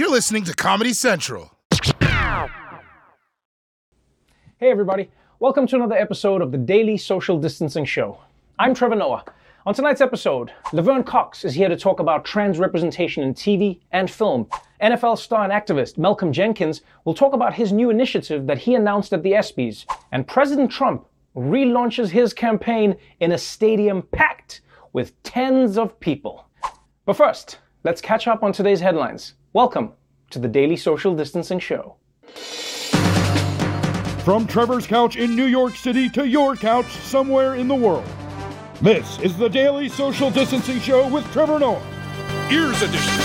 You're 0.00 0.10
listening 0.10 0.44
to 0.44 0.54
Comedy 0.54 0.94
Central. 0.94 1.50
Hey, 4.56 4.70
everybody. 4.70 5.10
Welcome 5.40 5.66
to 5.66 5.76
another 5.76 5.94
episode 5.94 6.40
of 6.40 6.52
the 6.52 6.56
Daily 6.56 6.96
Social 6.96 7.38
Distancing 7.38 7.84
Show. 7.84 8.18
I'm 8.58 8.72
Trevor 8.72 8.94
Noah. 8.94 9.26
On 9.66 9.74
tonight's 9.74 10.00
episode, 10.00 10.54
Laverne 10.72 11.04
Cox 11.04 11.44
is 11.44 11.52
here 11.52 11.68
to 11.68 11.76
talk 11.76 12.00
about 12.00 12.24
trans 12.24 12.58
representation 12.58 13.22
in 13.22 13.34
TV 13.34 13.80
and 13.92 14.10
film. 14.10 14.46
NFL 14.82 15.18
star 15.18 15.44
and 15.44 15.52
activist 15.52 15.98
Malcolm 15.98 16.32
Jenkins 16.32 16.80
will 17.04 17.12
talk 17.12 17.34
about 17.34 17.52
his 17.52 17.70
new 17.70 17.90
initiative 17.90 18.46
that 18.46 18.56
he 18.56 18.74
announced 18.74 19.12
at 19.12 19.22
the 19.22 19.32
ESPYs. 19.32 19.84
And 20.12 20.26
President 20.26 20.70
Trump 20.70 21.06
relaunches 21.36 22.08
his 22.08 22.32
campaign 22.32 22.96
in 23.20 23.32
a 23.32 23.38
stadium 23.38 24.00
packed 24.12 24.62
with 24.94 25.22
tens 25.24 25.76
of 25.76 26.00
people. 26.00 26.46
But 27.04 27.18
first, 27.18 27.58
let's 27.84 28.00
catch 28.00 28.26
up 28.26 28.42
on 28.42 28.54
today's 28.54 28.80
headlines. 28.80 29.34
Welcome 29.52 29.94
to 30.30 30.38
the 30.38 30.46
Daily 30.46 30.76
Social 30.76 31.12
Distancing 31.16 31.58
Show. 31.58 31.96
From 34.22 34.46
Trevor's 34.46 34.86
couch 34.86 35.16
in 35.16 35.34
New 35.34 35.46
York 35.46 35.74
City 35.74 36.08
to 36.10 36.24
your 36.24 36.54
couch 36.54 36.86
somewhere 36.86 37.56
in 37.56 37.66
the 37.66 37.74
world. 37.74 38.04
This 38.80 39.18
is 39.18 39.36
the 39.36 39.48
Daily 39.48 39.88
Social 39.88 40.30
Distancing 40.30 40.78
Show 40.78 41.08
with 41.08 41.28
Trevor 41.32 41.58
Noah. 41.58 41.82
Ears 42.48 42.80
Edition. 42.80 43.24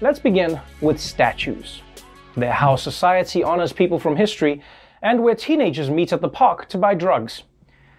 Let's 0.00 0.18
begin 0.18 0.58
with 0.80 0.98
statues. 0.98 1.82
They're 2.38 2.52
how 2.52 2.76
society 2.76 3.44
honors 3.44 3.74
people 3.74 3.98
from 3.98 4.16
history 4.16 4.62
and 5.02 5.22
where 5.22 5.34
teenagers 5.34 5.90
meet 5.90 6.14
at 6.14 6.22
the 6.22 6.28
park 6.30 6.70
to 6.70 6.78
buy 6.78 6.94
drugs. 6.94 7.42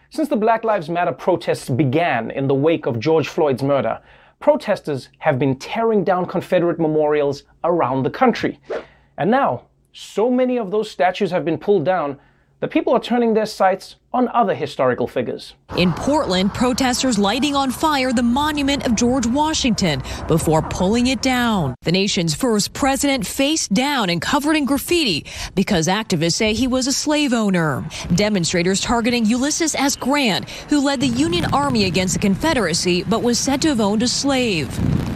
Since 0.09 0.29
the 0.29 0.35
Black 0.35 0.63
Lives 0.63 0.89
Matter 0.89 1.11
protests 1.11 1.69
began 1.69 2.31
in 2.31 2.47
the 2.47 2.55
wake 2.55 2.87
of 2.87 2.99
George 2.99 3.27
Floyd's 3.27 3.61
murder, 3.61 4.01
protesters 4.39 5.09
have 5.19 5.39
been 5.39 5.57
tearing 5.57 6.03
down 6.03 6.25
Confederate 6.25 6.79
memorials 6.79 7.43
around 7.63 8.03
the 8.03 8.09
country. 8.09 8.59
And 9.17 9.31
now, 9.31 9.63
so 9.93 10.29
many 10.29 10.57
of 10.57 10.71
those 10.71 10.91
statues 10.91 11.31
have 11.31 11.45
been 11.45 11.57
pulled 11.57 11.85
down 11.85 12.19
that 12.59 12.71
people 12.71 12.93
are 12.93 12.99
turning 12.99 13.33
their 13.33 13.45
sights 13.45 13.95
on 14.15 14.29
other 14.29 14.55
historical 14.55 15.07
figures. 15.07 15.53
In 15.75 15.91
Portland, 15.91 16.53
protesters 16.53 17.19
lighting 17.19 17.53
on 17.53 17.69
fire 17.69 18.13
the 18.13 18.23
monument 18.23 18.85
of 18.85 18.95
George 18.95 19.27
Washington 19.27 20.01
before 20.29 20.61
pulling 20.61 21.07
it 21.07 21.21
down. 21.21 21.75
The 21.81 21.91
nation's 21.91 22.33
first 22.33 22.71
president 22.71 23.27
face 23.27 23.67
down 23.67 24.09
and 24.09 24.21
covered 24.21 24.55
in 24.55 24.63
graffiti 24.63 25.25
because 25.53 25.87
activists 25.87 26.35
say 26.35 26.53
he 26.53 26.65
was 26.65 26.87
a 26.87 26.93
slave 26.93 27.33
owner. 27.33 27.85
Demonstrators 28.15 28.79
targeting 28.79 29.25
Ulysses 29.25 29.75
S. 29.75 29.97
Grant, 29.97 30.49
who 30.69 30.79
led 30.79 31.01
the 31.01 31.07
Union 31.07 31.45
Army 31.53 31.83
against 31.83 32.13
the 32.13 32.19
Confederacy 32.21 33.03
but 33.03 33.21
was 33.21 33.37
said 33.37 33.61
to 33.63 33.67
have 33.67 33.81
owned 33.81 34.01
a 34.01 34.07
slave. 34.07 34.69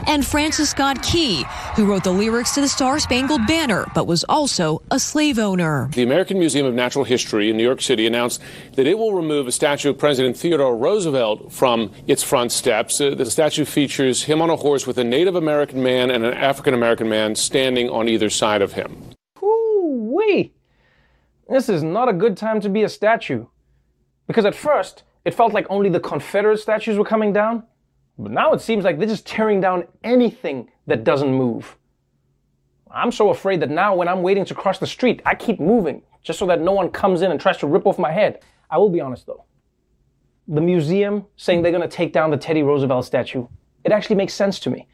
And 0.08 0.26
Francis 0.26 0.72
Scott 0.72 1.04
Key, 1.04 1.46
who 1.76 1.86
wrote 1.86 2.04
the 2.04 2.12
lyrics 2.12 2.56
to 2.56 2.62
the 2.62 2.68
Star 2.68 3.00
Spangled 3.00 3.46
Banner 3.46 3.86
but 3.94 4.08
was 4.08 4.26
also 4.28 4.82
a 4.90 5.00
slave 5.00 5.38
owner. 5.38 5.88
The 5.94 6.04
American 6.04 6.40
Museum 6.40 6.66
of 6.66 6.74
Natural 6.74 7.06
History 7.06 7.50
in 7.50 7.58
New 7.58 7.64
York 7.64 7.80
City 7.80 8.08
announced 8.08 8.42
that 8.74 8.88
it 8.90 8.98
will 8.98 9.14
remove 9.14 9.46
a 9.46 9.52
statue 9.52 9.92
of 9.92 10.00
President 10.00 10.36
Theodore 10.36 10.76
Roosevelt 10.76 11.52
from 11.54 11.92
its 12.08 12.24
front 12.24 12.52
steps. 12.52 13.00
Uh, 13.00 13.12
the 13.12 13.30
statue 13.30 13.64
features 13.64 14.24
him 14.24 14.42
on 14.42 14.50
a 14.50 14.56
horse 14.56 14.88
with 14.88 14.98
a 14.98 15.04
Native 15.04 15.36
American 15.36 15.84
man 15.84 16.10
and 16.10 16.26
an 16.26 16.34
African 16.34 16.74
American 16.74 17.08
man 17.08 17.36
standing 17.36 17.88
on 17.88 18.10
either 18.10 18.32
side 18.32 18.64
of 18.64 18.74
him. 18.74 19.12
Ooh, 19.44 20.10
wee! 20.12 20.54
This 21.48 21.70
is 21.70 21.84
not 21.84 22.10
a 22.10 22.14
good 22.14 22.36
time 22.36 22.60
to 22.62 22.70
be 22.70 22.82
a 22.82 22.90
statue. 22.90 23.46
Because 24.26 24.44
at 24.44 24.56
first, 24.56 25.04
it 25.24 25.36
felt 25.36 25.54
like 25.54 25.68
only 25.70 25.92
the 25.92 26.00
Confederate 26.00 26.58
statues 26.58 26.98
were 26.98 27.06
coming 27.06 27.32
down. 27.32 27.62
But 28.18 28.32
now 28.32 28.54
it 28.54 28.62
seems 28.62 28.84
like 28.84 28.98
they're 28.98 29.08
just 29.08 29.28
tearing 29.28 29.62
down 29.62 29.84
anything 30.04 30.68
that 30.88 31.04
doesn't 31.04 31.32
move. 31.32 31.78
I'm 32.90 33.12
so 33.12 33.30
afraid 33.30 33.60
that 33.60 33.70
now 33.70 33.94
when 33.94 34.08
I'm 34.08 34.24
waiting 34.24 34.46
to 34.46 34.56
cross 34.56 34.80
the 34.80 34.88
street, 34.88 35.22
I 35.28 35.36
keep 35.36 35.60
moving 35.60 36.02
just 36.24 36.40
so 36.40 36.48
that 36.48 36.60
no 36.60 36.72
one 36.72 36.90
comes 36.90 37.22
in 37.22 37.30
and 37.30 37.40
tries 37.40 37.58
to 37.58 37.68
rip 37.68 37.86
off 37.86 38.00
my 38.00 38.12
head. 38.12 38.42
I 38.70 38.78
will 38.78 38.90
be 38.90 39.02
honest 39.02 39.26
though. 39.26 39.46
The 40.48 40.62
museum 40.62 41.26
saying 41.36 41.62
they're 41.62 41.72
going 41.72 41.88
to 41.88 41.96
take 41.96 42.12
down 42.12 42.32
the 42.32 42.38
Teddy 42.38 42.64
Roosevelt 42.64 43.06
statue, 43.06 43.48
it 43.84 43.92
actually 43.92 44.16
makes 44.16 44.34
sense 44.34 44.60
to 44.62 44.70
me. 44.70 44.88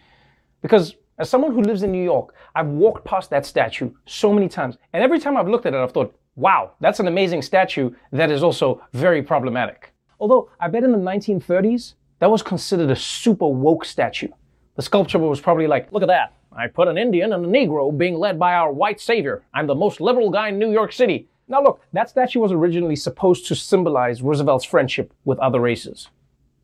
Because 0.61 0.95
as 1.17 1.29
someone 1.29 1.53
who 1.53 1.61
lives 1.61 1.83
in 1.83 1.91
New 1.91 2.03
York, 2.03 2.35
I've 2.55 2.67
walked 2.67 3.05
past 3.05 3.29
that 3.29 3.45
statue 3.45 3.91
so 4.05 4.33
many 4.33 4.49
times. 4.49 4.77
And 4.91 5.03
every 5.03 5.19
time 5.19 5.37
I've 5.37 5.47
looked 5.47 5.65
at 5.65 5.73
it, 5.73 5.77
I've 5.77 5.93
thought, 5.93 6.13
wow, 6.35 6.73
that's 6.81 6.99
an 6.99 7.07
amazing 7.07 7.41
statue 7.41 7.91
that 8.11 8.31
is 8.31 8.43
also 8.43 8.81
very 8.91 9.23
problematic. 9.23 9.93
Although 10.19 10.49
I 10.59 10.67
bet 10.67 10.83
in 10.83 10.91
the 10.91 10.97
1930s, 10.97 11.93
that 12.19 12.29
was 12.29 12.41
considered 12.41 12.89
a 12.89 12.95
super 12.95 13.47
woke 13.47 13.85
statue. 13.85 14.29
The 14.75 14.81
sculpture 14.81 15.19
was 15.19 15.39
probably 15.39 15.67
like, 15.67 15.91
look 15.91 16.03
at 16.03 16.07
that. 16.07 16.33
I 16.51 16.67
put 16.67 16.87
an 16.87 16.97
Indian 16.97 17.33
and 17.33 17.45
a 17.45 17.47
Negro 17.47 17.97
being 17.97 18.15
led 18.15 18.39
by 18.39 18.53
our 18.53 18.71
white 18.71 18.99
savior. 18.99 19.43
I'm 19.53 19.67
the 19.67 19.75
most 19.75 20.01
liberal 20.01 20.29
guy 20.29 20.49
in 20.49 20.59
New 20.59 20.71
York 20.71 20.91
City. 20.91 21.29
Now, 21.47 21.61
look, 21.61 21.81
that 21.93 22.09
statue 22.09 22.39
was 22.39 22.51
originally 22.51 22.95
supposed 22.95 23.45
to 23.47 23.55
symbolize 23.55 24.21
Roosevelt's 24.21 24.65
friendship 24.65 25.13
with 25.25 25.37
other 25.39 25.59
races. 25.59 26.09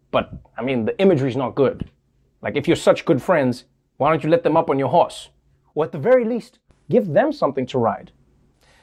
But, 0.09 0.33
I 0.57 0.63
mean, 0.63 0.85
the 0.85 0.99
imagery's 0.99 1.37
not 1.37 1.55
good. 1.55 1.89
Like, 2.41 2.55
if 2.55 2.67
you're 2.67 2.75
such 2.75 3.05
good 3.05 3.21
friends, 3.21 3.65
why 3.97 4.09
don't 4.09 4.23
you 4.23 4.29
let 4.29 4.43
them 4.43 4.57
up 4.57 4.69
on 4.69 4.79
your 4.79 4.89
horse? 4.89 5.29
Or 5.75 5.85
at 5.85 5.91
the 5.91 5.99
very 5.99 6.25
least, 6.25 6.57
give 6.89 7.07
them 7.13 7.31
something 7.31 7.67
to 7.67 7.77
ride. 7.77 8.11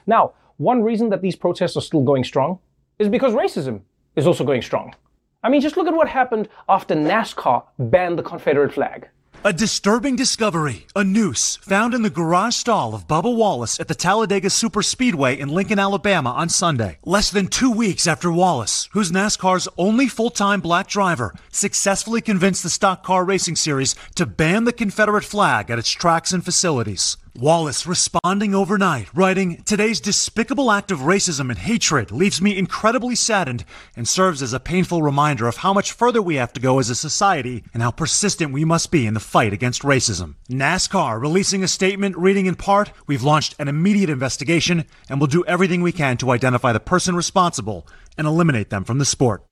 Now, 0.06 0.34
one 0.56 0.82
reason 0.82 1.08
that 1.10 1.20
these 1.20 1.36
protests 1.36 1.76
are 1.76 1.82
still 1.82 2.02
going 2.02 2.24
strong 2.24 2.60
is 2.98 3.08
because 3.08 3.32
racism 3.34 3.82
is 4.14 4.26
also 4.26 4.44
going 4.44 4.62
strong. 4.62 4.94
I 5.42 5.48
mean, 5.48 5.60
just 5.60 5.76
look 5.76 5.86
at 5.86 5.94
what 5.94 6.08
happened 6.08 6.48
after 6.68 6.94
NASCAR 6.94 7.64
banned 7.78 8.18
the 8.18 8.22
Confederate 8.22 8.72
flag. 8.72 9.08
A 9.44 9.52
disturbing 9.52 10.16
discovery. 10.16 10.86
A 10.96 11.04
noose 11.04 11.54
found 11.62 11.94
in 11.94 12.02
the 12.02 12.10
garage 12.10 12.56
stall 12.56 12.92
of 12.92 13.06
Bubba 13.06 13.32
Wallace 13.34 13.78
at 13.78 13.86
the 13.86 13.94
Talladega 13.94 14.50
Super 14.50 14.82
Speedway 14.82 15.38
in 15.38 15.48
Lincoln, 15.48 15.78
Alabama 15.78 16.30
on 16.30 16.48
Sunday. 16.48 16.98
Less 17.04 17.30
than 17.30 17.46
two 17.46 17.70
weeks 17.70 18.08
after 18.08 18.32
Wallace, 18.32 18.88
who's 18.94 19.12
NASCAR's 19.12 19.68
only 19.78 20.08
full-time 20.08 20.60
black 20.60 20.88
driver, 20.88 21.36
successfully 21.52 22.20
convinced 22.20 22.64
the 22.64 22.68
Stock 22.68 23.04
Car 23.04 23.24
Racing 23.24 23.54
Series 23.54 23.94
to 24.16 24.26
ban 24.26 24.64
the 24.64 24.72
Confederate 24.72 25.24
flag 25.24 25.70
at 25.70 25.78
its 25.78 25.90
tracks 25.90 26.32
and 26.32 26.44
facilities. 26.44 27.16
Wallace 27.40 27.86
responding 27.86 28.52
overnight, 28.52 29.14
writing, 29.14 29.62
Today's 29.62 30.00
despicable 30.00 30.72
act 30.72 30.90
of 30.90 31.00
racism 31.00 31.50
and 31.50 31.58
hatred 31.58 32.10
leaves 32.10 32.42
me 32.42 32.58
incredibly 32.58 33.14
saddened 33.14 33.64
and 33.94 34.08
serves 34.08 34.42
as 34.42 34.52
a 34.52 34.58
painful 34.58 35.04
reminder 35.04 35.46
of 35.46 35.58
how 35.58 35.72
much 35.72 35.92
further 35.92 36.20
we 36.20 36.34
have 36.34 36.52
to 36.54 36.60
go 36.60 36.80
as 36.80 36.90
a 36.90 36.96
society 36.96 37.62
and 37.72 37.80
how 37.80 37.92
persistent 37.92 38.52
we 38.52 38.64
must 38.64 38.90
be 38.90 39.06
in 39.06 39.14
the 39.14 39.20
fight 39.20 39.52
against 39.52 39.82
racism. 39.82 40.34
NASCAR 40.50 41.20
releasing 41.20 41.62
a 41.62 41.68
statement 41.68 42.16
reading 42.16 42.46
in 42.46 42.56
part, 42.56 42.90
We've 43.06 43.22
launched 43.22 43.54
an 43.60 43.68
immediate 43.68 44.10
investigation 44.10 44.84
and 45.08 45.20
will 45.20 45.28
do 45.28 45.44
everything 45.44 45.80
we 45.80 45.92
can 45.92 46.16
to 46.16 46.32
identify 46.32 46.72
the 46.72 46.80
person 46.80 47.14
responsible 47.14 47.86
and 48.16 48.26
eliminate 48.26 48.70
them 48.70 48.82
from 48.82 48.98
the 48.98 49.04
sport. 49.04 49.44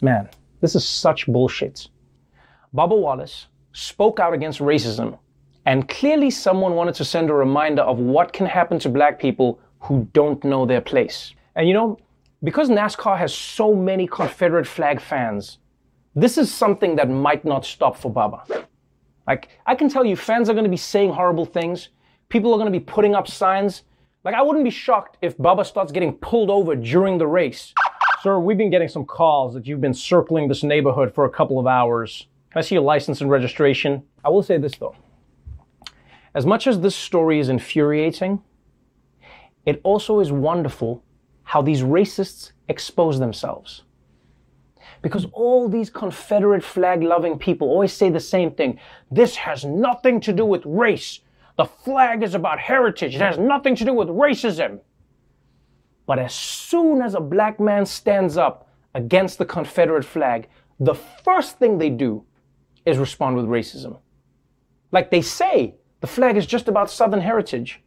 Man, 0.00 0.28
this 0.60 0.76
is 0.76 0.86
such 0.86 1.26
bullshit. 1.26 1.88
Bubba 2.72 2.96
Wallace 2.96 3.46
spoke 3.72 4.20
out 4.20 4.34
against 4.34 4.60
racism 4.60 5.18
and 5.66 5.88
clearly, 5.88 6.30
someone 6.30 6.74
wanted 6.74 6.94
to 6.96 7.04
send 7.04 7.30
a 7.30 7.34
reminder 7.34 7.82
of 7.82 7.98
what 7.98 8.32
can 8.32 8.46
happen 8.46 8.78
to 8.80 8.88
black 8.88 9.18
people 9.18 9.60
who 9.80 10.08
don't 10.12 10.42
know 10.44 10.66
their 10.66 10.80
place. 10.80 11.34
And 11.56 11.66
you 11.66 11.74
know, 11.74 11.98
because 12.42 12.68
NASCAR 12.68 13.16
has 13.16 13.34
so 13.34 13.74
many 13.74 14.06
Confederate 14.06 14.66
flag 14.66 15.00
fans, 15.00 15.58
this 16.14 16.36
is 16.36 16.52
something 16.52 16.96
that 16.96 17.08
might 17.08 17.44
not 17.44 17.64
stop 17.64 17.96
for 17.96 18.12
Bubba. 18.12 18.66
Like, 19.26 19.48
I 19.66 19.74
can 19.74 19.88
tell 19.88 20.04
you, 20.04 20.16
fans 20.16 20.50
are 20.50 20.52
going 20.52 20.64
to 20.64 20.70
be 20.70 20.76
saying 20.76 21.12
horrible 21.12 21.46
things. 21.46 21.88
People 22.28 22.52
are 22.52 22.58
going 22.58 22.70
to 22.70 22.78
be 22.78 22.84
putting 22.84 23.14
up 23.14 23.26
signs. 23.26 23.82
Like, 24.22 24.34
I 24.34 24.42
wouldn't 24.42 24.64
be 24.64 24.70
shocked 24.70 25.16
if 25.22 25.38
Bubba 25.38 25.64
starts 25.64 25.92
getting 25.92 26.12
pulled 26.14 26.50
over 26.50 26.76
during 26.76 27.16
the 27.16 27.26
race. 27.26 27.72
Sir, 28.22 28.38
we've 28.38 28.58
been 28.58 28.70
getting 28.70 28.88
some 28.88 29.04
calls 29.06 29.54
that 29.54 29.66
you've 29.66 29.80
been 29.80 29.94
circling 29.94 30.48
this 30.48 30.62
neighborhood 30.62 31.14
for 31.14 31.24
a 31.24 31.30
couple 31.30 31.58
of 31.58 31.66
hours. 31.66 32.26
Can 32.50 32.58
I 32.58 32.62
see 32.62 32.74
your 32.74 32.84
license 32.84 33.20
and 33.20 33.30
registration? 33.30 34.02
I 34.24 34.28
will 34.28 34.42
say 34.42 34.58
this 34.58 34.76
though. 34.76 34.94
As 36.34 36.44
much 36.44 36.66
as 36.66 36.80
this 36.80 36.96
story 36.96 37.38
is 37.38 37.48
infuriating, 37.48 38.42
it 39.64 39.80
also 39.84 40.20
is 40.20 40.32
wonderful 40.32 41.04
how 41.44 41.62
these 41.62 41.82
racists 41.82 42.52
expose 42.68 43.18
themselves. 43.18 43.82
Because 45.00 45.26
all 45.32 45.68
these 45.68 45.90
Confederate 45.90 46.64
flag 46.64 47.02
loving 47.02 47.38
people 47.38 47.68
always 47.68 47.92
say 47.92 48.08
the 48.10 48.20
same 48.20 48.50
thing. 48.50 48.78
This 49.10 49.36
has 49.36 49.64
nothing 49.64 50.20
to 50.20 50.32
do 50.32 50.44
with 50.44 50.62
race. 50.64 51.20
The 51.56 51.66
flag 51.66 52.22
is 52.22 52.34
about 52.34 52.58
heritage. 52.58 53.14
It 53.14 53.20
has 53.20 53.38
nothing 53.38 53.76
to 53.76 53.84
do 53.84 53.92
with 53.92 54.08
racism. 54.08 54.80
But 56.06 56.18
as 56.18 56.34
soon 56.34 57.00
as 57.00 57.14
a 57.14 57.20
black 57.20 57.60
man 57.60 57.86
stands 57.86 58.36
up 58.36 58.68
against 58.94 59.38
the 59.38 59.46
Confederate 59.46 60.04
flag, 60.04 60.48
the 60.80 60.94
first 60.94 61.58
thing 61.58 61.78
they 61.78 61.90
do 61.90 62.24
is 62.84 62.98
respond 62.98 63.36
with 63.36 63.46
racism. 63.46 63.98
Like 64.90 65.10
they 65.10 65.22
say, 65.22 65.76
the 66.04 66.08
flag 66.08 66.36
is 66.36 66.44
just 66.44 66.68
about 66.68 66.90
Southern 66.90 67.22
heritage. 67.22 67.80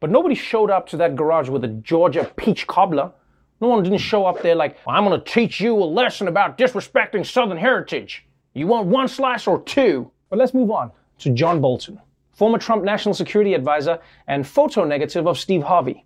But 0.00 0.10
nobody 0.10 0.34
showed 0.34 0.68
up 0.68 0.88
to 0.88 0.96
that 0.96 1.14
garage 1.14 1.48
with 1.48 1.62
a 1.62 1.68
Georgia 1.68 2.28
peach 2.36 2.66
cobbler. 2.66 3.12
No 3.60 3.68
one 3.68 3.84
didn't 3.84 3.98
show 3.98 4.26
up 4.26 4.42
there 4.42 4.56
like, 4.56 4.76
I'm 4.84 5.04
going 5.04 5.16
to 5.16 5.24
teach 5.24 5.60
you 5.60 5.76
a 5.76 5.84
lesson 5.84 6.26
about 6.26 6.58
disrespecting 6.58 7.24
Southern 7.24 7.56
heritage. 7.56 8.26
You 8.52 8.66
want 8.66 8.88
one 8.88 9.06
slice 9.06 9.46
or 9.46 9.62
two? 9.62 10.10
But 10.28 10.40
let's 10.40 10.54
move 10.54 10.72
on 10.72 10.90
to 11.18 11.30
John 11.30 11.60
Bolton, 11.60 12.00
former 12.32 12.58
Trump 12.58 12.82
national 12.82 13.14
security 13.14 13.54
advisor 13.54 14.00
and 14.26 14.44
photo 14.44 14.82
negative 14.82 15.28
of 15.28 15.38
Steve 15.38 15.62
Harvey. 15.62 16.04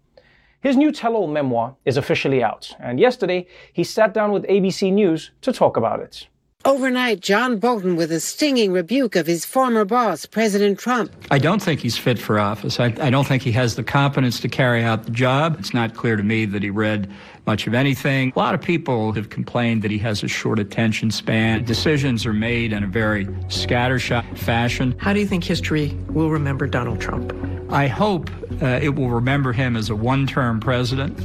His 0.61 0.77
new 0.77 0.93
tell 0.93 1.15
all 1.15 1.27
memoir 1.27 1.75
is 1.87 1.97
officially 1.97 2.43
out, 2.43 2.71
and 2.79 3.01
yesterday 3.01 3.47
he 3.73 3.83
sat 3.83 4.13
down 4.13 4.31
with 4.31 4.45
ABC 4.45 4.93
News 4.93 5.31
to 5.41 5.55
talk 5.55 5.79
about 5.79 6.01
it. 6.01 6.29
Overnight, 6.67 7.21
John 7.21 7.59
Bolton 7.59 7.95
with 7.95 8.11
a 8.11 8.21
stinging 8.21 8.73
rebuke 8.73 9.17
of 9.17 9.27
his 9.27 9.45
former 9.45 9.85
boss, 9.85 10.25
President 10.25 10.79
Trump. 10.79 11.13
I 11.31 11.39
don't 11.39 11.61
think 11.61 11.81
he's 11.81 11.99
fit 11.99 12.19
for 12.19 12.39
office. 12.39 12.81
I, 12.81 12.87
I, 13.03 13.11
don't 13.11 13.27
think 13.27 13.43
he 13.43 13.53
has 13.53 13.75
the 13.77 13.85
competence 13.85 14.41
to 14.41 14.49
carry 14.49 14.83
out 14.83 15.05
the 15.05 15.11
job. 15.11 15.57
It's 15.59 15.75
not 15.75 15.95
clear 15.95 16.17
to 16.17 16.23
me 16.23 16.47
that 16.47 16.63
he 16.63 16.71
read 16.71 17.11
much 17.47 17.67
of 17.67 17.75
anything. 17.75 18.33
A 18.35 18.39
lot 18.39 18.55
of 18.55 18.63
people 18.63 19.13
have 19.13 19.29
complained 19.29 19.83
that 19.83 19.91
he 19.91 19.99
has 19.99 20.23
a 20.23 20.29
short 20.29 20.59
attention 20.59 21.11
span. 21.11 21.65
Decisions 21.65 22.25
are 22.25 22.33
made 22.33 22.73
in 22.73 22.83
a 22.83 22.87
very 22.87 23.27
scattershot 23.49 24.39
fashion. 24.39 24.95
How 24.99 25.13
do 25.13 25.21
you 25.21 25.27
think 25.27 25.45
history 25.45 25.95
will 26.09 26.31
remember 26.31 26.67
Donald 26.67 26.99
Trump? 26.99 27.35
I 27.69 27.89
hope 27.89 28.31
uh, 28.63 28.81
it 28.81 28.95
will 28.95 29.11
remember 29.11 29.53
him 29.53 29.77
as 29.77 29.91
a 29.91 29.97
one 29.97 30.27
term 30.27 30.61
president 30.61 31.19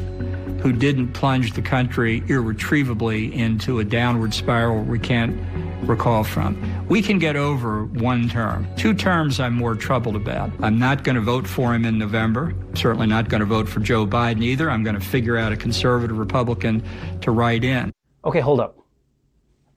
who 0.62 0.74
didn't 0.74 1.14
plunge 1.14 1.54
the 1.54 1.62
country 1.62 2.24
irretrievably 2.28 3.34
into 3.34 3.80
a 3.80 3.84
downward 3.84 4.34
spiral 4.34 4.84
we 4.84 5.00
can't 5.00 5.38
recall 5.84 6.24
from. 6.24 6.58
We 6.88 7.02
can 7.02 7.20
get 7.20 7.36
over 7.36 7.86
one 7.86 8.30
term. 8.30 8.68
Two 8.76 8.94
terms 8.94 9.40
I'm 9.40 9.54
more 9.54 9.76
troubled 9.76 10.16
about. 10.16 10.52
I'm 10.62 10.78
not 10.78 11.04
going 11.04 11.16
to 11.16 11.22
vote 11.22 11.48
for 11.48 11.74
him 11.74 11.86
in 11.86 11.98
November. 11.98 12.54
certainly 12.74 13.08
not 13.08 13.30
going 13.30 13.40
to 13.40 13.46
vote 13.46 13.68
for 13.68 13.80
Joe 13.80 14.06
Biden 14.06 14.44
either. 14.44 14.70
I'm 14.70 14.84
going 14.84 15.00
to 15.00 15.06
figure 15.06 15.38
out 15.38 15.52
a 15.52 15.58
conservative 15.58 16.18
Republican 16.18 16.84
to 17.22 17.32
write 17.32 17.64
in. 17.64 17.94
Okay, 18.26 18.40
hold 18.40 18.60
up. 18.60 18.78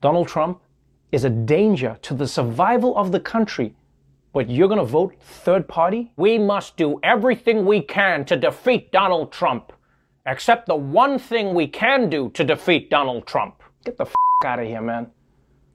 Donald 0.01 0.27
Trump 0.27 0.61
is 1.11 1.23
a 1.23 1.29
danger 1.29 1.97
to 2.01 2.13
the 2.13 2.27
survival 2.27 2.97
of 2.97 3.11
the 3.11 3.19
country, 3.19 3.75
but 4.33 4.49
you're 4.49 4.67
going 4.67 4.79
to 4.79 4.85
vote 4.85 5.15
third 5.21 5.67
party? 5.67 6.11
We 6.17 6.37
must 6.37 6.75
do 6.75 6.99
everything 7.03 7.65
we 7.65 7.81
can 7.81 8.25
to 8.25 8.35
defeat 8.35 8.91
Donald 8.91 9.31
Trump. 9.31 9.72
Except 10.25 10.67
the 10.67 10.75
one 10.75 11.19
thing 11.19 11.53
we 11.53 11.67
can 11.67 12.09
do 12.09 12.29
to 12.29 12.45
defeat 12.45 12.89
Donald 12.89 13.27
Trump. 13.27 13.61
Get 13.83 13.97
the 13.97 14.05
f 14.05 14.13
out 14.45 14.59
of 14.59 14.65
here, 14.65 14.81
man. 14.81 15.07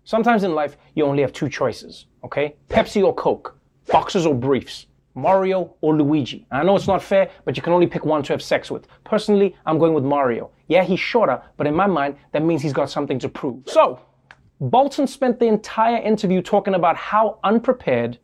Sometimes 0.05 0.43
in 0.43 0.55
life, 0.55 0.79
you 0.95 1.05
only 1.05 1.21
have 1.21 1.35
two 1.35 1.51
choices, 1.51 2.07
okay? 2.25 2.57
Pepsi 2.71 3.05
or 3.05 3.15
Coke, 3.15 3.59
boxers 3.89 4.25
or 4.25 4.35
briefs, 4.35 4.87
Mario 5.15 5.75
or 5.83 5.95
Luigi. 5.95 6.47
I 6.51 6.63
know 6.63 6.77
it's 6.77 6.87
not 6.87 7.03
fair, 7.03 7.31
but 7.45 7.59
you 7.59 7.63
can 7.63 7.75
only 7.75 7.87
pick 7.87 8.07
one 8.07 8.23
to 8.23 8.33
have 8.33 8.41
sex 8.41 8.71
with. 8.71 8.87
Personally, 9.05 9.55
I'm 9.67 9.79
going 9.79 9.93
with 9.93 10.05
Mario. 10.05 10.51
Yeah, 10.69 10.83
he's 10.83 11.01
shorter, 11.01 11.43
but 11.59 11.67
in 11.67 11.75
my 11.75 11.87
mind, 11.87 12.17
that 12.33 12.43
means 12.43 12.63
he's 12.63 12.73
got 12.73 12.89
something 12.89 13.19
to 13.19 13.29
prove. 13.29 13.65
So, 13.67 14.01
Bolton 14.61 15.07
spent 15.07 15.39
the 15.39 15.47
entire 15.47 16.01
interview 16.01 16.41
talking 16.41 16.75
about 16.75 16.97
how 16.97 17.39
unprepared, 17.45 18.19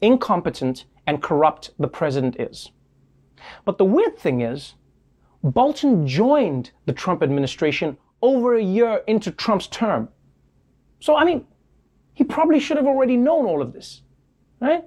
incompetent, 0.00 0.84
and 1.08 1.20
corrupt 1.20 1.70
the 1.80 1.88
president 1.88 2.36
is. 2.38 2.70
But 3.64 3.78
the 3.78 3.84
weird 3.84 4.16
thing 4.16 4.40
is, 4.40 4.74
Bolton 5.44 6.06
joined 6.06 6.70
the 6.86 6.92
Trump 6.94 7.22
administration 7.22 7.98
over 8.22 8.54
a 8.54 8.62
year 8.62 9.02
into 9.06 9.30
Trump's 9.30 9.66
term. 9.66 10.08
So, 11.00 11.16
I 11.16 11.24
mean, 11.24 11.46
he 12.14 12.24
probably 12.24 12.58
should 12.58 12.78
have 12.78 12.86
already 12.86 13.18
known 13.18 13.44
all 13.44 13.60
of 13.60 13.74
this, 13.74 14.00
right? 14.58 14.84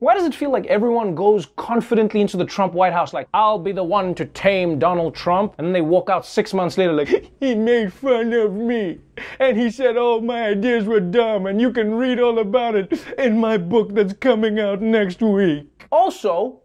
Why 0.00 0.14
does 0.14 0.26
it 0.26 0.34
feel 0.34 0.50
like 0.50 0.66
everyone 0.66 1.14
goes 1.14 1.46
confidently 1.56 2.20
into 2.20 2.36
the 2.36 2.44
Trump 2.44 2.72
White 2.72 2.92
House 2.92 3.12
like, 3.12 3.28
I'll 3.32 3.58
be 3.58 3.70
the 3.70 3.84
one 3.84 4.16
to 4.16 4.26
tame 4.26 4.80
Donald 4.80 5.14
Trump? 5.14 5.54
And 5.58 5.66
then 5.66 5.72
they 5.72 5.80
walk 5.80 6.10
out 6.10 6.26
six 6.26 6.52
months 6.52 6.76
later 6.76 6.92
like, 6.92 7.32
he 7.40 7.54
made 7.54 7.92
fun 7.92 8.32
of 8.32 8.52
me. 8.54 8.98
And 9.38 9.56
he 9.56 9.70
said 9.70 9.96
all 9.96 10.20
my 10.20 10.46
ideas 10.46 10.86
were 10.86 11.00
dumb. 11.00 11.46
And 11.46 11.60
you 11.60 11.72
can 11.72 11.94
read 11.94 12.18
all 12.18 12.40
about 12.40 12.74
it 12.74 12.92
in 13.16 13.38
my 13.38 13.56
book 13.58 13.94
that's 13.94 14.12
coming 14.14 14.58
out 14.58 14.80
next 14.80 15.20
week. 15.20 15.66
Also, 15.90 16.62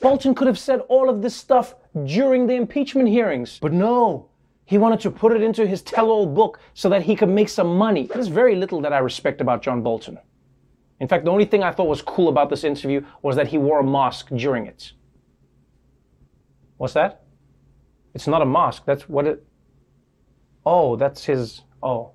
Bolton 0.00 0.34
could 0.34 0.46
have 0.46 0.58
said 0.58 0.80
all 0.88 1.08
of 1.08 1.22
this 1.22 1.34
stuff 1.34 1.74
during 2.04 2.46
the 2.46 2.54
impeachment 2.54 3.08
hearings. 3.08 3.58
But 3.60 3.72
no, 3.72 4.28
he 4.64 4.78
wanted 4.78 5.00
to 5.00 5.10
put 5.10 5.32
it 5.32 5.42
into 5.42 5.66
his 5.66 5.82
tell 5.82 6.10
all 6.10 6.26
book 6.26 6.60
so 6.74 6.88
that 6.88 7.02
he 7.02 7.16
could 7.16 7.28
make 7.28 7.48
some 7.48 7.76
money. 7.76 8.06
There's 8.06 8.28
very 8.28 8.56
little 8.56 8.80
that 8.82 8.92
I 8.92 8.98
respect 8.98 9.40
about 9.40 9.62
John 9.62 9.82
Bolton. 9.82 10.18
In 11.00 11.08
fact, 11.08 11.24
the 11.24 11.30
only 11.30 11.44
thing 11.44 11.62
I 11.62 11.72
thought 11.72 11.88
was 11.88 12.02
cool 12.02 12.28
about 12.28 12.50
this 12.50 12.64
interview 12.64 13.04
was 13.22 13.36
that 13.36 13.48
he 13.48 13.58
wore 13.58 13.80
a 13.80 13.84
mask 13.84 14.28
during 14.34 14.66
it. 14.66 14.92
What's 16.78 16.94
that? 16.94 17.22
It's 18.14 18.26
not 18.26 18.42
a 18.42 18.46
mask. 18.46 18.84
That's 18.86 19.08
what 19.08 19.26
it. 19.26 19.46
Oh, 20.64 20.96
that's 20.96 21.24
his. 21.24 21.62
Oh. 21.82 22.12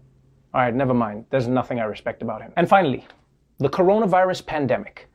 All 0.54 0.62
right, 0.62 0.74
never 0.74 0.94
mind. 0.94 1.26
There's 1.30 1.48
nothing 1.48 1.80
I 1.80 1.84
respect 1.84 2.22
about 2.22 2.42
him. 2.42 2.52
And 2.58 2.68
finally, 2.68 3.06
the 3.60 3.70
coronavirus 3.70 4.46
pandemic. 4.46 5.08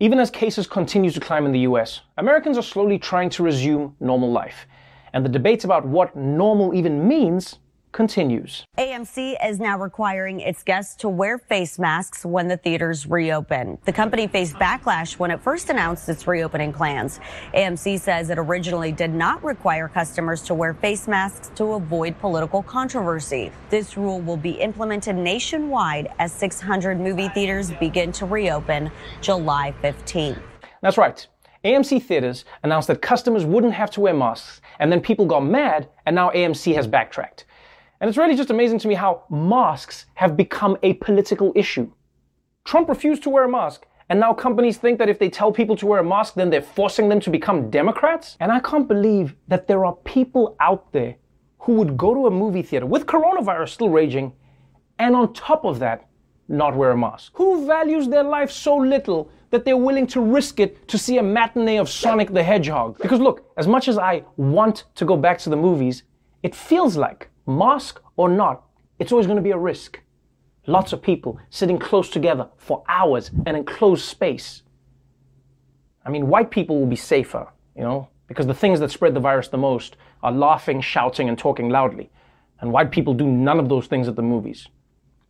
Even 0.00 0.20
as 0.20 0.30
cases 0.30 0.68
continue 0.68 1.10
to 1.10 1.18
climb 1.18 1.44
in 1.44 1.50
the 1.50 1.60
US, 1.60 2.02
Americans 2.18 2.56
are 2.56 2.62
slowly 2.62 2.98
trying 2.98 3.30
to 3.30 3.42
resume 3.42 3.96
normal 3.98 4.30
life. 4.30 4.66
And 5.12 5.24
the 5.24 5.28
debate 5.28 5.64
about 5.64 5.84
what 5.84 6.14
normal 6.14 6.72
even 6.72 7.08
means 7.08 7.58
continues. 7.92 8.64
AMC 8.78 9.36
is 9.44 9.58
now 9.58 9.78
requiring 9.78 10.40
its 10.40 10.62
guests 10.62 10.94
to 10.96 11.08
wear 11.08 11.38
face 11.38 11.78
masks 11.78 12.24
when 12.24 12.48
the 12.48 12.56
theaters 12.56 13.06
reopen. 13.06 13.78
The 13.84 13.92
company 13.92 14.26
faced 14.26 14.54
backlash 14.56 15.18
when 15.18 15.30
it 15.30 15.40
first 15.40 15.70
announced 15.70 16.08
its 16.08 16.26
reopening 16.26 16.72
plans. 16.72 17.20
AMC 17.54 18.00
says 18.00 18.30
it 18.30 18.38
originally 18.38 18.92
did 18.92 19.12
not 19.12 19.42
require 19.42 19.88
customers 19.88 20.42
to 20.42 20.54
wear 20.54 20.74
face 20.74 21.08
masks 21.08 21.50
to 21.56 21.74
avoid 21.74 22.18
political 22.18 22.62
controversy. 22.62 23.50
This 23.70 23.96
rule 23.96 24.20
will 24.20 24.36
be 24.36 24.52
implemented 24.52 25.16
nationwide 25.16 26.12
as 26.18 26.32
600 26.32 27.00
movie 27.00 27.28
theaters 27.28 27.70
begin 27.72 28.12
to 28.12 28.26
reopen 28.26 28.90
July 29.20 29.74
15th. 29.82 30.40
That's 30.82 30.98
right. 30.98 31.26
AMC 31.64 32.02
Theaters 32.04 32.44
announced 32.62 32.86
that 32.86 33.02
customers 33.02 33.44
wouldn't 33.44 33.74
have 33.74 33.90
to 33.90 34.00
wear 34.00 34.14
masks, 34.14 34.60
and 34.78 34.92
then 34.92 35.00
people 35.00 35.26
got 35.26 35.40
mad, 35.40 35.88
and 36.06 36.14
now 36.14 36.30
AMC 36.30 36.74
has 36.76 36.86
backtracked. 36.86 37.46
And 38.00 38.08
it's 38.08 38.18
really 38.18 38.36
just 38.36 38.50
amazing 38.50 38.78
to 38.80 38.88
me 38.88 38.94
how 38.94 39.24
masks 39.28 40.06
have 40.14 40.36
become 40.36 40.76
a 40.82 40.94
political 40.94 41.52
issue. 41.56 41.90
Trump 42.64 42.88
refused 42.88 43.22
to 43.24 43.30
wear 43.30 43.44
a 43.44 43.48
mask, 43.48 43.86
and 44.08 44.20
now 44.20 44.32
companies 44.32 44.78
think 44.78 44.98
that 44.98 45.08
if 45.08 45.18
they 45.18 45.28
tell 45.28 45.50
people 45.50 45.76
to 45.76 45.86
wear 45.86 46.00
a 46.00 46.04
mask, 46.04 46.34
then 46.34 46.48
they're 46.48 46.62
forcing 46.62 47.08
them 47.08 47.20
to 47.20 47.30
become 47.30 47.70
Democrats? 47.70 48.36
And 48.40 48.52
I 48.52 48.60
can't 48.60 48.86
believe 48.86 49.34
that 49.48 49.66
there 49.66 49.84
are 49.84 49.94
people 50.04 50.56
out 50.60 50.92
there 50.92 51.16
who 51.58 51.72
would 51.74 51.96
go 51.96 52.14
to 52.14 52.26
a 52.26 52.30
movie 52.30 52.62
theater 52.62 52.86
with 52.86 53.06
coronavirus 53.06 53.70
still 53.70 53.88
raging, 53.88 54.32
and 54.98 55.16
on 55.16 55.32
top 55.32 55.64
of 55.64 55.78
that, 55.80 56.08
not 56.48 56.76
wear 56.76 56.92
a 56.92 56.96
mask. 56.96 57.32
Who 57.34 57.66
values 57.66 58.08
their 58.08 58.22
life 58.22 58.50
so 58.50 58.76
little 58.76 59.30
that 59.50 59.64
they're 59.64 59.76
willing 59.76 60.06
to 60.08 60.20
risk 60.20 60.60
it 60.60 60.88
to 60.88 60.96
see 60.98 61.18
a 61.18 61.22
matinee 61.22 61.78
of 61.78 61.88
Sonic 61.88 62.32
the 62.32 62.42
Hedgehog? 62.42 62.98
Because 62.98 63.20
look, 63.20 63.44
as 63.56 63.66
much 63.66 63.88
as 63.88 63.98
I 63.98 64.24
want 64.36 64.84
to 64.94 65.04
go 65.04 65.16
back 65.16 65.38
to 65.40 65.50
the 65.50 65.56
movies, 65.56 66.04
it 66.42 66.54
feels 66.54 66.96
like 66.96 67.28
mask 67.48 68.00
or 68.16 68.28
not, 68.28 68.64
it's 68.98 69.10
always 69.10 69.26
going 69.26 69.36
to 69.36 69.42
be 69.42 69.50
a 69.50 69.58
risk. 69.58 70.00
Lots 70.66 70.92
of 70.92 71.00
people 71.00 71.40
sitting 71.50 71.78
close 71.78 72.10
together 72.10 72.48
for 72.58 72.84
hours 72.88 73.30
in 73.30 73.42
an 73.46 73.56
enclosed 73.56 74.04
space. 74.04 74.62
I 76.04 76.10
mean, 76.10 76.28
white 76.28 76.50
people 76.50 76.78
will 76.78 76.86
be 76.86 76.96
safer, 76.96 77.48
you 77.74 77.82
know, 77.82 78.08
because 78.26 78.46
the 78.46 78.54
things 78.54 78.80
that 78.80 78.90
spread 78.90 79.14
the 79.14 79.20
virus 79.20 79.48
the 79.48 79.56
most 79.56 79.96
are 80.22 80.32
laughing, 80.32 80.80
shouting, 80.80 81.28
and 81.28 81.38
talking 81.38 81.70
loudly. 81.70 82.10
And 82.60 82.72
white 82.72 82.90
people 82.90 83.14
do 83.14 83.26
none 83.26 83.58
of 83.58 83.68
those 83.68 83.86
things 83.86 84.08
at 84.08 84.16
the 84.16 84.22
movies. 84.22 84.68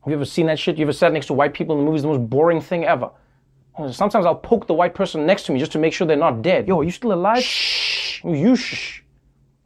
Have 0.02 0.10
you 0.10 0.16
ever 0.16 0.24
seen 0.24 0.46
that 0.46 0.58
shit? 0.58 0.78
You 0.78 0.84
ever 0.84 0.92
sat 0.92 1.12
next 1.12 1.26
to 1.26 1.34
white 1.34 1.54
people 1.54 1.76
in 1.76 1.84
the 1.84 1.86
movies? 1.86 2.02
The 2.02 2.08
most 2.08 2.30
boring 2.30 2.60
thing 2.60 2.84
ever. 2.84 3.10
Sometimes 3.92 4.26
I'll 4.26 4.34
poke 4.34 4.66
the 4.66 4.74
white 4.74 4.94
person 4.94 5.24
next 5.24 5.44
to 5.44 5.52
me 5.52 5.60
just 5.60 5.72
to 5.72 5.78
make 5.78 5.92
sure 5.92 6.06
they're 6.06 6.16
not 6.16 6.42
dead. 6.42 6.66
Yo, 6.66 6.80
are 6.80 6.84
you 6.84 6.90
still 6.90 7.12
alive? 7.12 7.44
Shh. 7.44 8.24
You 8.24 8.56
shh. 8.56 9.02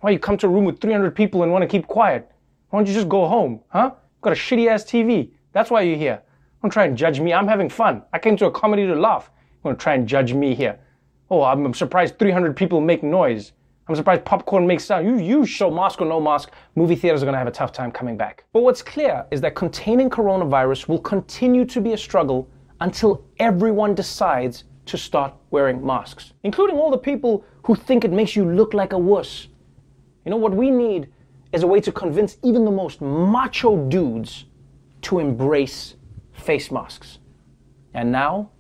Why 0.01 0.11
you 0.11 0.19
come 0.19 0.37
to 0.39 0.47
a 0.47 0.51
room 0.51 0.65
with 0.65 0.81
300 0.81 1.15
people 1.15 1.43
and 1.43 1.53
want 1.53 1.63
to 1.63 1.69
keep 1.69 1.87
quiet? 1.87 2.32
Why 2.73 2.79
don't 2.79 2.89
you 2.89 2.95
just 2.95 3.11
go 3.11 3.27
home, 3.27 3.61
huh? 3.69 3.91
Got 4.23 4.33
a 4.33 4.37
shitty 4.37 4.67
ass 4.67 4.83
TV. 4.83 5.29
That's 5.53 5.71
why 5.71 5.83
you're 5.83 5.99
here. 5.99 6.23
Don't 6.63 6.71
try 6.71 6.87
and 6.87 6.97
judge 6.97 7.21
me. 7.21 7.35
I'm 7.35 7.47
having 7.47 7.69
fun. 7.69 8.03
I 8.15 8.19
came 8.19 8.35
to 8.39 8.47
a 8.47 8.51
comedy 8.51 8.87
to 8.87 8.95
laugh. 8.95 9.31
You 9.37 9.59
want 9.65 9.79
to 9.79 9.83
try 9.83 9.93
and 9.93 10.09
judge 10.09 10.33
me 10.33 10.55
here? 10.55 10.81
Oh, 11.31 11.43
I'm 11.43 11.75
surprised 11.75 12.19
300 12.19 12.57
people 12.57 12.81
make 12.81 13.03
noise. 13.03 13.53
I'm 13.89 13.95
surprised 13.95 14.25
popcorn 14.25 14.67
makes 14.67 14.87
sound. 14.87 15.07
You, 15.07 15.19
you 15.19 15.45
show 15.45 15.71
mask 15.71 16.01
or 16.01 16.07
no 16.07 16.19
mask, 16.19 16.51
movie 16.75 16.97
theaters 16.97 17.23
are 17.23 17.27
going 17.27 17.35
to 17.35 17.39
have 17.39 17.47
a 17.47 17.51
tough 17.51 17.73
time 17.73 17.93
coming 17.93 18.17
back. 18.17 18.45
But 18.55 18.63
what's 18.63 18.81
clear 18.81 19.27
is 19.31 19.43
that 19.43 19.55
containing 19.55 20.09
coronavirus 20.09 20.89
will 20.89 21.01
continue 21.01 21.67
to 21.67 21.79
be 21.79 21.93
a 21.93 21.99
struggle 21.99 22.49
until 22.81 23.23
everyone 23.39 23.95
decides 23.95 24.65
to 24.87 24.97
start 24.97 25.35
wearing 25.51 25.85
masks, 25.85 26.33
including 26.43 26.79
all 26.79 26.91
the 26.91 26.97
people 26.97 27.45
who 27.65 27.75
think 27.75 28.03
it 28.07 28.13
makes 28.13 28.35
you 28.35 28.51
look 28.51 28.73
like 28.73 28.95
a 28.95 28.99
wuss. 28.99 29.49
You 30.25 30.31
know 30.31 30.39
what 30.39 30.55
we 30.55 30.71
need 30.71 31.09
is 31.53 31.63
a 31.63 31.67
way 31.67 31.81
to 31.81 31.93
convince 31.93 32.39
even 32.43 32.65
the 32.65 32.71
most 32.71 33.01
macho 33.01 33.89
dudes 33.89 34.47
to 35.03 35.19
embrace 35.19 35.95
face 36.33 36.71
masks. 36.71 37.19
And 37.95 38.11
now 38.11 38.51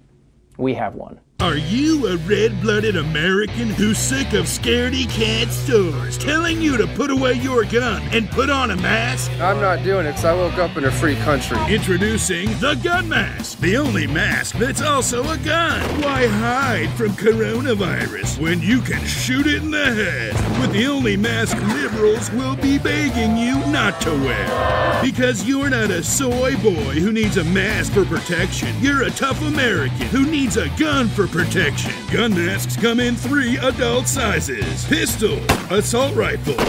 we 0.58 0.74
have 0.74 0.94
one. 0.94 1.20
Are 1.42 1.56
you 1.56 2.06
a 2.06 2.16
red 2.18 2.60
blooded 2.60 2.96
American 2.96 3.70
who's 3.70 3.98
sick 3.98 4.32
of 4.32 4.44
scaredy 4.44 5.10
cat 5.10 5.48
stores 5.48 6.16
telling 6.16 6.62
you 6.62 6.76
to 6.76 6.86
put 6.86 7.10
away 7.10 7.32
your 7.32 7.64
gun 7.64 8.00
and 8.12 8.30
put 8.30 8.48
on 8.48 8.70
a 8.70 8.76
mask? 8.76 9.28
I'm 9.40 9.60
not 9.60 9.82
doing 9.82 10.06
it 10.06 10.10
because 10.10 10.24
I 10.24 10.34
woke 10.34 10.58
up 10.58 10.76
in 10.76 10.84
a 10.84 10.90
free 10.92 11.16
country. 11.16 11.58
Introducing 11.68 12.46
the 12.60 12.76
Gun 12.84 13.08
Mask, 13.08 13.58
the 13.58 13.76
only 13.76 14.06
mask 14.06 14.56
that's 14.56 14.82
also 14.82 15.28
a 15.30 15.38
gun. 15.38 15.80
Why 16.00 16.28
hide 16.28 16.90
from 16.90 17.10
coronavirus 17.10 18.38
when 18.38 18.60
you 18.60 18.80
can 18.80 19.04
shoot 19.04 19.48
it 19.48 19.64
in 19.64 19.72
the 19.72 19.84
head 19.84 20.60
with 20.60 20.70
the 20.70 20.86
only 20.86 21.16
mask 21.16 21.56
liberals 21.74 22.30
will 22.30 22.54
be 22.54 22.78
begging 22.78 23.36
you 23.36 23.58
not 23.72 24.00
to 24.02 24.10
wear? 24.10 25.02
Because 25.02 25.44
you're 25.44 25.70
not 25.70 25.90
a 25.90 26.04
soy 26.04 26.54
boy 26.58 27.00
who 27.00 27.10
needs 27.10 27.36
a 27.36 27.44
mask 27.44 27.94
for 27.94 28.04
protection. 28.04 28.72
You're 28.80 29.02
a 29.02 29.10
tough 29.10 29.42
American 29.42 30.06
who 30.06 30.24
needs 30.24 30.56
a 30.56 30.68
gun 30.78 31.08
for 31.08 31.31
protection. 31.32 31.92
Gun 32.12 32.34
masks 32.34 32.76
come 32.76 33.00
in 33.00 33.16
three 33.16 33.56
adult 33.56 34.06
sizes 34.06 34.84
pistol, 34.84 35.38
assault 35.72 36.14
rifle, 36.14 36.60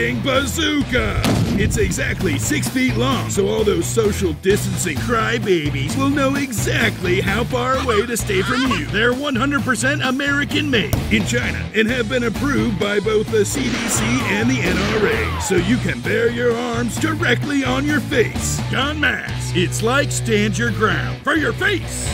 and 0.00 0.22
bazooka. 0.22 1.20
It's 1.58 1.76
exactly 1.76 2.38
six 2.38 2.68
feet 2.68 2.96
long, 2.96 3.28
so 3.28 3.48
all 3.48 3.62
those 3.62 3.86
social 3.86 4.32
distancing 4.34 4.96
crybabies 4.98 5.96
will 5.98 6.10
know 6.10 6.36
exactly 6.36 7.20
how 7.20 7.44
far 7.44 7.76
away 7.76 8.06
to 8.06 8.16
stay 8.16 8.42
from 8.42 8.62
you. 8.70 8.86
They're 8.86 9.12
100% 9.12 10.08
American 10.08 10.70
made 10.70 10.94
in 11.12 11.26
China 11.26 11.68
and 11.74 11.88
have 11.90 12.08
been 12.08 12.24
approved 12.24 12.80
by 12.80 13.00
both 13.00 13.30
the 13.30 13.44
CDC 13.44 14.02
and 14.30 14.48
the 14.48 14.56
NRA, 14.56 15.42
so 15.42 15.56
you 15.56 15.76
can 15.78 16.00
bear 16.00 16.30
your 16.30 16.56
arms 16.56 16.96
directly 16.98 17.64
on 17.64 17.84
your 17.84 18.00
face. 18.00 18.60
Gun 18.70 18.98
mask. 18.98 19.56
It's 19.56 19.82
like 19.82 20.10
stand 20.10 20.56
your 20.56 20.70
ground 20.70 21.20
for 21.22 21.34
your 21.34 21.52
face. 21.52 22.08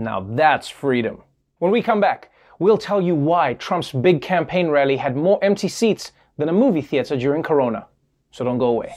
Now 0.00 0.26
that's 0.30 0.70
freedom. 0.70 1.22
When 1.58 1.70
we 1.70 1.82
come 1.82 2.00
back, 2.00 2.32
we'll 2.58 2.78
tell 2.78 3.02
you 3.02 3.14
why 3.14 3.52
Trump's 3.52 3.92
big 3.92 4.22
campaign 4.22 4.68
rally 4.68 4.96
had 4.96 5.14
more 5.14 5.38
empty 5.42 5.68
seats 5.68 6.12
than 6.38 6.48
a 6.48 6.54
movie 6.54 6.80
theater 6.80 7.18
during 7.18 7.42
Corona. 7.42 7.86
So 8.30 8.42
don't 8.42 8.56
go 8.56 8.68
away. 8.68 8.94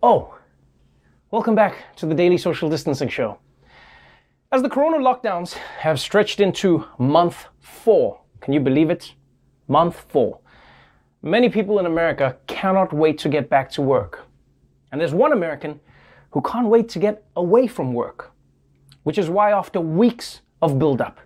Oh, 0.00 0.38
welcome 1.32 1.56
back 1.56 1.96
to 1.96 2.06
the 2.06 2.14
Daily 2.14 2.38
Social 2.38 2.70
Distancing 2.70 3.08
Show. 3.08 3.40
As 4.52 4.62
the 4.62 4.70
Corona 4.70 4.98
lockdowns 4.98 5.54
have 5.54 5.98
stretched 5.98 6.38
into 6.38 6.84
month 7.00 7.46
four, 7.58 8.20
can 8.40 8.54
you 8.54 8.60
believe 8.60 8.90
it? 8.90 9.14
Month 9.66 10.06
four. 10.08 10.38
Many 11.22 11.48
people 11.48 11.80
in 11.80 11.86
America 11.86 12.36
cannot 12.46 12.92
wait 12.92 13.18
to 13.18 13.28
get 13.28 13.50
back 13.50 13.72
to 13.72 13.82
work. 13.82 14.24
And 14.92 15.00
there's 15.00 15.12
one 15.12 15.32
American 15.32 15.80
who 16.30 16.40
can't 16.40 16.68
wait 16.68 16.88
to 16.90 17.00
get 17.00 17.24
away 17.34 17.66
from 17.66 17.92
work, 17.92 18.30
which 19.02 19.18
is 19.18 19.28
why, 19.28 19.50
after 19.50 19.80
weeks 19.80 20.42
of 20.62 20.78
buildup, 20.78 21.18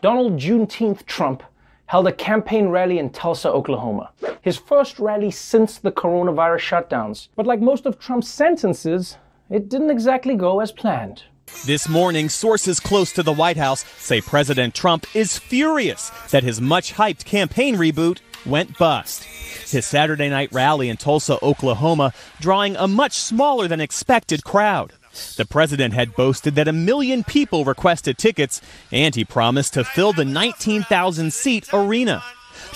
Donald 0.00 0.36
Juneteenth 0.36 1.06
Trump 1.06 1.44
held 1.86 2.08
a 2.08 2.12
campaign 2.12 2.68
rally 2.68 2.98
in 2.98 3.10
Tulsa, 3.10 3.48
Oklahoma. 3.48 4.10
His 4.42 4.56
first 4.56 4.98
rally 4.98 5.30
since 5.30 5.78
the 5.78 5.92
coronavirus 5.92 6.88
shutdowns. 6.88 7.28
But 7.36 7.46
like 7.46 7.60
most 7.60 7.86
of 7.86 8.00
Trump's 8.00 8.28
sentences, 8.28 9.16
it 9.48 9.68
didn't 9.68 9.90
exactly 9.90 10.34
go 10.34 10.58
as 10.58 10.72
planned. 10.72 11.22
This 11.66 11.88
morning, 11.88 12.28
sources 12.28 12.80
close 12.80 13.12
to 13.12 13.22
the 13.22 13.32
White 13.32 13.56
House 13.56 13.84
say 13.98 14.20
President 14.20 14.74
Trump 14.74 15.06
is 15.14 15.38
furious 15.38 16.10
that 16.30 16.42
his 16.42 16.60
much 16.60 16.94
hyped 16.94 17.24
campaign 17.24 17.76
reboot 17.76 18.18
went 18.46 18.78
bust. 18.78 19.24
His 19.24 19.86
Saturday 19.86 20.28
night 20.28 20.52
rally 20.52 20.88
in 20.88 20.96
Tulsa, 20.96 21.38
Oklahoma, 21.42 22.12
drawing 22.40 22.76
a 22.76 22.88
much 22.88 23.12
smaller 23.12 23.68
than 23.68 23.80
expected 23.80 24.44
crowd. 24.44 24.92
The 25.36 25.44
president 25.44 25.94
had 25.94 26.14
boasted 26.14 26.54
that 26.54 26.68
a 26.68 26.72
million 26.72 27.24
people 27.24 27.64
requested 27.64 28.16
tickets, 28.16 28.60
and 28.92 29.14
he 29.14 29.24
promised 29.24 29.74
to 29.74 29.84
fill 29.84 30.12
the 30.12 30.24
19,000 30.24 31.32
seat 31.32 31.68
arena. 31.72 32.22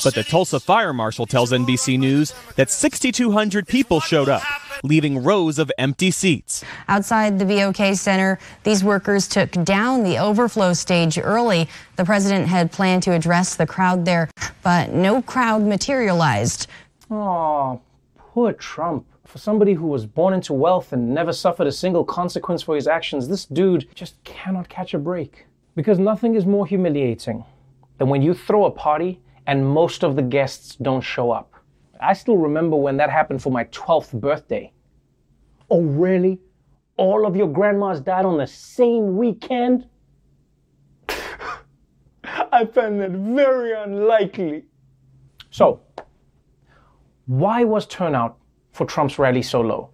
But 0.02 0.14
the 0.14 0.24
Tulsa 0.24 0.60
fire 0.60 0.92
marshal 0.92 1.26
tells 1.26 1.52
NBC 1.52 1.98
News 1.98 2.34
that 2.56 2.70
6,200 2.70 3.66
people 3.66 4.00
showed 4.00 4.28
up, 4.28 4.42
leaving 4.82 5.22
rows 5.22 5.58
of 5.58 5.70
empty 5.78 6.10
seats. 6.10 6.64
Outside 6.88 7.38
the 7.38 7.44
BOK 7.44 7.94
Center, 7.94 8.38
these 8.64 8.82
workers 8.82 9.28
took 9.28 9.50
down 9.52 10.02
the 10.02 10.18
overflow 10.18 10.72
stage 10.72 11.18
early. 11.18 11.68
The 11.96 12.04
president 12.04 12.48
had 12.48 12.72
planned 12.72 13.02
to 13.04 13.12
address 13.12 13.54
the 13.54 13.66
crowd 13.66 14.04
there, 14.04 14.28
but 14.62 14.90
no 14.90 15.22
crowd 15.22 15.62
materialized. 15.62 16.66
Oh, 17.10 17.80
poor 18.16 18.52
Trump. 18.52 19.06
For 19.26 19.38
somebody 19.38 19.74
who 19.74 19.86
was 19.86 20.06
born 20.06 20.34
into 20.34 20.52
wealth 20.52 20.92
and 20.92 21.14
never 21.14 21.32
suffered 21.32 21.66
a 21.66 21.72
single 21.72 22.04
consequence 22.04 22.62
for 22.62 22.76
his 22.76 22.86
actions, 22.86 23.26
this 23.26 23.46
dude 23.46 23.88
just 23.94 24.22
cannot 24.24 24.68
catch 24.68 24.94
a 24.94 24.98
break. 24.98 25.46
Because 25.74 25.98
nothing 25.98 26.34
is 26.34 26.46
more 26.46 26.66
humiliating 26.66 27.44
than 27.98 28.08
when 28.08 28.22
you 28.22 28.34
throw 28.34 28.64
a 28.66 28.70
party 28.70 29.20
and 29.46 29.66
most 29.66 30.04
of 30.04 30.16
the 30.16 30.22
guests 30.22 30.76
don't 30.76 31.00
show 31.00 31.30
up. 31.30 31.52
I 32.00 32.12
still 32.12 32.36
remember 32.36 32.76
when 32.76 32.96
that 32.98 33.10
happened 33.10 33.42
for 33.42 33.50
my 33.50 33.64
12th 33.64 34.12
birthday. 34.20 34.72
Oh, 35.70 35.82
really? 35.82 36.40
All 36.96 37.26
of 37.26 37.36
your 37.36 37.48
grandmas 37.48 38.00
died 38.00 38.24
on 38.24 38.38
the 38.38 38.46
same 38.46 39.16
weekend? 39.16 39.88
I 42.24 42.64
find 42.66 43.00
that 43.00 43.10
very 43.10 43.72
unlikely. 43.72 44.64
So, 45.50 45.80
why 47.26 47.64
was 47.64 47.86
turnout 47.86 48.36
for 48.72 48.86
Trump's 48.86 49.18
rally 49.18 49.42
so 49.42 49.60
low? 49.60 49.90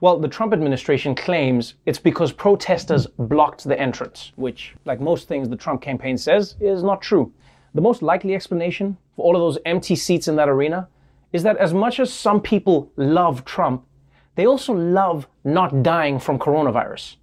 Well, 0.00 0.20
the 0.20 0.28
Trump 0.28 0.52
administration 0.52 1.14
claims 1.14 1.74
it's 1.84 1.98
because 1.98 2.32
protesters 2.32 3.06
blocked 3.06 3.64
the 3.64 3.78
entrance, 3.78 4.32
which, 4.36 4.74
like 4.84 5.00
most 5.00 5.26
things 5.26 5.48
the 5.48 5.56
Trump 5.56 5.82
campaign 5.82 6.16
says, 6.16 6.54
is 6.60 6.84
not 6.84 7.02
true. 7.02 7.32
The 7.78 7.82
most 7.82 8.02
likely 8.02 8.34
explanation 8.34 8.96
for 9.14 9.24
all 9.24 9.36
of 9.36 9.40
those 9.40 9.56
empty 9.64 9.94
seats 9.94 10.26
in 10.26 10.34
that 10.34 10.48
arena 10.48 10.88
is 11.32 11.44
that 11.44 11.56
as 11.58 11.72
much 11.72 12.00
as 12.00 12.12
some 12.12 12.40
people 12.40 12.90
love 12.96 13.44
Trump, 13.44 13.86
they 14.34 14.48
also 14.48 14.72
love 14.72 15.28
not 15.44 15.84
dying 15.84 16.18
from 16.18 16.40
coronavirus. 16.40 17.18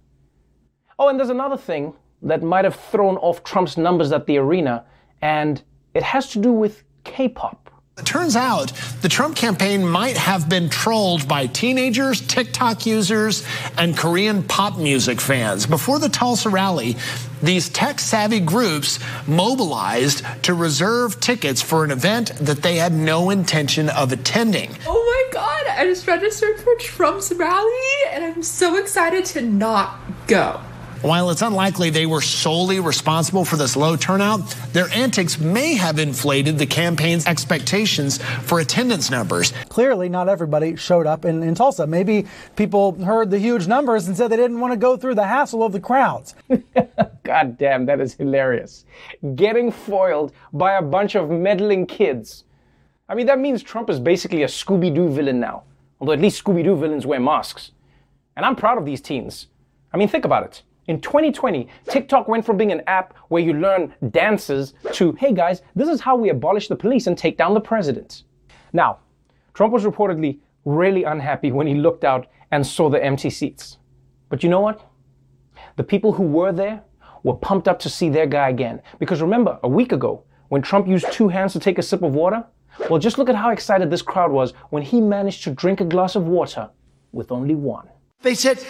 Oh, 0.98 1.08
and 1.08 1.18
there's 1.18 1.28
another 1.28 1.58
thing 1.58 1.92
that 2.22 2.42
might 2.42 2.64
have 2.64 2.76
thrown 2.76 3.18
off 3.18 3.44
Trump's 3.44 3.76
numbers 3.76 4.12
at 4.12 4.26
the 4.26 4.38
arena, 4.38 4.86
and 5.20 5.62
it 5.92 6.02
has 6.02 6.30
to 6.30 6.38
do 6.38 6.52
with 6.52 6.84
K 7.04 7.28
pop. 7.28 7.70
It 7.98 8.04
turns 8.04 8.36
out 8.36 8.74
the 9.00 9.08
Trump 9.08 9.36
campaign 9.36 9.88
might 9.88 10.18
have 10.18 10.50
been 10.50 10.68
trolled 10.68 11.26
by 11.26 11.46
teenagers, 11.46 12.20
TikTok 12.20 12.84
users, 12.84 13.42
and 13.78 13.96
Korean 13.96 14.42
pop 14.42 14.76
music 14.76 15.18
fans. 15.18 15.64
Before 15.64 15.98
the 15.98 16.10
Tulsa 16.10 16.50
rally, 16.50 16.96
these 17.42 17.70
tech 17.70 17.98
savvy 17.98 18.40
groups 18.40 18.98
mobilized 19.26 20.22
to 20.42 20.52
reserve 20.52 21.20
tickets 21.20 21.62
for 21.62 21.84
an 21.84 21.90
event 21.90 22.32
that 22.38 22.60
they 22.60 22.76
had 22.76 22.92
no 22.92 23.30
intention 23.30 23.88
of 23.88 24.12
attending. 24.12 24.76
Oh 24.86 25.02
my 25.32 25.32
God, 25.32 25.66
I 25.66 25.86
just 25.86 26.06
registered 26.06 26.60
for 26.60 26.74
Trump's 26.74 27.32
rally 27.32 27.72
and 28.10 28.22
I'm 28.22 28.42
so 28.42 28.76
excited 28.76 29.24
to 29.24 29.40
not 29.40 29.98
go. 30.26 30.60
While 31.02 31.30
it's 31.30 31.42
unlikely 31.42 31.90
they 31.90 32.06
were 32.06 32.22
solely 32.22 32.80
responsible 32.80 33.44
for 33.44 33.56
this 33.56 33.76
low 33.76 33.96
turnout, 33.96 34.40
their 34.72 34.88
antics 34.94 35.38
may 35.38 35.74
have 35.74 35.98
inflated 35.98 36.58
the 36.58 36.66
campaign's 36.66 37.26
expectations 37.26 38.18
for 38.42 38.60
attendance 38.60 39.10
numbers. 39.10 39.52
Clearly, 39.68 40.08
not 40.08 40.28
everybody 40.28 40.74
showed 40.74 41.06
up 41.06 41.26
in, 41.26 41.42
in 41.42 41.54
Tulsa. 41.54 41.86
Maybe 41.86 42.26
people 42.56 42.92
heard 43.04 43.30
the 43.30 43.38
huge 43.38 43.66
numbers 43.66 44.08
and 44.08 44.16
said 44.16 44.28
they 44.28 44.36
didn't 44.36 44.58
want 44.58 44.72
to 44.72 44.78
go 44.78 44.96
through 44.96 45.16
the 45.16 45.26
hassle 45.26 45.62
of 45.62 45.72
the 45.72 45.80
crowds. 45.80 46.34
God 47.24 47.58
damn, 47.58 47.84
that 47.86 48.00
is 48.00 48.14
hilarious. 48.14 48.86
Getting 49.34 49.70
foiled 49.70 50.32
by 50.52 50.74
a 50.74 50.82
bunch 50.82 51.14
of 51.14 51.28
meddling 51.28 51.86
kids. 51.86 52.44
I 53.08 53.14
mean, 53.14 53.26
that 53.26 53.38
means 53.38 53.62
Trump 53.62 53.90
is 53.90 54.00
basically 54.00 54.44
a 54.44 54.48
Scooby 54.48 54.94
Doo 54.94 55.08
villain 55.10 55.40
now. 55.40 55.64
Although 56.00 56.14
at 56.14 56.20
least 56.20 56.42
Scooby 56.42 56.64
Doo 56.64 56.76
villains 56.76 57.04
wear 57.04 57.20
masks. 57.20 57.72
And 58.34 58.46
I'm 58.46 58.56
proud 58.56 58.78
of 58.78 58.86
these 58.86 59.00
teens. 59.00 59.48
I 59.92 59.98
mean, 59.98 60.08
think 60.08 60.24
about 60.24 60.44
it. 60.44 60.62
In 60.88 61.00
2020, 61.00 61.68
TikTok 61.88 62.28
went 62.28 62.46
from 62.46 62.56
being 62.56 62.70
an 62.70 62.82
app 62.86 63.14
where 63.28 63.42
you 63.42 63.54
learn 63.54 63.92
dances 64.10 64.74
to, 64.92 65.12
hey 65.12 65.32
guys, 65.32 65.62
this 65.74 65.88
is 65.88 66.00
how 66.00 66.14
we 66.14 66.28
abolish 66.28 66.68
the 66.68 66.76
police 66.76 67.08
and 67.08 67.18
take 67.18 67.36
down 67.36 67.54
the 67.54 67.60
president. 67.60 68.22
Now, 68.72 68.98
Trump 69.52 69.72
was 69.72 69.84
reportedly 69.84 70.38
really 70.64 71.02
unhappy 71.02 71.50
when 71.50 71.66
he 71.66 71.74
looked 71.74 72.04
out 72.04 72.28
and 72.52 72.64
saw 72.64 72.88
the 72.88 73.02
empty 73.02 73.30
seats. 73.30 73.78
But 74.28 74.44
you 74.44 74.48
know 74.48 74.60
what? 74.60 74.88
The 75.74 75.82
people 75.82 76.12
who 76.12 76.22
were 76.22 76.52
there 76.52 76.82
were 77.24 77.34
pumped 77.34 77.66
up 77.66 77.80
to 77.80 77.88
see 77.88 78.08
their 78.08 78.26
guy 78.26 78.50
again. 78.50 78.80
Because 79.00 79.20
remember, 79.20 79.58
a 79.64 79.68
week 79.68 79.90
ago, 79.90 80.22
when 80.48 80.62
Trump 80.62 80.86
used 80.86 81.10
two 81.10 81.28
hands 81.28 81.52
to 81.54 81.58
take 81.58 81.78
a 81.78 81.82
sip 81.82 82.02
of 82.02 82.14
water, 82.14 82.44
well, 82.88 83.00
just 83.00 83.18
look 83.18 83.28
at 83.28 83.34
how 83.34 83.50
excited 83.50 83.90
this 83.90 84.02
crowd 84.02 84.30
was 84.30 84.52
when 84.70 84.84
he 84.84 85.00
managed 85.00 85.42
to 85.44 85.50
drink 85.50 85.80
a 85.80 85.84
glass 85.84 86.14
of 86.14 86.28
water 86.28 86.70
with 87.10 87.32
only 87.32 87.56
one. 87.56 87.88
They 88.20 88.34
said, 88.34 88.64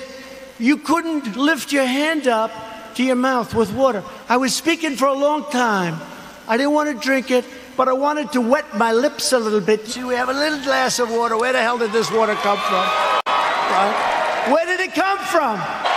you 0.58 0.78
couldn't 0.78 1.36
lift 1.36 1.72
your 1.72 1.86
hand 1.86 2.26
up 2.26 2.50
to 2.94 3.04
your 3.04 3.16
mouth 3.16 3.54
with 3.54 3.72
water. 3.72 4.02
I 4.28 4.36
was 4.38 4.54
speaking 4.54 4.96
for 4.96 5.06
a 5.06 5.12
long 5.14 5.50
time. 5.50 6.00
I 6.48 6.56
didn't 6.56 6.72
want 6.72 6.88
to 6.94 7.04
drink 7.04 7.30
it, 7.30 7.44
but 7.76 7.88
I 7.88 7.92
wanted 7.92 8.32
to 8.32 8.40
wet 8.40 8.76
my 8.76 8.92
lips 8.92 9.32
a 9.32 9.38
little 9.38 9.60
bit. 9.60 9.86
See, 9.86 10.04
we 10.04 10.14
have 10.14 10.28
a 10.28 10.32
little 10.32 10.62
glass 10.62 10.98
of 10.98 11.10
water. 11.10 11.36
Where 11.36 11.52
the 11.52 11.60
hell 11.60 11.78
did 11.78 11.92
this 11.92 12.10
water 12.10 12.34
come 12.36 12.58
from? 12.58 12.86
Right? 13.26 14.46
Where 14.50 14.66
did 14.66 14.80
it 14.80 14.94
come 14.94 15.18
from? 15.18 15.95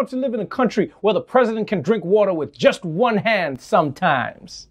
Proud 0.00 0.08
to 0.08 0.16
live 0.16 0.32
in 0.32 0.40
a 0.40 0.46
country 0.46 0.90
where 1.02 1.12
the 1.12 1.20
president 1.20 1.68
can 1.68 1.82
drink 1.82 2.02
water 2.04 2.32
with 2.32 2.56
just 2.56 2.84
one 2.86 3.18
hand 3.18 3.60
sometimes. 3.60 4.68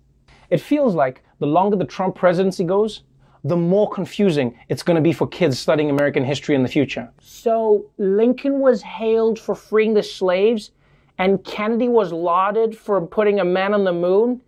It 0.49 0.59
feels 0.59 0.95
like 0.95 1.23
the 1.37 1.45
longer 1.45 1.75
the 1.75 1.85
Trump 1.85 2.15
presidency 2.15 2.63
goes, 2.63 3.03
the 3.43 3.55
more 3.55 3.87
confusing 3.87 4.57
it's 4.69 4.81
going 4.81 4.95
to 4.95 5.01
be 5.01 5.13
for 5.13 5.27
kids 5.27 5.59
studying 5.59 5.91
American 5.91 6.25
history 6.25 6.55
in 6.55 6.63
the 6.63 6.67
future. 6.67 7.11
So, 7.21 7.85
Lincoln 7.99 8.59
was 8.59 8.81
hailed 8.81 9.37
for 9.37 9.53
freeing 9.53 9.93
the 9.93 10.01
slaves, 10.01 10.71
and 11.19 11.43
Kennedy 11.43 11.89
was 11.89 12.11
lauded 12.11 12.75
for 12.75 12.99
putting 13.05 13.39
a 13.39 13.45
man 13.45 13.75
on 13.75 13.83
the 13.83 13.93
moon, 13.93 14.41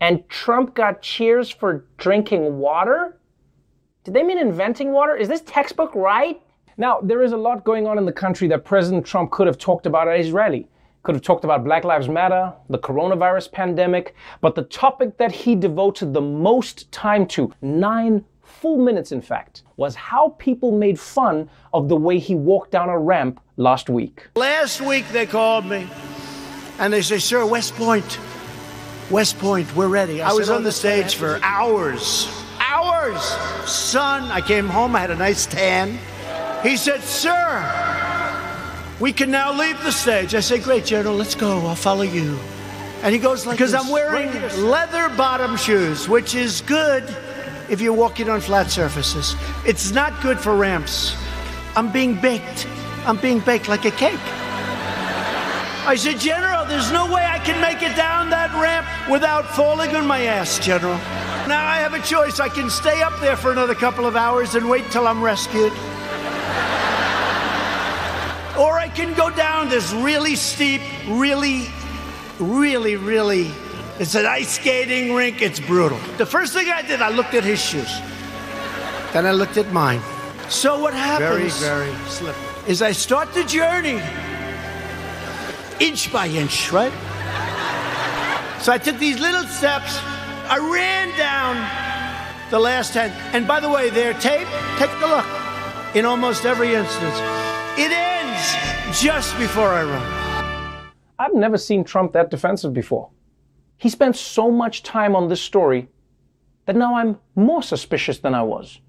and 0.00 0.26
Trump 0.28 0.76
got 0.76 1.02
cheers 1.02 1.50
for 1.50 1.86
drinking 1.98 2.58
water? 2.58 3.18
Did 4.04 4.14
they 4.14 4.22
mean 4.22 4.38
inventing 4.38 4.92
water? 4.92 5.16
Is 5.16 5.26
this 5.26 5.42
textbook 5.42 5.92
right? 5.96 6.40
Now, 6.80 6.98
there 7.02 7.22
is 7.22 7.32
a 7.32 7.36
lot 7.36 7.62
going 7.62 7.86
on 7.86 7.98
in 7.98 8.06
the 8.06 8.12
country 8.12 8.48
that 8.48 8.64
President 8.64 9.04
Trump 9.04 9.30
could 9.30 9.46
have 9.46 9.58
talked 9.58 9.84
about 9.84 10.08
at 10.08 10.16
his 10.16 10.32
rally. 10.32 10.66
Could 11.02 11.14
have 11.14 11.20
talked 11.20 11.44
about 11.44 11.62
Black 11.62 11.84
Lives 11.84 12.08
Matter, 12.08 12.54
the 12.70 12.78
coronavirus 12.78 13.52
pandemic, 13.52 14.14
but 14.40 14.54
the 14.54 14.62
topic 14.62 15.18
that 15.18 15.30
he 15.30 15.54
devoted 15.54 16.14
the 16.14 16.22
most 16.22 16.90
time 16.90 17.26
to, 17.26 17.52
nine 17.60 18.24
full 18.42 18.78
minutes 18.78 19.12
in 19.12 19.20
fact, 19.20 19.62
was 19.76 19.94
how 19.94 20.30
people 20.38 20.72
made 20.72 20.98
fun 20.98 21.50
of 21.74 21.90
the 21.90 21.96
way 21.96 22.18
he 22.18 22.34
walked 22.34 22.70
down 22.70 22.88
a 22.88 22.98
ramp 22.98 23.42
last 23.58 23.90
week. 23.90 24.28
Last 24.34 24.80
week 24.80 25.06
they 25.10 25.26
called 25.26 25.66
me 25.66 25.86
and 26.78 26.90
they 26.90 27.02
say, 27.02 27.18
Sir, 27.18 27.44
West 27.44 27.74
Point, 27.74 28.18
West 29.10 29.38
Point, 29.38 29.76
we're 29.76 29.88
ready. 29.88 30.22
I, 30.22 30.32
was 30.32 30.48
on 30.48 30.62
the 30.62 30.72
stage 30.72 31.16
for 31.16 31.40
hours. 31.42 32.26
Hours! 32.58 33.20
Son, 33.68 34.22
I 34.30 34.40
came 34.40 34.66
home, 34.66 34.96
I 34.96 35.00
had 35.00 35.10
a 35.10 35.16
nice 35.16 35.44
tan. 35.44 35.98
He 36.62 36.76
said, 36.76 37.00
Sir, 37.02 37.64
we 39.00 39.12
can 39.12 39.30
now 39.30 39.52
leave 39.52 39.82
the 39.82 39.92
stage. 39.92 40.34
I 40.34 40.40
say, 40.40 40.58
Great, 40.58 40.84
General, 40.84 41.14
let's 41.14 41.34
go. 41.34 41.66
I'll 41.66 41.74
follow 41.74 42.02
you. 42.02 42.38
And 43.02 43.14
he 43.14 43.18
goes 43.18 43.46
like 43.46 43.56
Because 43.56 43.72
I'm 43.72 43.88
wearing 43.88 44.30
leather 44.62 45.08
bottom 45.16 45.56
shoes, 45.56 46.06
which 46.06 46.34
is 46.34 46.60
good 46.62 47.04
if 47.70 47.80
you're 47.80 47.94
walking 47.94 48.28
on 48.28 48.40
flat 48.42 48.70
surfaces. 48.70 49.34
It's 49.64 49.92
not 49.92 50.20
good 50.20 50.38
for 50.38 50.54
ramps. 50.54 51.16
I'm 51.76 51.90
being 51.90 52.20
baked. 52.20 52.66
I'm 53.06 53.16
being 53.16 53.40
baked 53.40 53.68
like 53.68 53.86
a 53.86 53.90
cake. 53.90 54.20
I 55.86 55.96
said, 55.96 56.18
General, 56.18 56.66
there's 56.66 56.92
no 56.92 57.10
way 57.10 57.24
I 57.24 57.38
can 57.38 57.58
make 57.62 57.82
it 57.82 57.96
down 57.96 58.28
that 58.30 58.52
ramp 58.52 58.86
without 59.10 59.46
falling 59.56 59.96
on 59.96 60.06
my 60.06 60.24
ass, 60.24 60.58
General. 60.58 60.96
Now 61.48 61.66
I 61.66 61.76
have 61.76 61.94
a 61.94 62.02
choice. 62.02 62.38
I 62.38 62.50
can 62.50 62.68
stay 62.68 63.02
up 63.02 63.18
there 63.20 63.34
for 63.36 63.50
another 63.50 63.74
couple 63.74 64.04
of 64.04 64.14
hours 64.14 64.54
and 64.54 64.68
wait 64.68 64.90
till 64.90 65.08
I'm 65.08 65.22
rescued. 65.22 65.72
Or 68.60 68.78
I 68.78 68.88
can 68.88 69.14
go 69.14 69.30
down 69.30 69.70
this 69.70 69.90
really 69.94 70.36
steep, 70.36 70.82
really, 71.08 71.66
really, 72.38 72.96
really. 72.96 73.50
It's 73.98 74.14
an 74.14 74.26
ice 74.26 74.50
skating 74.50 75.14
rink. 75.14 75.40
It's 75.40 75.58
brutal. 75.58 75.98
The 76.18 76.26
first 76.26 76.52
thing 76.52 76.68
I 76.68 76.82
did, 76.82 77.00
I 77.00 77.08
looked 77.08 77.32
at 77.32 77.42
his 77.42 77.58
shoes. 77.58 77.90
Then 79.14 79.24
I 79.24 79.30
looked 79.30 79.56
at 79.56 79.72
mine. 79.72 80.02
So 80.50 80.78
what 80.78 80.92
happens? 80.92 81.58
Very, 81.58 81.90
very 81.90 82.08
slippery. 82.08 82.44
Is 82.66 82.82
I 82.82 82.92
start 82.92 83.32
the 83.32 83.44
journey 83.44 83.98
inch 85.80 86.12
by 86.12 86.26
inch, 86.26 86.70
right? 86.70 86.92
So 88.60 88.72
I 88.72 88.78
took 88.78 88.98
these 88.98 89.18
little 89.20 89.44
steps. 89.44 89.96
I 90.50 90.58
ran 90.58 91.16
down 91.16 91.56
the 92.50 92.58
last 92.58 92.92
10. 92.92 93.10
And 93.32 93.48
by 93.48 93.60
the 93.60 93.70
way, 93.70 93.88
their 93.88 94.12
tape, 94.12 94.48
take 94.76 94.90
a 95.00 95.06
look. 95.06 95.26
In 95.96 96.04
almost 96.04 96.44
every 96.44 96.74
instance, 96.74 97.16
it 97.78 97.90
ends 97.90 98.09
just 98.92 99.38
before 99.38 99.68
I 99.68 99.84
run. 99.84 100.92
I've 101.18 101.34
never 101.34 101.56
seen 101.56 101.84
Trump 101.84 102.12
that 102.12 102.30
defensive 102.30 102.72
before. 102.72 103.10
He 103.76 103.88
spent 103.88 104.16
so 104.16 104.50
much 104.50 104.82
time 104.82 105.14
on 105.14 105.28
this 105.28 105.40
story 105.40 105.88
that 106.66 106.76
now 106.76 106.96
I'm 106.96 107.18
more 107.36 107.62
suspicious 107.62 108.18
than 108.18 108.34
I 108.34 108.42
was. 108.42 108.80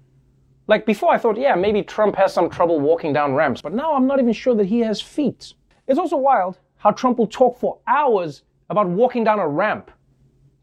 Like 0.66 0.86
before, 0.86 1.12
I 1.12 1.18
thought, 1.18 1.38
yeah, 1.38 1.54
maybe 1.54 1.82
Trump 1.82 2.16
has 2.16 2.32
some 2.32 2.50
trouble 2.50 2.80
walking 2.80 3.12
down 3.12 3.34
ramps, 3.34 3.62
but 3.62 3.72
now 3.72 3.94
I'm 3.94 4.06
not 4.06 4.18
even 4.18 4.32
sure 4.32 4.54
that 4.54 4.66
he 4.66 4.80
has 4.80 5.00
feet. 5.00 5.54
It's 5.86 5.98
also 5.98 6.16
wild 6.16 6.58
how 6.76 6.90
Trump 6.90 7.18
will 7.18 7.26
talk 7.26 7.58
for 7.58 7.78
hours 7.86 8.42
about 8.70 8.88
walking 8.88 9.24
down 9.24 9.38
a 9.38 9.46
ramp. 9.46 9.90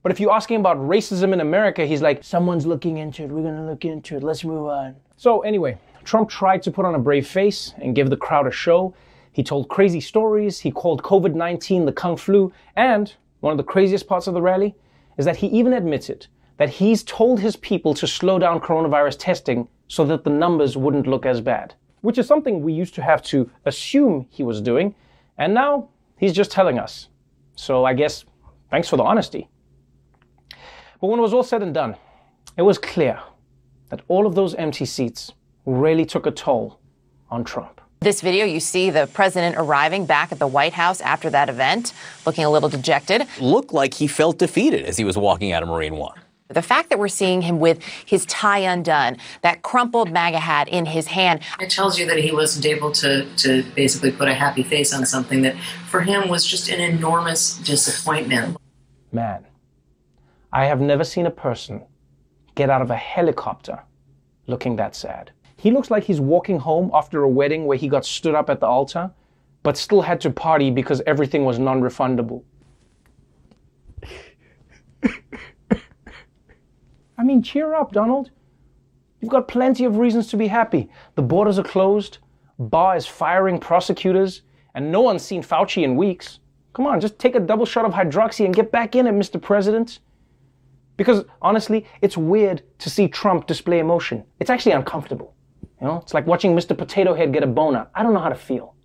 But 0.03 0.11
if 0.11 0.19
you 0.19 0.31
ask 0.31 0.49
him 0.49 0.61
about 0.61 0.77
racism 0.77 1.33
in 1.33 1.41
America, 1.41 1.85
he's 1.85 2.01
like, 2.01 2.23
someone's 2.23 2.65
looking 2.65 2.97
into 2.97 3.23
it, 3.23 3.29
we're 3.29 3.43
gonna 3.43 3.65
look 3.65 3.85
into 3.85 4.17
it, 4.17 4.23
let's 4.23 4.43
move 4.43 4.67
on. 4.67 4.95
So, 5.17 5.41
anyway, 5.41 5.77
Trump 6.03 6.29
tried 6.29 6.61
to 6.63 6.71
put 6.71 6.85
on 6.85 6.95
a 6.95 6.99
brave 6.99 7.27
face 7.27 7.73
and 7.77 7.93
give 7.93 8.09
the 8.09 8.17
crowd 8.17 8.47
a 8.47 8.51
show. 8.51 8.93
He 9.31 9.43
told 9.43 9.69
crazy 9.69 10.01
stories, 10.01 10.59
he 10.59 10.71
called 10.71 11.03
COVID 11.03 11.35
19 11.35 11.85
the 11.85 11.91
Kung 11.91 12.17
flu, 12.17 12.51
and 12.75 13.13
one 13.39 13.51
of 13.51 13.57
the 13.57 13.63
craziest 13.63 14.07
parts 14.07 14.27
of 14.27 14.33
the 14.33 14.41
rally 14.41 14.75
is 15.17 15.25
that 15.25 15.37
he 15.37 15.47
even 15.47 15.73
admitted 15.73 16.27
that 16.57 16.69
he's 16.69 17.03
told 17.03 17.39
his 17.39 17.55
people 17.55 17.93
to 17.93 18.05
slow 18.05 18.37
down 18.37 18.59
coronavirus 18.59 19.17
testing 19.17 19.67
so 19.87 20.05
that 20.05 20.23
the 20.23 20.29
numbers 20.29 20.75
wouldn't 20.75 21.07
look 21.07 21.25
as 21.25 21.39
bad, 21.41 21.73
which 22.01 22.17
is 22.17 22.27
something 22.27 22.61
we 22.61 22.73
used 22.73 22.93
to 22.95 23.01
have 23.01 23.21
to 23.23 23.49
assume 23.65 24.27
he 24.29 24.43
was 24.43 24.61
doing, 24.61 24.93
and 25.37 25.53
now 25.53 25.89
he's 26.17 26.33
just 26.33 26.51
telling 26.51 26.77
us. 26.77 27.07
So 27.55 27.85
I 27.85 27.93
guess 27.93 28.25
thanks 28.69 28.89
for 28.89 28.97
the 28.97 29.03
honesty. 29.03 29.49
But 30.99 31.07
when 31.07 31.19
it 31.19 31.21
was 31.21 31.33
all 31.33 31.43
said 31.43 31.63
and 31.63 31.73
done, 31.73 31.95
it 32.57 32.61
was 32.61 32.77
clear 32.77 33.21
that 33.89 34.01
all 34.07 34.27
of 34.27 34.35
those 34.35 34.53
empty 34.55 34.85
seats 34.85 35.31
really 35.65 36.05
took 36.05 36.25
a 36.25 36.31
toll 36.31 36.79
on 37.29 37.43
Trump. 37.43 37.79
This 38.01 38.21
video, 38.21 38.45
you 38.45 38.61
see 38.61 38.91
the 38.91 39.07
president 39.07 39.57
arriving 39.57 40.05
back 40.05 40.31
at 40.31 40.39
the 40.39 40.47
White 40.47 40.71
House 40.71 41.01
after 41.01 41.29
that 41.31 41.49
event, 41.49 41.91
looking 42.25 42.45
a 42.45 42.49
little 42.49 42.69
dejected. 42.69 43.27
Looked 43.41 43.73
like 43.73 43.95
he 43.95 44.07
felt 44.07 44.37
defeated 44.37 44.85
as 44.85 44.95
he 44.95 45.03
was 45.03 45.17
walking 45.17 45.51
out 45.51 45.63
of 45.63 45.67
Marine 45.67 45.97
One. 45.97 46.17
The 46.47 46.61
fact 46.61 46.91
that 46.91 46.97
we're 46.97 47.09
seeing 47.09 47.41
him 47.41 47.59
with 47.59 47.83
his 47.83 48.25
tie 48.27 48.59
undone, 48.59 49.17
that 49.41 49.63
crumpled 49.63 50.13
MAGA 50.13 50.39
hat 50.39 50.69
in 50.69 50.85
his 50.85 51.07
hand. 51.07 51.41
It 51.59 51.71
tells 51.71 51.99
you 51.99 52.05
that 52.05 52.19
he 52.19 52.31
wasn't 52.31 52.65
able 52.65 52.93
to, 52.93 53.27
to 53.35 53.63
basically 53.75 54.13
put 54.13 54.29
a 54.29 54.33
happy 54.33 54.63
face 54.63 54.93
on 54.93 55.05
something 55.05 55.41
that 55.41 55.57
for 55.89 55.99
him 55.99 56.29
was 56.29 56.45
just 56.45 56.69
an 56.69 56.79
enormous 56.79 57.57
disappointment. 57.57 58.55
Man, 59.11 59.45
I 60.53 60.67
have 60.67 60.79
never 60.79 61.03
seen 61.03 61.25
a 61.25 61.31
person 61.31 61.83
get 62.55 62.69
out 62.69 62.81
of 62.81 62.91
a 62.91 62.95
helicopter 62.95 63.83
looking 64.47 64.77
that 64.77 64.95
sad. 64.95 65.31
He 65.59 65.71
looks 65.71 65.91
like 65.91 66.05
he's 66.05 66.21
walking 66.21 66.57
home 66.57 66.89
after 66.93 67.21
a 67.23 67.27
wedding 67.27 67.65
where 67.65 67.77
he 67.77 67.89
got 67.89 68.05
stood 68.05 68.33
up 68.33 68.49
at 68.49 68.61
the 68.61 68.65
altar, 68.65 69.11
but 69.61 69.75
still 69.75 70.01
had 70.01 70.21
to 70.21 70.29
party 70.29 70.71
because 70.71 71.01
everything 71.05 71.43
was 71.43 71.59
non 71.59 71.81
refundable. 71.81 72.43
I 77.17 77.23
mean, 77.25 77.43
cheer 77.43 77.75
up, 77.75 77.91
Donald. 77.91 78.31
You've 79.19 79.31
got 79.31 79.49
plenty 79.49 79.83
of 79.83 79.97
reasons 79.97 80.27
to 80.27 80.37
be 80.37 80.47
happy. 80.47 80.89
The 81.15 81.21
borders 81.21 81.59
are 81.59 81.63
closed, 81.63 82.19
Barr 82.57 82.95
is 82.95 83.05
firing 83.05 83.59
prosecutors, 83.59 84.43
and 84.75 84.89
no 84.93 85.01
one's 85.01 85.23
seen 85.23 85.43
Fauci 85.43 85.83
in 85.83 85.97
weeks. 85.97 86.39
Come 86.71 86.87
on, 86.87 87.01
just 87.01 87.19
take 87.19 87.35
a 87.35 87.39
double 87.41 87.65
shot 87.65 87.83
of 87.83 87.91
hydroxy 87.91 88.45
and 88.45 88.55
get 88.55 88.71
back 88.71 88.95
in 88.95 89.07
it, 89.07 89.13
Mr. 89.13 89.41
President. 89.41 89.99
Because 90.95 91.25
honestly, 91.41 91.85
it's 92.01 92.15
weird 92.15 92.61
to 92.79 92.89
see 92.89 93.09
Trump 93.09 93.45
display 93.45 93.79
emotion. 93.79 94.23
It's 94.39 94.49
actually 94.49 94.71
uncomfortable. 94.71 95.35
You 95.81 95.87
know, 95.87 95.97
it's 95.97 96.13
like 96.13 96.27
watching 96.27 96.55
Mr. 96.55 96.77
Potato 96.77 97.13
Head 97.13 97.33
get 97.33 97.43
a 97.43 97.47
boner. 97.47 97.87
I 97.95 98.03
don't 98.03 98.13
know 98.13 98.19
how 98.19 98.29
to 98.29 98.35
feel. 98.35 98.75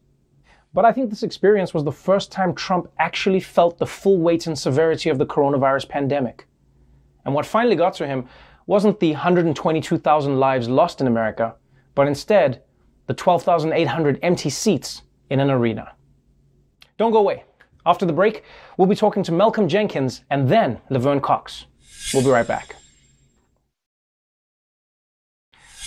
But 0.72 0.84
I 0.84 0.92
think 0.92 1.10
this 1.10 1.22
experience 1.22 1.72
was 1.72 1.84
the 1.84 1.92
first 1.92 2.32
time 2.32 2.54
Trump 2.54 2.90
actually 2.98 3.40
felt 3.40 3.78
the 3.78 3.86
full 3.86 4.18
weight 4.18 4.46
and 4.46 4.58
severity 4.58 5.08
of 5.08 5.18
the 5.18 5.26
coronavirus 5.26 5.88
pandemic. 5.88 6.46
And 7.24 7.34
what 7.34 7.46
finally 7.46 7.76
got 7.76 7.94
to 7.94 8.06
him 8.06 8.28
wasn't 8.66 8.98
the 9.00 9.12
122,000 9.12 10.38
lives 10.38 10.68
lost 10.68 11.00
in 11.00 11.06
America, 11.06 11.54
but 11.94 12.08
instead 12.08 12.62
the 13.06 13.14
12,800 13.14 14.18
empty 14.22 14.50
seats 14.50 15.02
in 15.30 15.40
an 15.40 15.50
arena. 15.50 15.92
Don't 16.96 17.12
go 17.12 17.18
away. 17.18 17.44
After 17.86 18.06
the 18.06 18.12
break, 18.12 18.44
we'll 18.76 18.88
be 18.88 18.96
talking 18.96 19.22
to 19.24 19.32
Malcolm 19.32 19.68
Jenkins 19.68 20.22
and 20.30 20.48
then 20.48 20.80
Laverne 20.90 21.20
Cox. 21.20 21.66
We'll 22.12 22.24
be 22.24 22.30
right 22.30 22.46
back. 22.46 22.76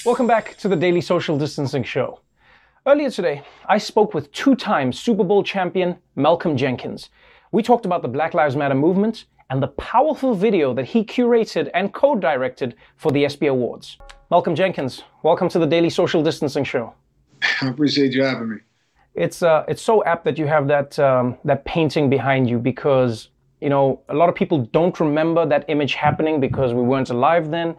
Welcome 0.08 0.26
back 0.26 0.56
to 0.60 0.70
the 0.70 0.76
Daily 0.78 1.02
Social 1.02 1.38
Distancing 1.38 1.84
Show. 1.84 2.22
Earlier 2.86 3.12
today, 3.12 3.44
I 3.68 3.78
spoke 3.78 4.14
with 4.14 4.32
two 4.32 4.56
time 4.56 4.94
Super 4.94 5.26
Bowl 5.26 5.44
champion 5.44 5.98
Malcolm 6.16 6.56
Jenkins. 6.56 7.10
We 7.52 7.62
talked 7.62 7.86
about 7.86 8.04
the 8.04 8.08
Black 8.08 8.34
Lives 8.34 8.56
Matter 8.56 8.74
movement 8.74 9.26
and 9.50 9.62
the 9.62 9.68
powerful 9.68 10.34
video 10.34 10.74
that 10.76 10.86
he 10.86 11.04
curated 11.04 11.70
and 11.74 11.94
co-directed 11.94 12.76
for 12.96 13.12
the 13.12 13.26
ESPY 13.26 13.48
Awards. 13.48 13.98
Malcolm 14.32 14.56
Jenkins, 14.56 15.04
welcome 15.24 15.50
to 15.50 15.60
the 15.60 15.68
Daily 15.68 15.90
Social 15.90 16.24
Distancing 16.24 16.64
Show. 16.64 16.94
I 17.62 17.68
appreciate 17.68 18.14
you 18.14 18.24
having 18.24 18.50
me. 18.50 18.58
It's 19.14 19.44
uh, 19.44 19.66
it's 19.68 19.82
so 19.82 20.06
apt 20.06 20.24
that 20.24 20.38
you 20.38 20.48
have 20.48 20.70
that 20.70 20.98
um, 21.00 21.38
that 21.44 21.66
painting 21.66 22.10
behind 22.10 22.50
you 22.50 22.60
because 22.60 23.28
you 23.60 23.68
know 23.68 24.00
a 24.08 24.16
lot 24.16 24.30
of 24.30 24.36
people 24.36 24.60
don't 24.72 24.98
remember 25.02 25.46
that 25.46 25.66
image 25.68 25.96
happening 25.96 26.40
because 26.40 26.74
we 26.74 26.82
weren't 26.82 27.10
alive 27.10 27.52
then. 27.52 27.76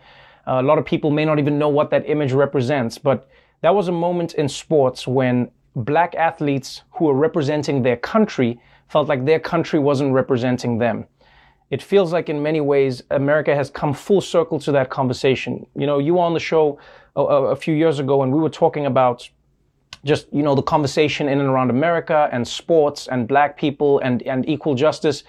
A 0.49 0.63
lot 0.63 0.79
of 0.79 0.87
people 0.87 1.11
may 1.11 1.27
not 1.27 1.39
even 1.39 1.59
know 1.59 1.69
what 1.69 1.91
that 1.91 2.09
image 2.09 2.33
represents, 2.33 2.97
but 2.97 3.29
that 3.61 3.75
was 3.75 3.89
a 3.89 3.93
moment 3.93 4.35
in 4.35 4.49
sports 4.49 5.07
when 5.07 5.51
black 5.77 6.15
athletes 6.15 6.83
who 6.93 7.05
were 7.05 7.15
representing 7.15 7.83
their 7.83 7.97
country 7.97 8.59
felt 8.89 9.09
like 9.09 9.27
their 9.27 9.39
country 9.39 9.79
wasn't 9.79 10.13
representing 10.13 10.79
them. 10.79 11.07
It 11.71 11.83
feels 11.83 12.15
like 12.15 12.31
in 12.31 12.43
many 12.43 12.63
ways 12.63 13.03
America 13.11 13.55
has 13.55 13.69
come 13.69 13.93
full 13.93 14.23
circle 14.23 14.59
to 14.61 14.73
that 14.73 14.89
conversation. 14.89 15.67
You 15.77 15.87
know, 15.87 15.99
you 15.99 16.15
were 16.15 16.23
on 16.23 16.33
the 16.33 16.41
show 16.41 16.79
a, 17.15 17.21
a 17.21 17.57
few 17.57 17.75
years 17.75 17.99
ago 17.99 18.23
and 18.23 18.33
we 18.33 18.41
were 18.41 18.49
talking 18.49 18.87
about 18.87 19.29
just, 20.03 20.33
you 20.33 20.43
know, 20.43 20.55
the 20.55 20.63
conversation 20.63 21.29
in 21.29 21.41
and 21.41 21.49
around 21.49 21.69
America 21.69 22.31
and 22.33 22.49
sports 22.49 23.07
and 23.09 23.29
black 23.29 23.59
people 23.59 23.99
and, 23.99 24.23
and 24.23 24.49
equal 24.49 24.75
justice. 24.75 25.25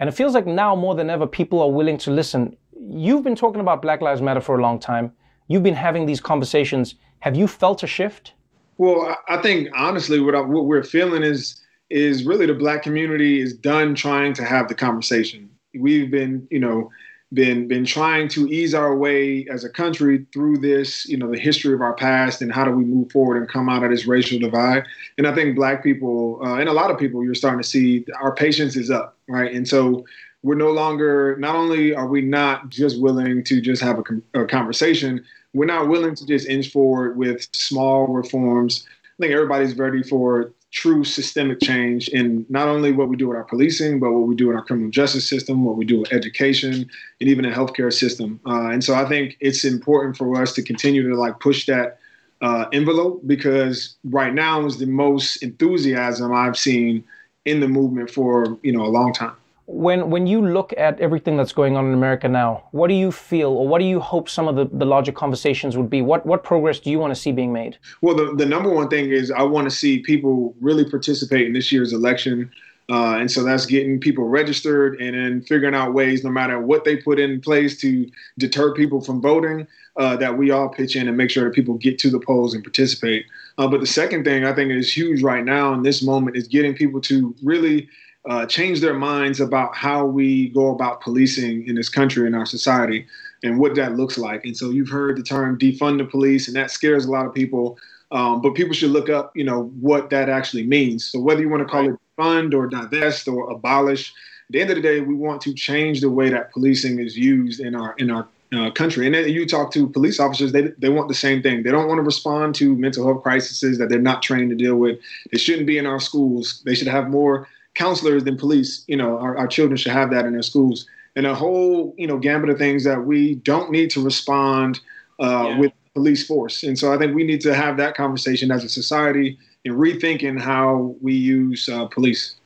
And 0.00 0.08
it 0.08 0.12
feels 0.12 0.34
like 0.34 0.46
now 0.46 0.74
more 0.74 0.96
than 0.96 1.08
ever 1.08 1.26
people 1.26 1.62
are 1.62 1.70
willing 1.70 1.98
to 1.98 2.10
listen 2.10 2.56
you've 2.80 3.24
been 3.24 3.36
talking 3.36 3.60
about 3.60 3.82
Black 3.82 4.00
Lives 4.00 4.22
Matter 4.22 4.40
for 4.40 4.58
a 4.58 4.62
long 4.62 4.78
time. 4.78 5.12
You've 5.48 5.62
been 5.62 5.74
having 5.74 6.06
these 6.06 6.20
conversations. 6.20 6.94
Have 7.20 7.36
you 7.36 7.46
felt 7.46 7.82
a 7.82 7.86
shift? 7.86 8.32
Well, 8.78 9.16
I 9.28 9.38
think 9.38 9.68
honestly, 9.74 10.20
what, 10.20 10.34
I, 10.34 10.40
what 10.40 10.66
we're 10.66 10.82
feeling 10.82 11.22
is 11.22 11.62
is 11.88 12.24
really 12.24 12.46
the 12.46 12.54
black 12.54 12.82
community 12.82 13.40
is 13.40 13.52
done 13.52 13.94
trying 13.94 14.34
to 14.34 14.44
have 14.44 14.66
the 14.66 14.74
conversation. 14.74 15.48
We've 15.78 16.10
been, 16.10 16.48
you 16.50 16.58
know, 16.58 16.90
been 17.32 17.66
been 17.66 17.84
trying 17.84 18.28
to 18.28 18.46
ease 18.48 18.74
our 18.74 18.96
way 18.96 19.46
as 19.50 19.64
a 19.64 19.68
country 19.68 20.26
through 20.32 20.58
this, 20.58 21.08
you 21.08 21.16
know, 21.16 21.30
the 21.30 21.38
history 21.38 21.74
of 21.74 21.80
our 21.80 21.94
past 21.94 22.40
and 22.42 22.52
how 22.52 22.64
do 22.64 22.70
we 22.70 22.84
move 22.84 23.10
forward 23.10 23.36
and 23.36 23.48
come 23.48 23.68
out 23.68 23.82
of 23.82 23.90
this 23.90 24.06
racial 24.06 24.38
divide. 24.38 24.84
And 25.18 25.26
I 25.26 25.34
think 25.34 25.56
black 25.56 25.82
people 25.82 26.40
uh, 26.42 26.56
and 26.56 26.68
a 26.68 26.72
lot 26.72 26.90
of 26.90 26.98
people, 26.98 27.24
you're 27.24 27.34
starting 27.34 27.62
to 27.62 27.68
see 27.68 28.04
our 28.20 28.34
patience 28.34 28.76
is 28.76 28.90
up, 28.90 29.16
right? 29.28 29.52
And 29.52 29.66
so 29.66 30.04
we're 30.46 30.54
no 30.54 30.70
longer 30.70 31.36
not 31.38 31.56
only 31.56 31.92
are 31.92 32.06
we 32.06 32.20
not 32.20 32.68
just 32.68 33.00
willing 33.02 33.42
to 33.42 33.60
just 33.60 33.82
have 33.82 33.98
a, 33.98 34.42
a, 34.42 34.46
conversation 34.46 35.24
we're 35.54 35.66
not 35.66 35.88
willing 35.88 36.14
to 36.14 36.24
just 36.24 36.46
inch 36.48 36.70
forward 36.70 37.16
with 37.16 37.48
small 37.52 38.06
reforms. 38.08 38.86
I 39.04 39.22
think 39.22 39.32
everybody's 39.32 39.76
ready 39.76 40.02
for 40.02 40.52
true 40.70 41.02
systemic 41.02 41.60
change 41.62 42.08
in 42.08 42.44
not 42.48 42.68
only 42.68 42.92
what 42.92 43.08
we 43.08 43.16
do 43.16 43.28
with 43.28 43.36
our 43.36 43.44
policing 43.44 43.98
but 43.98 44.12
what 44.12 44.28
we 44.28 44.36
do 44.36 44.50
in 44.50 44.56
our 44.56 44.64
criminal 44.64 44.90
justice 44.90 45.28
system 45.28 45.64
what 45.64 45.76
we 45.76 45.84
do 45.84 46.00
with 46.00 46.12
education 46.12 46.88
and 47.20 47.30
even 47.30 47.44
the 47.44 47.50
healthcare 47.50 47.92
system. 47.92 48.38
Uh, 48.46 48.68
and 48.68 48.84
so 48.84 48.94
i 48.94 49.04
think 49.08 49.36
it's 49.40 49.64
important 49.64 50.16
for 50.16 50.40
us 50.40 50.52
to 50.52 50.62
continue 50.62 51.08
to 51.08 51.16
like 51.16 51.40
push 51.40 51.66
that 51.66 51.98
uh, 52.42 52.66
envelope 52.72 53.22
because 53.26 53.96
right 54.04 54.34
now 54.34 54.66
is 54.66 54.78
the 54.78 54.86
most 54.86 55.42
enthusiasm 55.42 56.34
i've 56.34 56.58
seen 56.58 57.02
in 57.46 57.60
the 57.60 57.68
movement 57.68 58.10
for 58.10 58.58
you 58.62 58.72
know 58.72 58.84
a 58.84 58.92
long 58.98 59.12
time 59.12 59.36
when 59.66 60.10
when 60.10 60.26
you 60.26 60.46
look 60.46 60.72
at 60.76 60.98
everything 61.00 61.36
that's 61.36 61.52
going 61.52 61.76
on 61.76 61.86
in 61.86 61.94
America 61.94 62.28
now, 62.28 62.64
what 62.70 62.88
do 62.88 62.94
you 62.94 63.10
feel, 63.10 63.50
or 63.50 63.66
what 63.66 63.80
do 63.80 63.84
you 63.84 64.00
hope 64.00 64.28
some 64.28 64.46
of 64.46 64.54
the, 64.54 64.66
the 64.72 64.84
larger 64.84 65.12
conversations 65.12 65.76
would 65.76 65.90
be? 65.90 66.02
What 66.02 66.24
what 66.24 66.44
progress 66.44 66.78
do 66.78 66.90
you 66.90 66.98
want 66.98 67.14
to 67.14 67.20
see 67.20 67.32
being 67.32 67.52
made? 67.52 67.76
Well, 68.00 68.14
the, 68.14 68.34
the 68.34 68.46
number 68.46 68.70
one 68.70 68.88
thing 68.88 69.10
is 69.10 69.30
I 69.30 69.42
want 69.42 69.68
to 69.68 69.74
see 69.74 69.98
people 69.98 70.54
really 70.60 70.88
participate 70.88 71.46
in 71.46 71.52
this 71.52 71.72
year's 71.72 71.92
election. 71.92 72.50
Uh, 72.88 73.16
and 73.18 73.28
so 73.28 73.42
that's 73.42 73.66
getting 73.66 73.98
people 73.98 74.28
registered 74.28 75.00
and 75.00 75.16
then 75.16 75.42
figuring 75.42 75.74
out 75.74 75.92
ways, 75.92 76.22
no 76.22 76.30
matter 76.30 76.60
what 76.60 76.84
they 76.84 76.96
put 76.96 77.18
in 77.18 77.40
place 77.40 77.76
to 77.80 78.08
deter 78.38 78.72
people 78.74 79.00
from 79.00 79.20
voting, 79.20 79.66
uh, 79.96 80.14
that 80.16 80.38
we 80.38 80.52
all 80.52 80.68
pitch 80.68 80.94
in 80.94 81.08
and 81.08 81.16
make 81.16 81.28
sure 81.28 81.42
that 81.42 81.52
people 81.52 81.74
get 81.74 81.98
to 81.98 82.10
the 82.10 82.20
polls 82.20 82.54
and 82.54 82.62
participate. 82.62 83.26
Uh, 83.58 83.66
but 83.66 83.80
the 83.80 83.86
second 83.86 84.22
thing 84.22 84.44
I 84.44 84.52
think 84.52 84.70
is 84.70 84.96
huge 84.96 85.20
right 85.20 85.44
now 85.44 85.74
in 85.74 85.82
this 85.82 86.00
moment 86.00 86.36
is 86.36 86.46
getting 86.46 86.74
people 86.74 87.00
to 87.00 87.34
really 87.42 87.88
uh, 88.28 88.46
change 88.46 88.80
their 88.80 88.94
minds 88.94 89.40
about 89.40 89.74
how 89.76 90.04
we 90.04 90.48
go 90.48 90.70
about 90.70 91.00
policing 91.00 91.66
in 91.66 91.74
this 91.74 91.88
country 91.88 92.26
and 92.26 92.34
our 92.34 92.46
society 92.46 93.06
and 93.42 93.58
what 93.58 93.74
that 93.76 93.96
looks 93.96 94.18
like. 94.18 94.44
And 94.44 94.56
so 94.56 94.70
you've 94.70 94.88
heard 94.88 95.16
the 95.16 95.22
term 95.22 95.58
defund 95.58 95.98
the 95.98 96.04
police, 96.04 96.48
and 96.48 96.56
that 96.56 96.70
scares 96.70 97.04
a 97.04 97.10
lot 97.10 97.26
of 97.26 97.34
people. 97.34 97.78
Um, 98.12 98.40
but 98.40 98.54
people 98.54 98.72
should 98.72 98.90
look 98.90 99.08
up, 99.08 99.36
you 99.36 99.44
know, 99.44 99.64
what 99.80 100.10
that 100.10 100.28
actually 100.28 100.64
means. 100.64 101.04
So 101.04 101.18
whether 101.18 101.40
you 101.40 101.48
want 101.48 101.62
to 101.62 101.68
call 101.68 101.88
it 101.88 101.96
fund 102.16 102.54
or 102.54 102.66
divest 102.66 103.26
or 103.28 103.50
abolish, 103.50 104.12
at 104.48 104.52
the 104.52 104.60
end 104.60 104.70
of 104.70 104.76
the 104.76 104.82
day, 104.82 105.00
we 105.00 105.14
want 105.14 105.40
to 105.42 105.52
change 105.52 106.00
the 106.00 106.10
way 106.10 106.30
that 106.30 106.52
policing 106.52 107.00
is 107.00 107.16
used 107.16 107.58
in 107.60 107.74
our 107.74 107.94
in 107.98 108.10
our 108.10 108.28
uh, 108.54 108.70
country. 108.70 109.06
And 109.06 109.14
then 109.14 109.28
you 109.28 109.44
talk 109.44 109.72
to 109.72 109.88
police 109.88 110.20
officers, 110.20 110.52
they, 110.52 110.68
they 110.78 110.88
want 110.88 111.08
the 111.08 111.14
same 111.14 111.42
thing. 111.42 111.64
They 111.64 111.72
don't 111.72 111.88
want 111.88 111.98
to 111.98 112.02
respond 112.02 112.54
to 112.56 112.76
mental 112.76 113.04
health 113.04 113.24
crises 113.24 113.78
that 113.78 113.88
they're 113.88 113.98
not 113.98 114.22
trained 114.22 114.50
to 114.50 114.56
deal 114.56 114.76
with. 114.76 115.00
They 115.32 115.38
shouldn't 115.38 115.66
be 115.66 115.78
in 115.78 115.86
our 115.86 115.98
schools. 115.98 116.62
They 116.64 116.76
should 116.76 116.86
have 116.86 117.08
more 117.08 117.48
counselors 117.76 118.24
than 118.24 118.36
police. 118.36 118.84
You 118.88 118.96
know, 118.96 119.18
our, 119.18 119.36
our 119.36 119.46
children 119.46 119.76
should 119.76 119.92
have 119.92 120.10
that 120.10 120.24
in 120.24 120.32
their 120.32 120.42
schools. 120.42 120.86
And 121.14 121.26
a 121.26 121.34
whole, 121.34 121.94
you 121.96 122.06
know, 122.06 122.18
gambit 122.18 122.50
of 122.50 122.58
things 122.58 122.84
that 122.84 123.06
we 123.06 123.36
don't 123.36 123.70
need 123.70 123.90
to 123.90 124.02
respond 124.02 124.80
uh, 125.20 125.46
yeah. 125.48 125.58
with 125.58 125.72
police 125.94 126.26
force. 126.26 126.62
And 126.62 126.78
so 126.78 126.92
I 126.92 126.98
think 126.98 127.14
we 127.14 127.24
need 127.24 127.40
to 127.42 127.54
have 127.54 127.78
that 127.78 127.96
conversation 127.96 128.50
as 128.50 128.64
a 128.64 128.68
society 128.68 129.38
and 129.64 129.74
rethinking 129.74 130.38
how 130.38 130.94
we 131.00 131.14
use 131.14 131.68
uh, 131.68 131.86
police. 131.86 132.36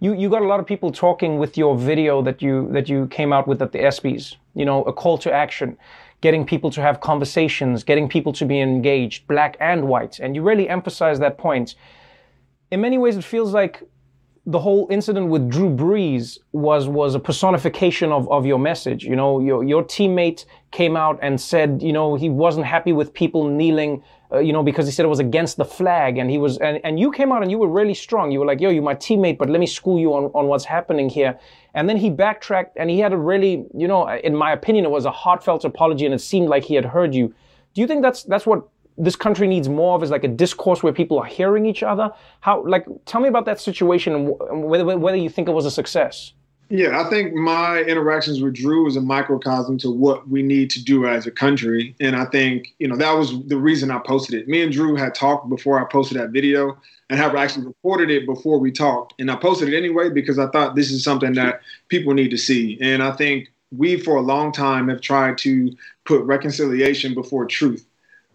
You, 0.00 0.12
you 0.12 0.28
got 0.28 0.42
a 0.42 0.46
lot 0.46 0.60
of 0.60 0.66
people 0.66 0.92
talking 0.92 1.38
with 1.38 1.56
your 1.56 1.78
video 1.78 2.20
that 2.22 2.42
you 2.42 2.68
that 2.72 2.88
you 2.88 3.06
came 3.06 3.32
out 3.32 3.48
with 3.48 3.62
at 3.62 3.72
the 3.72 3.78
ESPYS. 3.78 4.36
You 4.54 4.66
know, 4.66 4.82
a 4.84 4.92
call 4.92 5.16
to 5.18 5.32
action, 5.32 5.78
getting 6.20 6.44
people 6.44 6.70
to 6.72 6.82
have 6.82 7.00
conversations, 7.00 7.82
getting 7.84 8.06
people 8.08 8.32
to 8.34 8.44
be 8.44 8.60
engaged, 8.60 9.26
black 9.26 9.56
and 9.60 9.88
white, 9.88 10.20
and 10.20 10.36
you 10.36 10.42
really 10.42 10.68
emphasize 10.68 11.18
that 11.20 11.38
point. 11.38 11.74
In 12.70 12.80
many 12.82 12.98
ways, 12.98 13.16
it 13.16 13.24
feels 13.24 13.54
like 13.54 13.82
the 14.46 14.58
whole 14.58 14.86
incident 14.90 15.28
with 15.28 15.48
Drew 15.48 15.70
Brees 15.70 16.38
was 16.52 16.86
was 16.86 17.14
a 17.14 17.20
personification 17.20 18.12
of, 18.12 18.30
of 18.30 18.44
your 18.44 18.58
message. 18.58 19.04
You 19.04 19.16
know, 19.16 19.40
your 19.40 19.64
your 19.64 19.82
teammate 19.82 20.44
came 20.70 20.96
out 20.96 21.18
and 21.22 21.40
said, 21.40 21.82
you 21.82 21.92
know, 21.92 22.14
he 22.14 22.28
wasn't 22.28 22.66
happy 22.66 22.92
with 22.92 23.14
people 23.14 23.48
kneeling, 23.48 24.02
uh, 24.30 24.40
you 24.40 24.52
know, 24.52 24.62
because 24.62 24.86
he 24.86 24.92
said 24.92 25.06
it 25.06 25.08
was 25.08 25.18
against 25.18 25.56
the 25.56 25.64
flag, 25.64 26.18
and 26.18 26.30
he 26.30 26.36
was, 26.36 26.58
and, 26.58 26.80
and 26.84 27.00
you 27.00 27.10
came 27.10 27.32
out 27.32 27.42
and 27.42 27.50
you 27.50 27.58
were 27.58 27.68
really 27.68 27.94
strong. 27.94 28.30
You 28.30 28.40
were 28.40 28.46
like, 28.46 28.60
yo, 28.60 28.68
you're 28.68 28.82
my 28.82 28.94
teammate, 28.94 29.38
but 29.38 29.48
let 29.48 29.60
me 29.60 29.66
school 29.66 29.98
you 29.98 30.12
on 30.12 30.24
on 30.34 30.46
what's 30.48 30.66
happening 30.66 31.08
here. 31.08 31.38
And 31.72 31.88
then 31.88 31.96
he 31.96 32.10
backtracked, 32.10 32.76
and 32.76 32.90
he 32.90 32.98
had 32.98 33.12
a 33.12 33.16
really, 33.16 33.64
you 33.74 33.88
know, 33.88 34.08
in 34.08 34.36
my 34.36 34.52
opinion, 34.52 34.84
it 34.84 34.90
was 34.90 35.06
a 35.06 35.10
heartfelt 35.10 35.64
apology, 35.64 36.04
and 36.04 36.14
it 36.14 36.20
seemed 36.20 36.48
like 36.48 36.64
he 36.64 36.74
had 36.74 36.84
heard 36.84 37.14
you. 37.14 37.34
Do 37.72 37.80
you 37.80 37.86
think 37.86 38.02
that's 38.02 38.24
that's 38.24 38.46
what 38.46 38.68
this 38.96 39.16
country 39.16 39.46
needs 39.46 39.68
more 39.68 39.96
of 39.96 40.02
is 40.02 40.10
like 40.10 40.24
a 40.24 40.28
discourse 40.28 40.82
where 40.82 40.92
people 40.92 41.18
are 41.18 41.24
hearing 41.24 41.66
each 41.66 41.82
other. 41.82 42.12
How, 42.40 42.64
like, 42.66 42.86
tell 43.06 43.20
me 43.20 43.28
about 43.28 43.44
that 43.46 43.60
situation 43.60 44.14
and 44.14 44.64
whether, 44.64 44.96
whether 44.96 45.16
you 45.16 45.28
think 45.28 45.48
it 45.48 45.52
was 45.52 45.66
a 45.66 45.70
success. 45.70 46.32
Yeah, 46.70 47.00
I 47.00 47.10
think 47.10 47.34
my 47.34 47.80
interactions 47.80 48.40
with 48.40 48.54
Drew 48.54 48.84
was 48.84 48.96
a 48.96 49.00
microcosm 49.00 49.76
to 49.78 49.90
what 49.90 50.28
we 50.28 50.42
need 50.42 50.70
to 50.70 50.82
do 50.82 51.06
as 51.06 51.26
a 51.26 51.30
country. 51.30 51.94
And 52.00 52.16
I 52.16 52.24
think, 52.24 52.74
you 52.78 52.88
know, 52.88 52.96
that 52.96 53.12
was 53.12 53.46
the 53.46 53.58
reason 53.58 53.90
I 53.90 53.98
posted 53.98 54.40
it. 54.40 54.48
Me 54.48 54.62
and 54.62 54.72
Drew 54.72 54.96
had 54.96 55.14
talked 55.14 55.48
before 55.50 55.78
I 55.78 55.84
posted 55.84 56.18
that 56.18 56.30
video 56.30 56.78
and 57.10 57.20
have 57.20 57.34
actually 57.34 57.66
recorded 57.66 58.10
it 58.10 58.24
before 58.24 58.58
we 58.58 58.72
talked. 58.72 59.14
And 59.18 59.30
I 59.30 59.36
posted 59.36 59.68
it 59.68 59.76
anyway 59.76 60.08
because 60.08 60.38
I 60.38 60.46
thought 60.48 60.74
this 60.74 60.90
is 60.90 61.04
something 61.04 61.34
that 61.34 61.60
people 61.88 62.14
need 62.14 62.30
to 62.30 62.38
see. 62.38 62.78
And 62.80 63.02
I 63.02 63.12
think 63.12 63.52
we, 63.76 64.00
for 64.00 64.16
a 64.16 64.22
long 64.22 64.50
time, 64.50 64.88
have 64.88 65.02
tried 65.02 65.36
to 65.38 65.70
put 66.06 66.22
reconciliation 66.22 67.12
before 67.12 67.44
truth. 67.44 67.86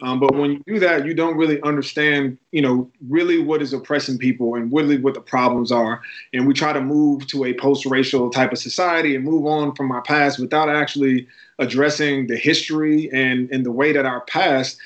Um, 0.01 0.19
but 0.19 0.33
when 0.35 0.51
you 0.51 0.63
do 0.65 0.79
that, 0.79 1.05
you 1.05 1.13
don't 1.13 1.35
really 1.35 1.61
understand, 1.61 2.37
you 2.51 2.61
know, 2.61 2.89
really 3.09 3.39
what 3.39 3.61
is 3.61 3.73
oppressing 3.73 4.17
people 4.17 4.55
and 4.55 4.71
really 4.71 4.97
what 4.97 5.13
the 5.13 5.21
problems 5.21 5.71
are. 5.71 6.01
And 6.33 6.47
we 6.47 6.53
try 6.53 6.71
to 6.71 6.81
move 6.81 7.27
to 7.27 7.45
a 7.45 7.53
post-racial 7.53 8.29
type 8.29 8.51
of 8.51 8.59
society 8.59 9.15
and 9.15 9.25
move 9.25 9.45
on 9.45 9.75
from 9.75 9.91
our 9.91 10.01
past 10.01 10.39
without 10.39 10.69
actually 10.69 11.27
addressing 11.59 12.27
the 12.27 12.37
history 12.37 13.09
and, 13.11 13.51
and 13.51 13.65
the 13.65 13.71
way 13.71 13.91
that 13.91 14.05
our 14.05 14.21
past 14.21 14.77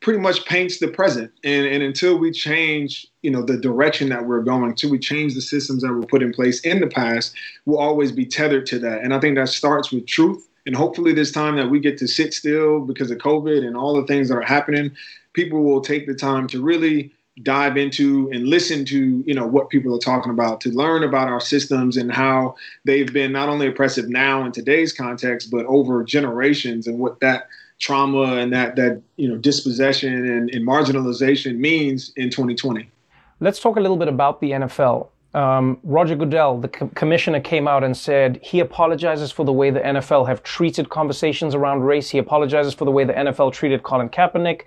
pretty 0.00 0.18
much 0.18 0.44
paints 0.46 0.78
the 0.78 0.88
present. 0.88 1.30
And, 1.44 1.66
and 1.66 1.82
until 1.82 2.18
we 2.18 2.30
change, 2.30 3.06
you 3.22 3.30
know, 3.30 3.42
the 3.42 3.58
direction 3.58 4.08
that 4.08 4.26
we're 4.26 4.42
going, 4.42 4.70
until 4.70 4.90
we 4.90 4.98
change 4.98 5.34
the 5.34 5.40
systems 5.40 5.82
that 5.82 5.92
were 5.92 6.06
put 6.06 6.22
in 6.22 6.32
place 6.32 6.60
in 6.60 6.80
the 6.80 6.86
past, 6.86 7.34
we'll 7.66 7.78
always 7.78 8.12
be 8.12 8.24
tethered 8.24 8.66
to 8.66 8.78
that. 8.80 9.02
And 9.02 9.12
I 9.12 9.20
think 9.20 9.36
that 9.36 9.48
starts 9.48 9.92
with 9.92 10.06
truth 10.06 10.47
and 10.68 10.76
hopefully, 10.76 11.14
this 11.14 11.32
time 11.32 11.56
that 11.56 11.70
we 11.70 11.80
get 11.80 11.96
to 11.96 12.06
sit 12.06 12.34
still 12.34 12.80
because 12.80 13.10
of 13.10 13.16
COVID 13.16 13.66
and 13.66 13.74
all 13.74 13.98
the 13.98 14.06
things 14.06 14.28
that 14.28 14.36
are 14.36 14.42
happening, 14.42 14.94
people 15.32 15.62
will 15.62 15.80
take 15.80 16.06
the 16.06 16.12
time 16.12 16.46
to 16.48 16.60
really 16.60 17.10
dive 17.42 17.78
into 17.78 18.28
and 18.34 18.46
listen 18.46 18.84
to 18.84 19.24
you 19.26 19.32
know 19.32 19.46
what 19.46 19.70
people 19.70 19.94
are 19.96 19.98
talking 19.98 20.30
about 20.30 20.60
to 20.60 20.68
learn 20.68 21.04
about 21.04 21.26
our 21.26 21.40
systems 21.40 21.96
and 21.96 22.12
how 22.12 22.54
they've 22.84 23.14
been 23.14 23.32
not 23.32 23.48
only 23.48 23.66
oppressive 23.66 24.10
now 24.10 24.44
in 24.44 24.52
today's 24.52 24.92
context 24.92 25.50
but 25.50 25.64
over 25.64 26.04
generations 26.04 26.86
and 26.86 26.98
what 26.98 27.18
that 27.20 27.48
trauma 27.78 28.34
and 28.34 28.52
that 28.52 28.76
that 28.76 29.00
you 29.16 29.28
know 29.28 29.38
dispossession 29.38 30.12
and, 30.12 30.50
and 30.50 30.66
marginalization 30.66 31.56
means 31.56 32.12
in 32.16 32.28
2020 32.28 32.90
let's 33.38 33.60
talk 33.60 33.76
a 33.76 33.80
little 33.80 33.96
bit 33.96 34.08
about 34.08 34.40
the 34.40 34.50
nfl 34.50 35.06
um, 35.34 35.78
Roger 35.82 36.16
Goodell, 36.16 36.58
the 36.58 36.68
co- 36.68 36.88
commissioner, 36.94 37.40
came 37.40 37.68
out 37.68 37.84
and 37.84 37.96
said 37.96 38.40
he 38.42 38.60
apologizes 38.60 39.30
for 39.30 39.44
the 39.44 39.52
way 39.52 39.70
the 39.70 39.80
NFL 39.80 40.26
have 40.26 40.42
treated 40.42 40.88
conversations 40.88 41.54
around 41.54 41.82
race. 41.82 42.08
He 42.08 42.18
apologizes 42.18 42.74
for 42.74 42.84
the 42.84 42.90
way 42.90 43.04
the 43.04 43.12
NFL 43.12 43.52
treated 43.52 43.82
Colin 43.82 44.08
Kaepernick. 44.08 44.62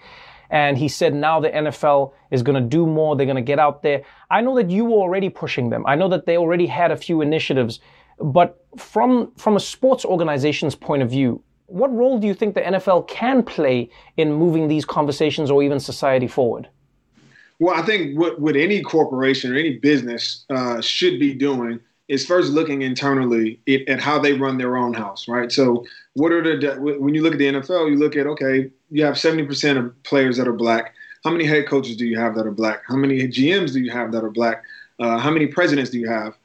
And 0.52 0.78
he 0.78 0.88
said 0.88 1.16
now 1.16 1.40
the 1.40 1.50
NFL 1.50 2.14
is 2.30 2.44
going 2.44 2.62
to 2.62 2.68
do 2.68 2.86
more. 2.86 3.16
They're 3.16 3.26
going 3.26 3.38
to 3.38 3.42
get 3.42 3.58
out 3.58 3.82
there. 3.82 4.04
I 4.30 4.42
know 4.42 4.56
that 4.58 4.70
you 4.70 4.86
were 4.86 4.98
already 4.98 5.30
pushing 5.30 5.70
them. 5.70 5.86
I 5.88 5.96
know 5.96 6.10
that 6.10 6.26
they 6.26 6.38
already 6.38 6.68
had 6.68 6.92
a 6.92 6.98
few 6.98 7.22
initiatives. 7.22 7.80
But 8.20 8.64
from, 8.78 9.32
from 9.38 9.56
a 9.56 9.60
sports 9.60 10.06
organization's 10.06 10.76
point 10.76 11.02
of 11.02 11.10
view, 11.10 11.42
what 11.66 11.92
role 11.92 12.20
do 12.20 12.28
you 12.28 12.34
think 12.34 12.54
the 12.54 12.62
NFL 12.62 13.08
can 13.08 13.44
play 13.44 13.90
in 14.18 14.34
moving 14.34 14.68
these 14.68 14.86
conversations 14.86 15.50
or 15.50 15.64
even 15.64 15.80
society 15.80 16.28
forward? 16.28 16.68
Well, 17.62 17.76
I 17.76 17.84
think 17.84 18.18
what, 18.18 18.42
what 18.42 18.56
any 18.56 18.82
corporation 18.82 19.54
or 19.54 19.56
any 19.56 19.78
business 19.78 20.46
uh, 20.50 20.82
should 20.82 21.20
be 21.20 21.36
doing 21.36 21.80
is 22.08 22.26
first 22.26 22.52
looking 22.52 22.82
internally 22.82 23.60
at, 23.70 23.88
at, 23.88 24.00
how 24.00 24.18
they 24.18 24.34
run 24.34 24.58
their 24.58 24.78
own 24.78 24.96
house, 24.96 25.28
right? 25.28 25.52
So, 25.52 25.86
what 26.16 26.32
are 26.32 26.42
the 26.42 26.76
when 26.82 27.14
you 27.14 27.22
look 27.22 27.34
at 27.34 27.38
the 27.38 27.46
NFL, 27.46 27.92
you 27.92 27.98
look 27.98 28.16
at 28.16 28.26
okay, 28.26 28.72
you 28.90 29.06
have 29.06 29.16
seventy 29.16 29.46
percent 29.46 29.78
of 29.78 29.94
players 30.02 30.38
that 30.38 30.48
are 30.48 30.54
black. 30.54 30.96
How 31.24 31.30
many 31.30 31.46
head 31.46 31.68
coaches 31.68 31.96
do 31.96 32.08
you 32.08 32.18
have 32.18 32.34
that 32.34 32.48
are 32.48 32.52
black? 32.52 32.82
How 32.88 32.96
many 32.96 33.28
GMs 33.28 33.74
do 33.74 33.80
you 33.80 33.92
have 33.92 34.12
that 34.14 34.24
are 34.24 34.32
black? 34.32 34.64
Uh, 35.00 35.20
how 35.20 35.30
many 35.30 35.46
presidents 35.46 35.92
do 35.92 36.00
you 36.00 36.10
have? 36.10 36.36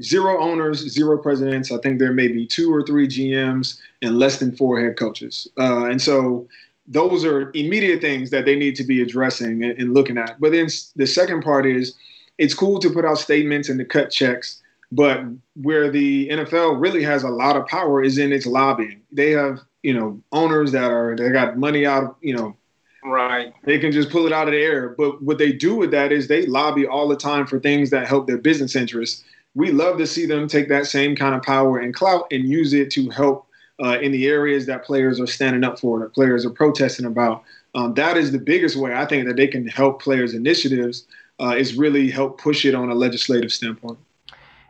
Zero 0.00 0.40
owners, 0.40 0.88
zero 0.88 1.18
presidents. 1.18 1.72
I 1.72 1.78
think 1.78 1.98
there 1.98 2.12
may 2.12 2.28
be 2.28 2.46
two 2.46 2.72
or 2.72 2.84
three 2.84 3.08
GMs 3.08 3.80
and 4.02 4.20
less 4.20 4.38
than 4.38 4.54
four 4.54 4.80
head 4.80 4.96
coaches. 4.96 5.48
Uh, 5.58 5.86
and 5.86 6.00
so 6.00 6.46
those 6.86 7.24
are 7.24 7.50
immediate 7.54 8.00
things 8.00 8.30
that 8.30 8.44
they 8.44 8.56
need 8.56 8.74
to 8.76 8.84
be 8.84 9.02
addressing 9.02 9.62
and, 9.64 9.78
and, 9.78 9.94
looking 9.94 10.18
at. 10.18 10.40
But 10.40 10.52
then 10.52 10.68
the 10.96 11.06
second 11.06 11.42
part 11.42 11.66
is 11.66 11.94
it's 12.38 12.54
cool 12.54 12.78
to 12.80 12.90
put 12.90 13.04
out 13.04 13.18
statements 13.18 13.68
and 13.68 13.78
to 13.78 13.84
cut 13.84 14.10
checks, 14.10 14.60
but 14.90 15.22
where 15.54 15.90
the 15.90 16.28
NFL 16.28 16.80
really 16.80 17.02
has 17.02 17.22
a 17.22 17.28
lot 17.28 17.56
of 17.56 17.66
power 17.66 18.02
is 18.02 18.18
in 18.18 18.32
its 18.32 18.46
lobbying. 18.46 19.02
They 19.12 19.30
have, 19.30 19.60
you 19.82 19.94
know, 19.94 20.20
owners 20.32 20.72
that 20.72 20.90
are 20.90 21.14
they 21.16 21.30
got 21.30 21.58
money 21.58 21.86
out, 21.86 22.16
you 22.20 22.34
know, 22.34 22.56
right. 23.04 23.52
They 23.64 23.78
can 23.78 23.92
just 23.92 24.10
pull 24.10 24.26
it 24.26 24.32
out 24.32 24.48
of 24.48 24.52
the 24.52 24.60
air. 24.60 24.90
But 24.90 25.22
what 25.22 25.38
they 25.38 25.52
do 25.52 25.76
with 25.76 25.90
that 25.92 26.12
is 26.12 26.26
they 26.26 26.46
lobby 26.46 26.86
all 26.86 27.08
the 27.08 27.16
time 27.16 27.46
for 27.46 27.60
things 27.60 27.90
that 27.90 28.08
help 28.08 28.26
their 28.26 28.38
business 28.38 28.74
interests. 28.74 29.22
We 29.54 29.70
love 29.72 29.98
to 29.98 30.06
see 30.06 30.26
them 30.26 30.48
take 30.48 30.68
that 30.68 30.86
same 30.86 31.16
kind 31.16 31.34
of 31.34 31.42
power 31.42 31.78
and 31.78 31.94
clout 31.94 32.26
and 32.30 32.48
use 32.48 32.72
it 32.72 32.90
to 32.92 33.10
help 33.10 33.46
uh, 33.82 33.98
in 34.00 34.12
the 34.12 34.26
areas 34.26 34.66
that 34.66 34.84
players 34.84 35.20
are 35.20 35.26
standing 35.26 35.64
up 35.64 35.78
for, 35.78 36.00
that 36.00 36.12
players 36.12 36.44
are 36.44 36.50
protesting 36.50 37.06
about. 37.06 37.42
Um, 37.74 37.94
that 37.94 38.16
is 38.16 38.32
the 38.32 38.38
biggest 38.38 38.76
way 38.76 38.94
I 38.94 39.06
think 39.06 39.26
that 39.26 39.36
they 39.36 39.46
can 39.46 39.66
help 39.66 40.02
players' 40.02 40.34
initiatives 40.34 41.06
uh, 41.40 41.54
is 41.56 41.76
really 41.76 42.10
help 42.10 42.40
push 42.40 42.64
it 42.64 42.74
on 42.74 42.90
a 42.90 42.94
legislative 42.94 43.52
standpoint. 43.52 43.98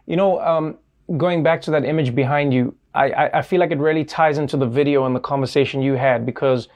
You 0.07 0.16
know, 0.16 0.40
um, 0.40 0.77
going 1.16 1.42
back 1.42 1.61
to 1.62 1.70
that 1.73 1.85
image 1.85 2.14
behind 2.14 2.55
you, 2.55 2.75
I, 2.94 3.11
I, 3.11 3.38
I 3.38 3.42
feel 3.42 3.61
like 3.61 3.70
it 3.70 3.79
really 3.79 4.05
ties 4.05 4.38
into 4.38 4.57
the 4.57 4.66
video 4.66 5.07
and 5.07 5.14
the 5.14 5.20
conversation 5.20 5.83
you 5.83 5.94
had 5.94 6.27
because 6.27 6.68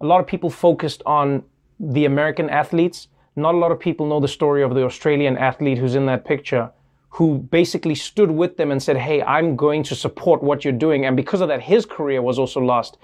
a 0.00 0.06
lot 0.06 0.20
of 0.20 0.26
people 0.26 0.50
focused 0.50 1.02
on 1.06 1.42
the 1.78 2.04
American 2.04 2.48
athletes. 2.50 3.08
Not 3.36 3.54
a 3.54 3.58
lot 3.58 3.72
of 3.72 3.80
people 3.80 4.06
know 4.06 4.20
the 4.20 4.28
story 4.28 4.62
of 4.62 4.74
the 4.74 4.84
Australian 4.84 5.36
athlete 5.36 5.78
who's 5.78 5.94
in 5.94 6.06
that 6.06 6.24
picture 6.24 6.70
who 7.14 7.38
basically 7.38 7.94
stood 7.94 8.28
with 8.28 8.56
them 8.56 8.72
and 8.72 8.82
said, 8.82 8.96
Hey, 8.96 9.22
I'm 9.22 9.54
going 9.54 9.84
to 9.84 9.94
support 9.94 10.42
what 10.42 10.64
you're 10.64 10.72
doing. 10.72 11.06
And 11.06 11.16
because 11.16 11.40
of 11.40 11.46
that, 11.46 11.62
his 11.62 11.86
career 11.86 12.20
was 12.20 12.40
also 12.40 12.60
lost. 12.60 12.98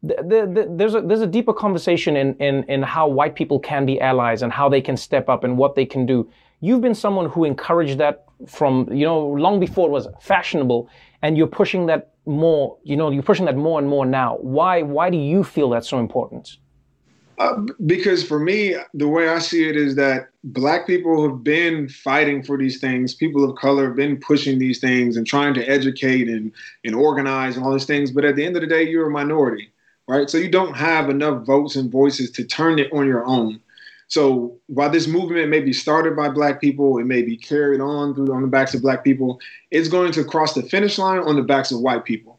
The, 0.00 0.14
the, 0.14 0.52
the, 0.54 0.68
there's, 0.76 0.94
a, 0.94 1.00
there's 1.00 1.22
a 1.22 1.26
deeper 1.26 1.52
conversation 1.52 2.16
in, 2.16 2.36
in, 2.36 2.62
in 2.64 2.82
how 2.82 3.08
white 3.08 3.34
people 3.34 3.58
can 3.58 3.84
be 3.84 4.00
allies 4.00 4.42
and 4.42 4.52
how 4.52 4.68
they 4.68 4.80
can 4.80 4.96
step 4.96 5.28
up 5.28 5.42
and 5.42 5.58
what 5.58 5.74
they 5.74 5.84
can 5.84 6.06
do. 6.06 6.30
You've 6.60 6.80
been 6.80 6.94
someone 6.94 7.28
who 7.30 7.42
encouraged 7.42 7.98
that 7.98 8.26
from, 8.46 8.88
you 8.92 9.04
know, 9.04 9.26
long 9.26 9.58
before 9.58 9.88
it 9.88 9.90
was 9.90 10.06
fashionable, 10.20 10.88
and 11.22 11.36
you're 11.36 11.48
pushing 11.48 11.86
that 11.86 12.12
more, 12.26 12.78
you 12.84 12.96
know, 12.96 13.10
you're 13.10 13.24
pushing 13.24 13.46
that 13.46 13.56
more 13.56 13.80
and 13.80 13.88
more 13.88 14.06
now. 14.06 14.36
Why, 14.36 14.82
why 14.82 15.10
do 15.10 15.16
you 15.16 15.42
feel 15.42 15.68
that's 15.70 15.88
so 15.88 15.98
important? 15.98 16.58
Uh, 17.38 17.62
because 17.86 18.24
for 18.24 18.40
me, 18.40 18.74
the 18.94 19.06
way 19.06 19.28
I 19.28 19.38
see 19.38 19.68
it 19.68 19.76
is 19.76 19.94
that 19.94 20.30
black 20.42 20.88
people 20.88 21.28
have 21.28 21.44
been 21.44 21.88
fighting 21.88 22.42
for 22.42 22.58
these 22.58 22.80
things. 22.80 23.14
People 23.14 23.48
of 23.48 23.56
color 23.56 23.86
have 23.86 23.96
been 23.96 24.18
pushing 24.18 24.58
these 24.58 24.80
things 24.80 25.16
and 25.16 25.24
trying 25.24 25.54
to 25.54 25.64
educate 25.64 26.28
and, 26.28 26.52
and 26.84 26.96
organize 26.96 27.56
and 27.56 27.64
all 27.64 27.72
these 27.72 27.84
things. 27.84 28.10
But 28.10 28.24
at 28.24 28.34
the 28.34 28.44
end 28.44 28.56
of 28.56 28.62
the 28.62 28.66
day, 28.66 28.82
you're 28.82 29.06
a 29.06 29.10
minority, 29.10 29.70
right? 30.08 30.28
So 30.28 30.36
you 30.36 30.50
don't 30.50 30.74
have 30.74 31.10
enough 31.10 31.46
votes 31.46 31.76
and 31.76 31.92
voices 31.92 32.32
to 32.32 32.44
turn 32.44 32.80
it 32.80 32.92
on 32.92 33.06
your 33.06 33.24
own. 33.24 33.60
So 34.08 34.58
while 34.66 34.90
this 34.90 35.06
movement 35.06 35.48
may 35.48 35.60
be 35.60 35.72
started 35.72 36.16
by 36.16 36.30
black 36.30 36.60
people, 36.60 36.98
it 36.98 37.04
may 37.04 37.22
be 37.22 37.36
carried 37.36 37.80
on 37.80 38.14
through 38.14 38.32
on 38.32 38.42
the 38.42 38.48
backs 38.48 38.74
of 38.74 38.82
black 38.82 39.04
people, 39.04 39.38
it's 39.70 39.88
going 39.88 40.10
to 40.12 40.24
cross 40.24 40.54
the 40.54 40.62
finish 40.62 40.98
line 40.98 41.20
on 41.20 41.36
the 41.36 41.42
backs 41.42 41.70
of 41.70 41.80
white 41.80 42.04
people. 42.04 42.37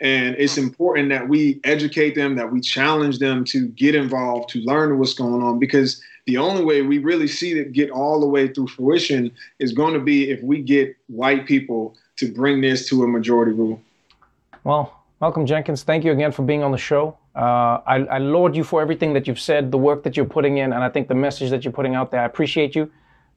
And 0.00 0.36
it's 0.38 0.58
important 0.58 1.08
that 1.08 1.28
we 1.28 1.60
educate 1.64 2.14
them, 2.14 2.36
that 2.36 2.52
we 2.52 2.60
challenge 2.60 3.18
them 3.18 3.44
to 3.46 3.68
get 3.68 3.94
involved, 3.94 4.48
to 4.50 4.60
learn 4.60 4.96
what's 4.98 5.14
going 5.14 5.42
on, 5.42 5.58
because 5.58 6.00
the 6.26 6.36
only 6.36 6.64
way 6.64 6.82
we 6.82 6.98
really 6.98 7.26
see 7.26 7.58
it 7.58 7.72
get 7.72 7.90
all 7.90 8.20
the 8.20 8.26
way 8.26 8.48
through 8.48 8.68
fruition 8.68 9.32
is 9.58 9.72
going 9.72 9.94
to 9.94 10.00
be 10.00 10.30
if 10.30 10.40
we 10.42 10.62
get 10.62 10.96
white 11.08 11.46
people 11.46 11.96
to 12.16 12.30
bring 12.30 12.60
this 12.60 12.88
to 12.90 13.02
a 13.02 13.08
majority 13.08 13.52
rule. 13.52 13.80
Well, 14.62 15.02
Malcolm 15.20 15.46
Jenkins, 15.46 15.82
thank 15.82 16.04
you 16.04 16.12
again 16.12 16.30
for 16.30 16.42
being 16.42 16.62
on 16.62 16.70
the 16.70 16.78
show. 16.78 17.16
Uh, 17.34 17.80
I, 17.86 17.96
I 18.10 18.18
laud 18.18 18.54
you 18.54 18.64
for 18.64 18.80
everything 18.80 19.14
that 19.14 19.26
you've 19.26 19.40
said, 19.40 19.72
the 19.72 19.78
work 19.78 20.02
that 20.04 20.16
you're 20.16 20.26
putting 20.26 20.58
in, 20.58 20.72
and 20.72 20.84
I 20.84 20.88
think 20.88 21.08
the 21.08 21.14
message 21.14 21.50
that 21.50 21.64
you're 21.64 21.72
putting 21.72 21.94
out 21.94 22.10
there. 22.10 22.20
I 22.20 22.24
appreciate 22.24 22.74
you. 22.74 22.90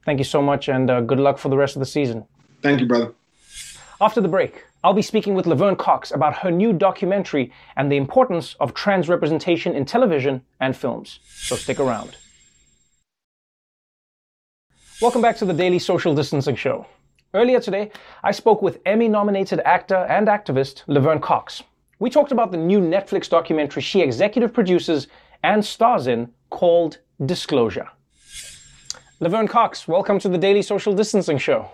Thank 0.04 0.18
you 0.18 0.24
so 0.24 0.42
much, 0.42 0.68
and 0.68 0.90
uh, 0.90 1.00
good 1.00 1.18
luck 1.18 1.38
for 1.38 1.48
the 1.48 1.56
rest 1.56 1.76
of 1.76 1.80
the 1.80 1.86
season. 1.86 2.24
Thank 2.60 2.80
you, 2.80 2.86
brother. 2.86 3.14
After 4.00 4.20
the 4.20 4.28
break, 4.28 4.64
I'll 4.84 4.94
be 4.94 5.02
speaking 5.02 5.34
with 5.34 5.46
Laverne 5.46 5.76
Cox 5.76 6.10
about 6.10 6.38
her 6.38 6.50
new 6.50 6.72
documentary 6.72 7.52
and 7.76 7.90
the 7.90 7.96
importance 7.96 8.56
of 8.58 8.74
trans 8.74 9.08
representation 9.08 9.76
in 9.76 9.84
television 9.84 10.42
and 10.58 10.76
films. 10.76 11.20
So 11.24 11.54
stick 11.54 11.78
around. 11.78 12.16
Welcome 15.00 15.22
back 15.22 15.36
to 15.36 15.44
the 15.44 15.54
Daily 15.54 15.78
Social 15.78 16.16
Distancing 16.16 16.56
Show. 16.56 16.86
Earlier 17.32 17.60
today, 17.60 17.92
I 18.24 18.32
spoke 18.32 18.60
with 18.60 18.80
Emmy 18.84 19.06
nominated 19.06 19.60
actor 19.60 20.04
and 20.08 20.26
activist 20.26 20.82
Laverne 20.88 21.20
Cox. 21.20 21.62
We 22.00 22.10
talked 22.10 22.32
about 22.32 22.50
the 22.50 22.58
new 22.58 22.80
Netflix 22.80 23.28
documentary 23.28 23.82
she 23.82 24.00
executive 24.00 24.52
produces 24.52 25.06
and 25.44 25.64
stars 25.64 26.08
in 26.08 26.32
called 26.50 26.98
Disclosure. 27.24 27.88
Laverne 29.20 29.46
Cox, 29.46 29.86
welcome 29.86 30.18
to 30.18 30.28
the 30.28 30.38
Daily 30.38 30.62
Social 30.62 30.92
Distancing 30.92 31.38
Show. 31.38 31.70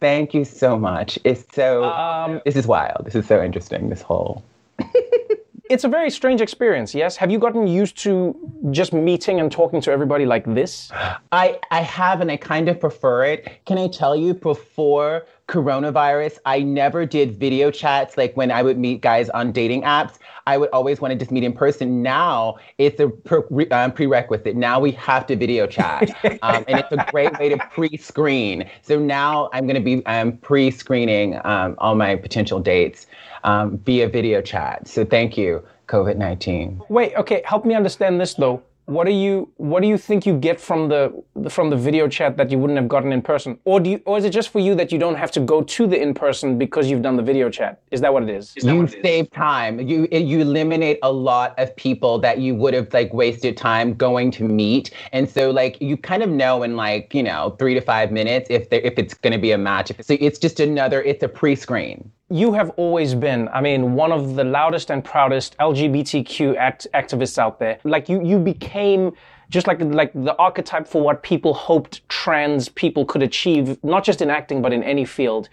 Thank 0.00 0.34
you 0.34 0.44
so 0.44 0.78
much. 0.78 1.18
It's 1.24 1.44
so. 1.54 1.84
Um, 1.84 2.40
this 2.44 2.56
is 2.56 2.66
wild. 2.66 3.04
This 3.04 3.14
is 3.14 3.26
so 3.26 3.42
interesting. 3.42 3.88
This 3.88 4.02
whole. 4.02 4.44
it's 5.70 5.84
a 5.84 5.88
very 5.88 6.10
strange 6.10 6.40
experience. 6.40 6.94
Yes. 6.94 7.16
Have 7.16 7.30
you 7.30 7.38
gotten 7.38 7.66
used 7.66 7.96
to 7.98 8.36
just 8.70 8.92
meeting 8.92 9.40
and 9.40 9.50
talking 9.50 9.80
to 9.80 9.90
everybody 9.90 10.26
like 10.26 10.44
this? 10.44 10.90
I 11.32 11.58
I 11.70 11.80
have, 11.80 12.20
and 12.20 12.30
I 12.30 12.36
kind 12.36 12.68
of 12.68 12.78
prefer 12.78 13.24
it. 13.24 13.64
Can 13.64 13.78
I 13.78 13.88
tell 13.88 14.14
you 14.14 14.34
before 14.34 15.26
coronavirus, 15.48 16.38
I 16.44 16.60
never 16.60 17.06
did 17.06 17.38
video 17.38 17.70
chats 17.70 18.16
like 18.16 18.36
when 18.36 18.50
I 18.50 18.62
would 18.62 18.78
meet 18.78 19.00
guys 19.00 19.30
on 19.30 19.52
dating 19.52 19.82
apps. 19.82 20.18
I 20.48 20.58
would 20.58 20.70
always 20.70 21.00
want 21.00 21.12
to 21.12 21.18
just 21.18 21.30
meet 21.30 21.44
in 21.44 21.52
person. 21.52 22.02
Now 22.02 22.56
it's 22.78 23.00
a 23.00 23.08
pre- 23.08 23.68
um, 23.70 23.92
prerequisite. 23.92 24.56
Now 24.56 24.78
we 24.78 24.92
have 24.92 25.26
to 25.26 25.36
video 25.36 25.66
chat, 25.66 26.10
um, 26.42 26.64
and 26.68 26.80
it's 26.80 26.92
a 26.92 27.04
great 27.10 27.36
way 27.38 27.48
to 27.48 27.58
pre-screen. 27.72 28.68
So 28.82 28.98
now 28.98 29.48
I'm 29.52 29.66
going 29.66 29.76
to 29.76 29.80
be 29.80 30.04
um, 30.06 30.36
pre-screening 30.38 31.40
um, 31.44 31.74
all 31.78 31.94
my 31.94 32.16
potential 32.16 32.60
dates 32.60 33.06
um, 33.44 33.78
via 33.78 34.08
video 34.08 34.40
chat. 34.40 34.86
So 34.86 35.04
thank 35.04 35.36
you, 35.36 35.64
COVID 35.88 36.16
nineteen. 36.16 36.80
Wait, 36.88 37.14
okay, 37.16 37.42
help 37.44 37.64
me 37.64 37.74
understand 37.74 38.20
this 38.20 38.34
though 38.34 38.62
what 38.86 39.04
do 39.04 39.12
you 39.12 39.50
what 39.56 39.82
do 39.82 39.88
you 39.88 39.98
think 39.98 40.24
you 40.24 40.36
get 40.38 40.60
from 40.60 40.88
the 40.88 41.12
from 41.50 41.70
the 41.70 41.76
video 41.76 42.06
chat 42.08 42.36
that 42.36 42.50
you 42.50 42.58
wouldn't 42.58 42.78
have 42.78 42.88
gotten 42.88 43.12
in 43.12 43.20
person? 43.20 43.58
Or 43.64 43.80
do 43.80 43.90
you 43.90 44.02
or 44.06 44.16
is 44.16 44.24
it 44.24 44.30
just 44.30 44.50
for 44.50 44.60
you 44.60 44.76
that 44.76 44.92
you 44.92 44.98
don't 44.98 45.16
have 45.16 45.32
to 45.32 45.40
go 45.40 45.62
to 45.62 45.86
the 45.88 46.00
in 46.00 46.14
person 46.14 46.56
because 46.56 46.88
you've 46.88 47.02
done 47.02 47.16
the 47.16 47.22
video 47.22 47.50
chat? 47.50 47.80
Is 47.90 48.00
that 48.00 48.12
what 48.12 48.22
it 48.22 48.28
is, 48.28 48.54
is 48.56 48.64
you 48.64 48.86
save 48.86 49.30
time. 49.32 49.80
You 49.80 50.06
you 50.12 50.40
eliminate 50.40 51.00
a 51.02 51.12
lot 51.12 51.58
of 51.58 51.74
people 51.74 52.20
that 52.20 52.38
you 52.38 52.54
would 52.54 52.74
have 52.74 52.92
like 52.94 53.12
wasted 53.12 53.56
time 53.56 53.92
going 53.94 54.30
to 54.32 54.44
meet. 54.44 54.90
And 55.12 55.28
so 55.28 55.50
like 55.50 55.80
you 55.80 55.96
kind 55.96 56.22
of 56.22 56.30
know 56.30 56.62
in 56.62 56.76
like 56.76 57.12
you 57.12 57.24
know 57.24 57.56
three 57.58 57.74
to 57.74 57.80
five 57.80 58.12
minutes 58.12 58.48
if 58.50 58.70
there 58.70 58.80
if 58.80 58.98
it's 59.00 59.14
going 59.14 59.32
to 59.32 59.40
be 59.40 59.50
a 59.50 59.58
match. 59.58 59.90
So 60.00 60.16
it's 60.20 60.38
just 60.38 60.60
another 60.60 61.02
it's 61.02 61.24
a 61.24 61.28
pre-screen 61.28 62.12
you 62.28 62.52
have 62.52 62.70
always 62.70 63.14
been, 63.14 63.48
I 63.48 63.60
mean, 63.60 63.94
one 63.94 64.10
of 64.10 64.34
the 64.34 64.42
loudest 64.42 64.90
and 64.90 65.04
proudest 65.04 65.56
LGBTQ 65.58 66.56
act- 66.56 66.86
activists 66.92 67.38
out 67.38 67.60
there. 67.60 67.78
Like 67.84 68.08
you, 68.08 68.24
you 68.24 68.38
became 68.38 69.12
just 69.48 69.68
like 69.68 69.80
like 69.80 70.12
the 70.12 70.34
archetype 70.36 70.88
for 70.88 71.00
what 71.00 71.22
people 71.22 71.54
hoped 71.54 72.06
trans 72.08 72.68
people 72.68 73.04
could 73.04 73.22
achieve, 73.22 73.82
not 73.84 74.02
just 74.02 74.20
in 74.20 74.28
acting 74.28 74.60
but 74.60 74.72
in 74.72 74.82
any 74.82 75.04
field. 75.04 75.48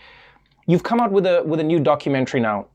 You've 0.66 0.82
come 0.82 1.00
out 1.00 1.12
with 1.12 1.28
a 1.28 1.44
with 1.46 1.60
a 1.60 1.64
new 1.64 1.80
documentary 1.80 2.40
now 2.40 2.68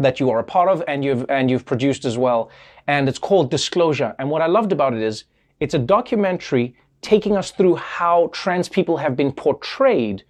that 0.00 0.18
you 0.18 0.30
are 0.30 0.40
a 0.40 0.44
part 0.44 0.68
of 0.68 0.82
and 0.88 1.04
you've 1.04 1.24
and 1.28 1.48
you've 1.48 1.64
produced 1.64 2.04
as 2.04 2.18
well, 2.18 2.50
and 2.88 3.08
it's 3.08 3.20
called 3.20 3.52
Disclosure. 3.52 4.16
And 4.18 4.30
what 4.30 4.42
I 4.42 4.46
loved 4.46 4.72
about 4.72 4.94
it 4.94 5.02
is 5.02 5.24
it's 5.60 5.74
a 5.74 5.78
documentary 5.78 6.74
taking 7.02 7.36
us 7.36 7.52
through 7.52 7.76
how 7.76 8.28
trans 8.32 8.68
people 8.68 8.96
have 8.96 9.14
been 9.14 9.30
portrayed 9.30 10.24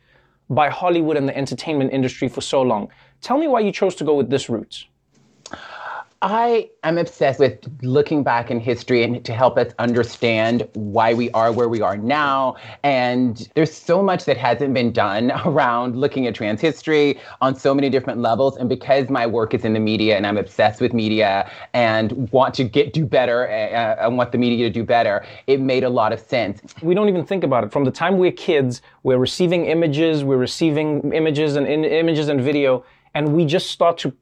by 0.50 0.68
Hollywood 0.68 1.16
and 1.16 1.28
the 1.28 1.36
entertainment 1.36 1.92
industry 1.92 2.28
for 2.28 2.40
so 2.40 2.62
long. 2.62 2.90
Tell 3.20 3.38
me 3.38 3.48
why 3.48 3.60
you 3.60 3.72
chose 3.72 3.94
to 3.96 4.04
go 4.04 4.14
with 4.14 4.30
this 4.30 4.48
route. 4.48 4.86
I 6.20 6.68
am 6.82 6.98
obsessed 6.98 7.38
with 7.38 7.60
looking 7.80 8.24
back 8.24 8.50
in 8.50 8.58
history 8.58 9.04
and 9.04 9.24
to 9.24 9.32
help 9.32 9.56
us 9.56 9.72
understand 9.78 10.68
why 10.74 11.14
we 11.14 11.30
are 11.30 11.52
where 11.52 11.68
we 11.68 11.80
are 11.80 11.96
now. 11.96 12.56
And 12.82 13.48
there's 13.54 13.72
so 13.72 14.02
much 14.02 14.24
that 14.24 14.36
hasn't 14.36 14.74
been 14.74 14.90
done 14.90 15.30
around 15.44 15.94
looking 15.94 16.26
at 16.26 16.34
trans 16.34 16.60
history 16.60 17.20
on 17.40 17.54
so 17.54 17.72
many 17.72 17.88
different 17.88 18.20
levels. 18.20 18.56
And 18.56 18.68
because 18.68 19.08
my 19.10 19.28
work 19.28 19.54
is 19.54 19.64
in 19.64 19.74
the 19.74 19.80
media 19.80 20.16
and 20.16 20.26
I'm 20.26 20.36
obsessed 20.36 20.80
with 20.80 20.92
media 20.92 21.48
and 21.72 22.28
want 22.32 22.52
to 22.54 22.64
get 22.64 22.92
do 22.92 23.06
better 23.06 23.46
uh, 23.48 24.04
and 24.04 24.18
want 24.18 24.32
the 24.32 24.38
media 24.38 24.66
to 24.66 24.72
do 24.72 24.82
better, 24.82 25.24
it 25.46 25.60
made 25.60 25.84
a 25.84 25.90
lot 25.90 26.12
of 26.12 26.18
sense. 26.18 26.60
We 26.82 26.96
don't 26.96 27.08
even 27.08 27.24
think 27.24 27.44
about 27.44 27.62
it. 27.62 27.70
From 27.70 27.84
the 27.84 27.92
time 27.92 28.18
we're 28.18 28.32
kids, 28.32 28.82
we're 29.04 29.18
receiving 29.18 29.66
images, 29.66 30.24
we're 30.24 30.36
receiving 30.36 31.12
images 31.12 31.54
and 31.54 31.64
in, 31.68 31.84
images 31.84 32.26
and 32.26 32.40
video, 32.40 32.84
and 33.14 33.34
we 33.34 33.44
just 33.44 33.70
start 33.70 33.98
to 33.98 34.12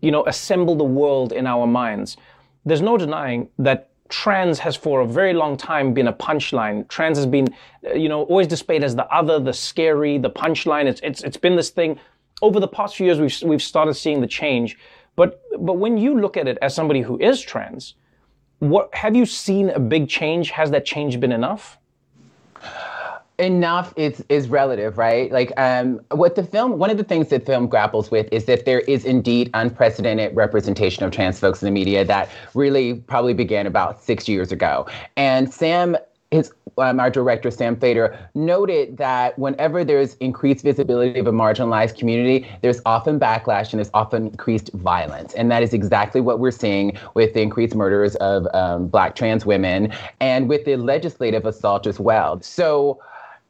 you 0.00 0.10
know, 0.10 0.24
assemble 0.26 0.74
the 0.74 0.84
world 0.84 1.32
in 1.32 1.46
our 1.46 1.66
minds. 1.66 2.16
There's 2.64 2.82
no 2.82 2.96
denying 2.96 3.48
that 3.58 3.90
trans 4.08 4.58
has 4.60 4.76
for 4.76 5.00
a 5.00 5.06
very 5.06 5.32
long 5.32 5.56
time 5.56 5.92
been 5.92 6.08
a 6.08 6.12
punchline. 6.12 6.88
Trans 6.88 7.18
has 7.18 7.26
been, 7.26 7.48
uh, 7.86 7.94
you 7.94 8.08
know, 8.08 8.22
always 8.24 8.46
displayed 8.46 8.84
as 8.84 8.94
the 8.94 9.06
other, 9.06 9.40
the 9.40 9.52
scary, 9.52 10.18
the 10.18 10.30
punchline. 10.30 10.86
It's, 10.86 11.00
it's, 11.02 11.22
it's 11.22 11.36
been 11.36 11.56
this 11.56 11.70
thing. 11.70 11.98
Over 12.42 12.60
the 12.60 12.68
past 12.68 12.96
few 12.96 13.06
years, 13.06 13.18
we've, 13.18 13.48
we've 13.48 13.62
started 13.62 13.94
seeing 13.94 14.20
the 14.20 14.26
change. 14.26 14.78
But, 15.16 15.40
but 15.58 15.74
when 15.74 15.96
you 15.96 16.20
look 16.20 16.36
at 16.36 16.46
it 16.46 16.58
as 16.60 16.74
somebody 16.74 17.00
who 17.00 17.18
is 17.18 17.40
trans, 17.40 17.94
what, 18.58 18.94
have 18.94 19.16
you 19.16 19.26
seen 19.26 19.70
a 19.70 19.80
big 19.80 20.08
change? 20.08 20.50
Has 20.50 20.70
that 20.70 20.84
change 20.84 21.18
been 21.18 21.32
enough? 21.32 21.78
Enough 23.38 23.92
is 23.96 24.24
is 24.30 24.48
relative 24.48 24.96
right? 24.96 25.30
Like 25.30 25.52
um 25.58 26.00
what 26.10 26.36
the 26.36 26.42
film 26.42 26.78
one 26.78 26.88
of 26.88 26.96
the 26.96 27.04
things 27.04 27.28
that 27.28 27.44
film 27.44 27.66
grapples 27.66 28.10
with 28.10 28.28
is 28.32 28.46
that 28.46 28.64
there 28.64 28.80
is 28.80 29.04
indeed 29.04 29.50
unprecedented 29.52 30.34
representation 30.34 31.04
of 31.04 31.12
trans 31.12 31.38
folks 31.38 31.62
in 31.62 31.66
the 31.66 31.70
media 31.72 32.02
that 32.04 32.30
really 32.54 32.94
probably 32.94 33.34
began 33.34 33.66
about 33.66 34.02
six 34.02 34.26
years 34.26 34.52
ago. 34.52 34.86
And 35.18 35.52
sam 35.52 35.98
his 36.30 36.50
um, 36.78 36.98
our 37.00 37.10
director 37.10 37.50
Sam 37.50 37.76
Feder 37.76 38.18
noted 38.34 38.96
that 38.98 39.38
whenever 39.38 39.84
there's 39.84 40.14
increased 40.14 40.64
visibility 40.64 41.18
of 41.18 41.26
a 41.26 41.32
marginalized 41.32 41.96
community, 41.98 42.46
there's 42.62 42.80
often 42.84 43.18
backlash 43.18 43.72
and 43.72 43.78
there's 43.78 43.90
often 43.94 44.28
increased 44.28 44.70
violence, 44.74 45.32
and 45.34 45.50
that 45.50 45.62
is 45.62 45.72
exactly 45.72 46.20
what 46.20 46.38
we're 46.38 46.50
seeing 46.50 46.98
with 47.14 47.32
the 47.34 47.40
increased 47.40 47.74
murders 47.74 48.14
of 48.16 48.46
um, 48.54 48.88
Black 48.88 49.14
trans 49.14 49.46
women 49.46 49.92
and 50.20 50.48
with 50.48 50.64
the 50.64 50.76
legislative 50.76 51.46
assault 51.46 51.86
as 51.86 52.00
well. 52.00 52.40
So 52.42 53.00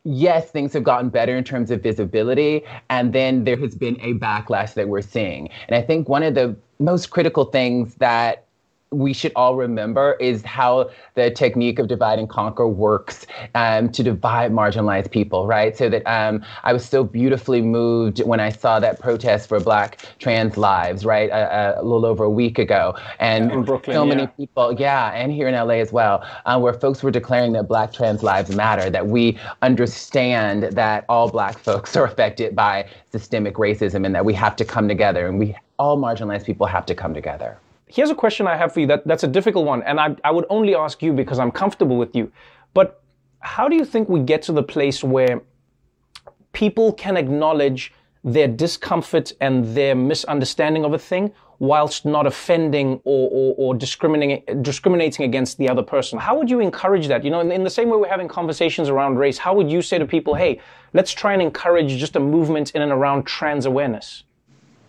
yes, 0.06 0.50
things 0.50 0.72
have 0.72 0.84
gotten 0.84 1.08
better 1.10 1.36
in 1.36 1.44
terms 1.44 1.70
of 1.70 1.82
visibility, 1.82 2.62
and 2.88 3.12
then 3.12 3.44
there 3.44 3.56
has 3.56 3.74
been 3.74 4.00
a 4.00 4.14
backlash 4.14 4.74
that 4.74 4.88
we're 4.88 5.02
seeing. 5.02 5.50
And 5.68 5.76
I 5.76 5.82
think 5.82 6.08
one 6.08 6.22
of 6.22 6.34
the 6.34 6.56
most 6.78 7.10
critical 7.10 7.46
things 7.46 7.96
that 7.96 8.45
we 8.92 9.12
should 9.12 9.32
all 9.34 9.56
remember 9.56 10.16
is 10.20 10.42
how 10.42 10.90
the 11.14 11.30
technique 11.30 11.78
of 11.78 11.88
divide 11.88 12.18
and 12.18 12.28
conquer 12.28 12.68
works 12.68 13.26
um, 13.56 13.90
to 13.90 14.02
divide 14.02 14.52
marginalized 14.52 15.10
people, 15.10 15.46
right? 15.46 15.76
So 15.76 15.88
that 15.88 16.06
um, 16.06 16.44
I 16.62 16.72
was 16.72 16.84
so 16.84 17.02
beautifully 17.02 17.60
moved 17.60 18.22
when 18.22 18.38
I 18.38 18.50
saw 18.50 18.78
that 18.78 19.00
protest 19.00 19.48
for 19.48 19.58
Black 19.58 19.98
trans 20.20 20.56
lives, 20.56 21.04
right, 21.04 21.28
a, 21.30 21.80
a 21.80 21.82
little 21.82 22.06
over 22.06 22.24
a 22.24 22.30
week 22.30 22.58
ago, 22.58 22.96
and 23.18 23.50
in 23.50 23.64
Brooklyn, 23.64 23.94
so 23.94 24.06
many 24.06 24.22
yeah. 24.22 24.26
people, 24.28 24.76
yeah, 24.78 25.10
and 25.12 25.32
here 25.32 25.48
in 25.48 25.54
LA 25.54 25.74
as 25.74 25.92
well, 25.92 26.24
uh, 26.46 26.58
where 26.58 26.72
folks 26.72 27.02
were 27.02 27.10
declaring 27.10 27.52
that 27.52 27.66
Black 27.66 27.92
trans 27.92 28.22
lives 28.22 28.54
matter, 28.54 28.88
that 28.88 29.08
we 29.08 29.36
understand 29.62 30.64
that 30.64 31.04
all 31.08 31.28
Black 31.28 31.58
folks 31.58 31.96
are 31.96 32.04
affected 32.04 32.54
by 32.54 32.88
systemic 33.10 33.54
racism, 33.56 34.06
and 34.06 34.14
that 34.14 34.24
we 34.24 34.32
have 34.32 34.54
to 34.56 34.64
come 34.64 34.86
together, 34.86 35.26
and 35.26 35.40
we 35.40 35.56
all 35.78 35.98
marginalized 35.98 36.44
people 36.44 36.66
have 36.66 36.86
to 36.86 36.94
come 36.94 37.12
together. 37.12 37.58
Here's 37.88 38.10
a 38.10 38.14
question 38.14 38.46
I 38.46 38.56
have 38.56 38.72
for 38.72 38.80
you 38.80 38.86
that, 38.88 39.06
that's 39.06 39.22
a 39.22 39.28
difficult 39.28 39.64
one, 39.64 39.82
and 39.84 40.00
I, 40.00 40.16
I 40.24 40.32
would 40.32 40.46
only 40.50 40.74
ask 40.74 41.02
you 41.02 41.12
because 41.12 41.38
I'm 41.38 41.52
comfortable 41.52 41.96
with 41.96 42.16
you. 42.16 42.32
But 42.74 43.00
how 43.38 43.68
do 43.68 43.76
you 43.76 43.84
think 43.84 44.08
we 44.08 44.20
get 44.20 44.42
to 44.42 44.52
the 44.52 44.62
place 44.62 45.04
where 45.04 45.40
people 46.52 46.92
can 46.92 47.16
acknowledge 47.16 47.92
their 48.24 48.48
discomfort 48.48 49.32
and 49.40 49.64
their 49.76 49.94
misunderstanding 49.94 50.84
of 50.84 50.92
a 50.92 50.98
thing 50.98 51.32
whilst 51.60 52.04
not 52.04 52.26
offending 52.26 53.00
or, 53.04 53.30
or, 53.30 53.54
or 53.56 53.74
discriminating, 53.74 54.62
discriminating 54.62 55.24
against 55.24 55.56
the 55.58 55.68
other 55.68 55.82
person? 55.82 56.18
How 56.18 56.36
would 56.36 56.50
you 56.50 56.58
encourage 56.58 57.06
that? 57.06 57.22
You 57.24 57.30
know, 57.30 57.40
in, 57.40 57.52
in 57.52 57.62
the 57.62 57.70
same 57.70 57.88
way 57.88 57.96
we're 57.98 58.08
having 58.08 58.26
conversations 58.26 58.88
around 58.88 59.16
race, 59.16 59.38
how 59.38 59.54
would 59.54 59.70
you 59.70 59.80
say 59.80 59.96
to 59.96 60.06
people, 60.06 60.34
hey, 60.34 60.60
let's 60.92 61.12
try 61.12 61.34
and 61.34 61.40
encourage 61.40 61.96
just 61.96 62.16
a 62.16 62.20
movement 62.20 62.72
in 62.72 62.82
and 62.82 62.90
around 62.90 63.26
trans 63.26 63.64
awareness? 63.64 64.24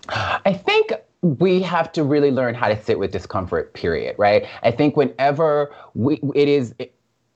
I 0.09 0.53
think 0.53 0.93
we 1.27 1.61
have 1.61 1.91
to 1.91 2.03
really 2.03 2.31
learn 2.31 2.55
how 2.55 2.67
to 2.67 2.81
sit 2.83 2.97
with 2.99 3.11
discomfort 3.11 3.73
period 3.73 4.15
right? 4.17 4.47
I 4.63 4.71
think 4.71 4.95
whenever 4.95 5.73
we 5.93 6.19
it 6.33 6.47
is 6.47 6.73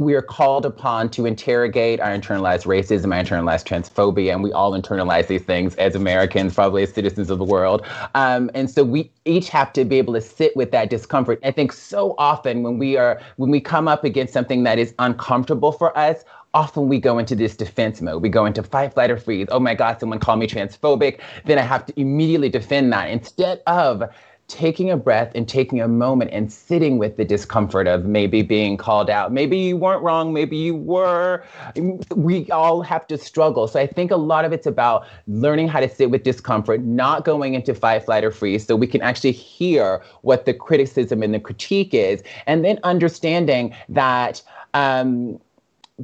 we 0.02 0.16
are 0.16 0.22
called 0.22 0.66
upon 0.66 1.10
to 1.10 1.26
interrogate 1.26 2.00
our 2.00 2.10
internalized 2.10 2.66
racism, 2.66 3.16
our 3.16 3.24
internalized 3.24 3.66
transphobia, 3.66 4.34
and 4.34 4.44
we 4.44 4.52
all 4.52 4.72
internalize 4.72 5.28
these 5.28 5.44
things 5.44 5.76
as 5.76 5.96
Americans, 5.96 6.54
probably 6.54 6.84
as 6.84 6.94
citizens 6.94 7.30
of 7.30 7.38
the 7.38 7.46
world. 7.46 7.86
Um, 8.16 8.50
and 8.54 8.70
so 8.70 8.84
we 8.84 9.12
each 9.26 9.50
have 9.50 9.72
to 9.74 9.86
be 9.86 9.98
able 9.98 10.14
to 10.14 10.22
sit 10.22 10.56
with 10.56 10.72
that 10.72 10.90
discomfort. 10.90 11.40
I 11.44 11.52
think 11.52 11.72
so 11.72 12.16
often 12.18 12.64
when 12.64 12.78
we 12.78 12.98
are 12.98 13.22
when 13.38 13.52
we 13.52 13.62
come 13.62 13.88
up 13.88 14.04
against 14.04 14.34
something 14.34 14.64
that 14.64 14.80
is 14.80 14.94
uncomfortable 15.00 15.72
for 15.72 15.96
us, 15.98 16.24
often 16.54 16.88
we 16.88 17.00
go 17.00 17.18
into 17.18 17.36
this 17.36 17.56
defense 17.56 18.02
mode. 18.02 18.22
We 18.22 18.30
go 18.30 18.46
into 18.46 18.64
fight, 18.64 18.94
flight, 18.94 19.12
or 19.12 19.18
freeze. 19.18 19.48
Oh 19.52 19.60
my 19.60 19.76
God, 19.76 20.00
someone 20.00 20.20
called 20.20 20.40
me 20.40 20.48
transphobic. 20.48 21.20
Then 21.46 21.58
I 21.58 21.62
have 21.62 21.86
to 21.86 22.00
immediately 22.00 22.50
defend 22.50 22.92
that 22.94 23.10
instead 23.10 23.62
of 23.68 24.04
taking 24.52 24.92
a 24.92 24.98
breath 24.98 25.32
and 25.34 25.48
taking 25.48 25.80
a 25.80 25.88
moment 25.88 26.30
and 26.34 26.52
sitting 26.52 26.98
with 26.98 27.16
the 27.16 27.24
discomfort 27.24 27.88
of 27.88 28.06
maybe 28.06 28.42
being 28.42 28.76
called 28.76 29.10
out. 29.10 29.32
Maybe 29.32 29.58
you 29.58 29.78
weren't 29.78 30.04
wrong, 30.04 30.34
maybe 30.34 30.58
you 30.58 30.76
were. 30.76 31.44
We 32.16 32.52
all 32.52 32.82
have 32.82 33.08
to 33.08 33.18
struggle. 33.18 33.68
So 33.68 33.80
I 33.80 33.88
think 33.88 34.12
a 34.12 34.18
lot 34.18 34.44
of 34.44 34.52
it's 34.52 34.68
about 34.68 35.08
learning 35.28 35.70
how 35.70 35.80
to 35.80 35.88
sit 35.88 36.12
with 36.12 36.24
discomfort, 36.24 36.82
not 36.82 37.24
going 37.24 37.54
into 37.54 37.74
fight, 37.74 38.04
flight, 38.04 38.26
or 38.26 38.32
freeze, 38.32 38.68
so 38.68 38.76
we 38.76 38.88
can 38.88 39.02
actually 39.02 39.32
hear 39.32 40.04
what 40.22 40.46
the 40.46 40.54
criticism 40.54 41.24
and 41.24 41.34
the 41.34 41.40
critique 41.40 41.94
is, 41.94 42.22
and 42.46 42.66
then 42.66 42.80
understanding 42.84 43.74
that. 43.90 44.42
Um, 44.74 45.40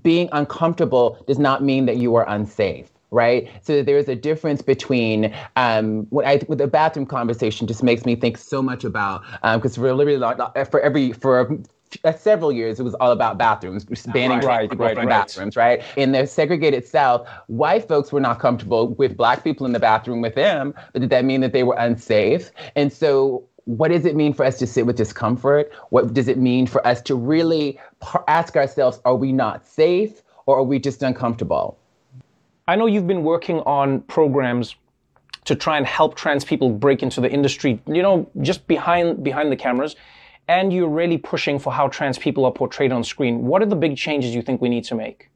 being 0.04 0.30
uncomfortable 0.32 1.18
does 1.26 1.40
not 1.40 1.64
mean 1.64 1.88
that 1.88 1.98
you 1.98 2.14
are 2.14 2.30
unsafe 2.30 2.92
right? 3.12 3.50
So 3.62 3.84
there's 3.84 4.08
a 4.08 4.16
difference 4.16 4.62
between 4.62 5.34
um, 5.56 6.08
what 6.10 6.26
I 6.26 6.42
with 6.48 6.58
the 6.60 6.68
bathroom 6.68 7.06
conversation 7.06 7.68
just 7.68 7.84
makes 7.84 8.06
me 8.06 8.16
think 8.16 8.38
so 8.38 8.62
much 8.62 8.84
about 8.84 9.24
because 9.42 9.78
um, 9.78 9.84
for 9.84 9.94
literally 9.94 10.20
for 10.66 10.82
every 10.82 11.14
for 11.14 11.60
uh, 12.04 12.14
several 12.14 12.52
years, 12.52 12.80
it 12.80 12.84
was 12.84 12.96
all 12.96 13.12
about 13.12 13.38
bathrooms, 13.38 13.86
banning 14.08 14.40
right, 14.40 14.70
people 14.70 14.86
right, 14.86 14.96
from 14.96 15.08
right. 15.08 15.28
bathrooms, 15.28 15.56
right? 15.56 15.82
In 15.96 16.12
the 16.12 16.28
segregated 16.28 16.86
South, 16.86 17.28
white 17.48 17.88
folks 17.88 18.12
were 18.12 18.20
not 18.20 18.40
comfortable 18.40 18.90
with 18.96 19.16
black 19.16 19.44
people 19.44 19.66
in 19.66 19.72
the 19.72 19.80
bathroom 19.80 20.22
with 20.22 20.36
them, 20.36 20.74
but 20.94 21.00
did 21.00 21.10
that 21.10 21.24
mean 21.26 21.42
that 21.42 21.54
they 21.54 21.64
were 21.64 21.76
unsafe? 21.78 22.52
And 22.76 22.92
so 22.92 23.48
what 23.66 23.90
does 23.90 24.06
it 24.06 24.16
mean 24.16 24.34
for 24.34 24.46
us 24.46 24.58
to 24.60 24.68
sit 24.68 24.86
with 24.86 24.96
discomfort? 24.96 25.72
What 25.90 26.14
does 26.14 26.28
it 26.28 26.38
mean 26.38 26.68
for 26.68 26.86
us 26.88 27.02
to 27.04 27.16
really 27.16 27.80
ask 28.28 28.56
ourselves, 28.56 29.00
are 29.06 29.16
we 29.16 29.32
not 29.32 29.66
safe 29.66 30.22
or 30.46 30.58
are 30.58 30.64
we 30.64 30.80
just 30.80 31.04
uncomfortable? 31.04 31.78
I 32.68 32.76
know 32.76 32.86
you've 32.86 33.08
been 33.08 33.24
working 33.24 33.60
on 33.62 34.02
programs 34.02 34.76
to 35.46 35.56
try 35.56 35.78
and 35.78 35.86
help 35.86 36.16
trans 36.16 36.44
people 36.44 36.70
break 36.70 37.02
into 37.02 37.22
the 37.22 37.32
industry, 37.32 37.80
you 37.88 38.02
know, 38.02 38.30
just 38.42 38.68
behind 38.68 39.24
behind 39.24 39.52
the 39.52 39.56
cameras. 39.56 39.96
And 40.50 40.72
you're 40.72 40.90
really 40.90 41.18
pushing 41.18 41.60
for 41.60 41.74
how 41.74 41.88
trans 41.88 42.18
people 42.18 42.46
are 42.46 42.52
portrayed 42.52 42.92
on 42.92 43.04
screen. 43.04 43.44
What 43.46 43.62
are 43.62 43.66
the 43.66 43.76
big 43.76 43.98
changes 43.98 44.34
you 44.36 44.42
think 44.42 44.62
we 44.62 44.70
need 44.70 44.84
to 44.86 44.96
make? 44.96 45.30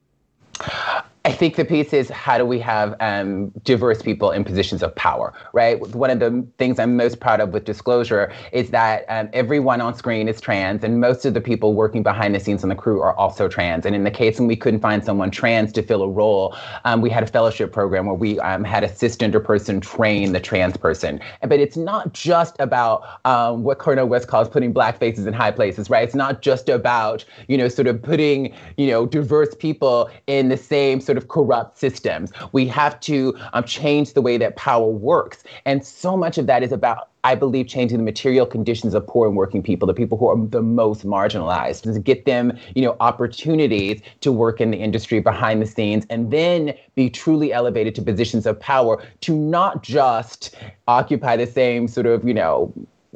I 1.23 1.31
think 1.31 1.55
the 1.55 1.65
piece 1.65 1.93
is 1.93 2.09
how 2.09 2.39
do 2.39 2.45
we 2.47 2.57
have 2.59 2.95
um, 2.99 3.51
diverse 3.63 4.01
people 4.01 4.31
in 4.31 4.43
positions 4.43 4.81
of 4.81 4.95
power, 4.95 5.31
right? 5.53 5.79
One 5.95 6.09
of 6.09 6.19
the 6.19 6.43
things 6.57 6.79
I'm 6.79 6.97
most 6.97 7.19
proud 7.19 7.39
of 7.39 7.49
with 7.49 7.63
Disclosure 7.63 8.33
is 8.51 8.71
that 8.71 9.05
um, 9.07 9.29
everyone 9.31 9.81
on 9.81 9.93
screen 9.93 10.27
is 10.27 10.41
trans, 10.41 10.83
and 10.83 10.99
most 10.99 11.23
of 11.23 11.35
the 11.35 11.41
people 11.41 11.75
working 11.75 12.01
behind 12.01 12.33
the 12.33 12.39
scenes 12.39 12.63
on 12.63 12.69
the 12.69 12.75
crew 12.75 13.01
are 13.01 13.15
also 13.17 13.47
trans. 13.47 13.85
And 13.85 13.95
in 13.95 14.03
the 14.03 14.09
case 14.09 14.39
when 14.39 14.47
we 14.47 14.55
couldn't 14.55 14.79
find 14.79 15.05
someone 15.05 15.29
trans 15.29 15.71
to 15.73 15.83
fill 15.83 16.01
a 16.01 16.09
role, 16.09 16.55
um, 16.85 17.01
we 17.01 17.11
had 17.11 17.21
a 17.21 17.27
fellowship 17.27 17.71
program 17.71 18.07
where 18.07 18.15
we 18.15 18.39
um, 18.39 18.63
had 18.63 18.83
a 18.83 18.89
cisgender 18.89 19.43
person 19.43 19.79
train 19.79 20.31
the 20.31 20.39
trans 20.39 20.75
person. 20.75 21.21
But 21.41 21.59
it's 21.59 21.77
not 21.77 22.13
just 22.13 22.55
about 22.57 23.03
um, 23.25 23.61
what 23.61 23.77
Cornel 23.77 24.07
West 24.07 24.27
calls 24.27 24.49
putting 24.49 24.73
black 24.73 24.97
faces 24.97 25.27
in 25.27 25.33
high 25.33 25.51
places, 25.51 25.87
right? 25.87 26.03
It's 26.03 26.15
not 26.15 26.41
just 26.41 26.67
about, 26.67 27.23
you 27.47 27.59
know, 27.59 27.67
sort 27.67 27.85
of 27.85 28.01
putting, 28.01 28.55
you 28.77 28.87
know, 28.87 29.05
diverse 29.05 29.53
people 29.53 30.09
in 30.25 30.49
the 30.49 30.57
same 30.57 30.99
sort 30.99 31.10
of 31.17 31.21
of 31.21 31.29
corrupt 31.29 31.77
systems. 31.77 32.31
We 32.51 32.67
have 32.67 32.99
to 33.01 33.37
um, 33.53 33.63
change 33.63 34.13
the 34.13 34.21
way 34.21 34.37
that 34.37 34.55
power 34.55 34.87
works. 34.87 35.43
And 35.65 35.85
so 35.85 36.17
much 36.17 36.37
of 36.37 36.47
that 36.47 36.63
is 36.63 36.71
about 36.71 37.09
I 37.23 37.35
believe 37.35 37.67
changing 37.67 37.99
the 37.99 38.03
material 38.03 38.47
conditions 38.47 38.95
of 38.95 39.05
poor 39.05 39.27
and 39.27 39.37
working 39.37 39.61
people, 39.61 39.87
the 39.87 39.93
people 39.93 40.17
who 40.17 40.27
are 40.27 40.47
the 40.47 40.63
most 40.63 41.05
marginalized, 41.05 41.83
to 41.83 41.99
get 41.99 42.25
them, 42.25 42.57
you 42.73 42.81
know, 42.81 42.97
opportunities 42.99 44.01
to 44.21 44.31
work 44.31 44.59
in 44.59 44.71
the 44.71 44.77
industry 44.77 45.19
behind 45.19 45.61
the 45.61 45.67
scenes 45.67 46.03
and 46.09 46.31
then 46.31 46.73
be 46.95 47.11
truly 47.11 47.53
elevated 47.53 47.93
to 47.93 48.01
positions 48.01 48.47
of 48.47 48.59
power 48.59 49.03
to 49.19 49.35
not 49.35 49.83
just 49.83 50.55
occupy 50.87 51.37
the 51.37 51.45
same 51.45 51.87
sort 51.87 52.07
of, 52.07 52.27
you 52.27 52.33
know, 52.33 52.73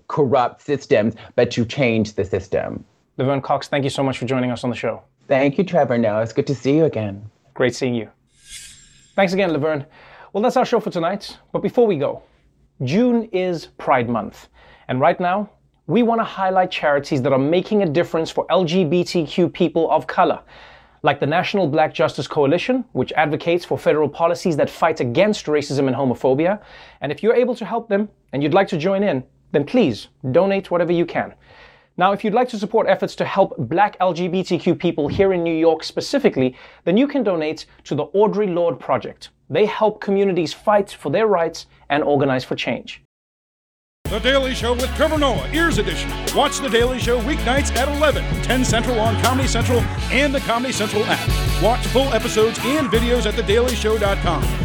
corrupt 0.07 0.61
systems, 0.61 1.15
but 1.35 1.49
to 1.49 1.65
change 1.65 2.13
the 2.13 2.23
system. 2.23 2.85
Laverne 3.17 3.41
Cox, 3.41 3.67
thank 3.67 3.83
you 3.83 3.89
so 3.89 4.03
much 4.03 4.19
for 4.19 4.25
joining 4.25 4.51
us 4.51 4.63
on 4.63 4.69
the 4.69 4.75
show. 4.75 5.01
Thank 5.27 5.57
you, 5.57 5.63
Trevor. 5.63 5.97
No, 5.97 6.19
it's 6.19 6.33
good 6.33 6.45
to 6.45 6.53
see 6.53 6.75
you 6.75 6.85
again. 6.85 7.27
Great 7.55 7.73
seeing 7.73 7.95
you. 7.95 8.09
Thanks 9.15 9.31
again, 9.31 9.51
Laverne. 9.53 9.85
Well, 10.33 10.43
that's 10.43 10.57
our 10.57 10.65
show 10.65 10.81
for 10.81 10.89
tonight. 10.89 11.37
But 11.53 11.61
before 11.61 11.87
we 11.87 11.97
go, 11.97 12.21
June 12.83 13.29
is 13.31 13.67
Pride 13.77 14.09
Month. 14.09 14.49
And 14.89 14.99
right 14.99 15.17
now, 15.17 15.49
we 15.87 16.03
want 16.03 16.19
to 16.19 16.25
highlight 16.25 16.69
charities 16.69 17.21
that 17.21 17.31
are 17.31 17.39
making 17.39 17.81
a 17.81 17.85
difference 17.85 18.29
for 18.29 18.45
LGBTQ 18.47 19.53
people 19.53 19.89
of 19.89 20.05
color, 20.05 20.41
like 21.01 21.21
the 21.21 21.25
National 21.25 21.65
Black 21.65 21.93
Justice 21.93 22.27
Coalition, 22.27 22.83
which 22.91 23.13
advocates 23.13 23.63
for 23.63 23.77
federal 23.77 24.09
policies 24.09 24.57
that 24.57 24.69
fight 24.69 24.99
against 24.99 25.45
racism 25.45 25.87
and 25.87 25.95
homophobia. 25.95 26.61
And 26.99 27.09
if 27.09 27.23
you're 27.23 27.35
able 27.35 27.55
to 27.55 27.63
help 27.63 27.87
them 27.87 28.09
and 28.33 28.43
you'd 28.43 28.53
like 28.53 28.67
to 28.67 28.77
join 28.77 29.01
in, 29.01 29.23
then 29.53 29.63
please 29.63 30.09
donate 30.33 30.69
whatever 30.69 30.91
you 30.91 31.05
can. 31.05 31.33
Now, 31.97 32.11
if 32.11 32.23
you'd 32.23 32.33
like 32.33 32.49
to 32.49 32.59
support 32.59 32.87
efforts 32.87 33.15
to 33.15 33.25
help 33.25 33.55
black 33.57 33.97
LGBTQ 33.99 34.77
people 34.77 35.07
here 35.07 35.31
in 35.33 35.43
New 35.43 35.55
York 35.55 35.83
specifically, 35.83 36.57
then 36.83 36.97
you 36.97 37.07
can 37.07 37.23
donate 37.23 37.65
to 37.85 37.95
the 37.95 38.07
Audre 38.07 38.53
Lorde 38.53 38.79
Project. 38.79 39.29
They 39.49 39.65
help 39.65 40.01
communities 40.01 40.53
fight 40.53 40.91
for 40.91 41.09
their 41.09 41.27
rights 41.27 41.67
and 41.89 42.03
organize 42.03 42.43
for 42.43 42.55
change. 42.55 43.01
The 44.09 44.19
Daily 44.19 44.53
Show 44.53 44.73
with 44.73 44.93
Trevor 44.95 45.17
Noah, 45.17 45.49
Ears 45.51 45.77
Edition. 45.77 46.11
Watch 46.35 46.59
The 46.59 46.69
Daily 46.69 46.99
Show 46.99 47.19
weeknights 47.21 47.75
at 47.75 47.87
11, 47.87 48.23
10 48.43 48.65
Central 48.65 48.99
on 48.99 49.19
Comedy 49.21 49.47
Central 49.47 49.79
and 50.11 50.33
the 50.33 50.41
Comedy 50.41 50.73
Central 50.73 51.03
app. 51.05 51.63
Watch 51.63 51.85
full 51.87 52.13
episodes 52.13 52.59
and 52.63 52.87
videos 52.87 53.25
at 53.25 53.33
thedailyshow.com. 53.33 54.64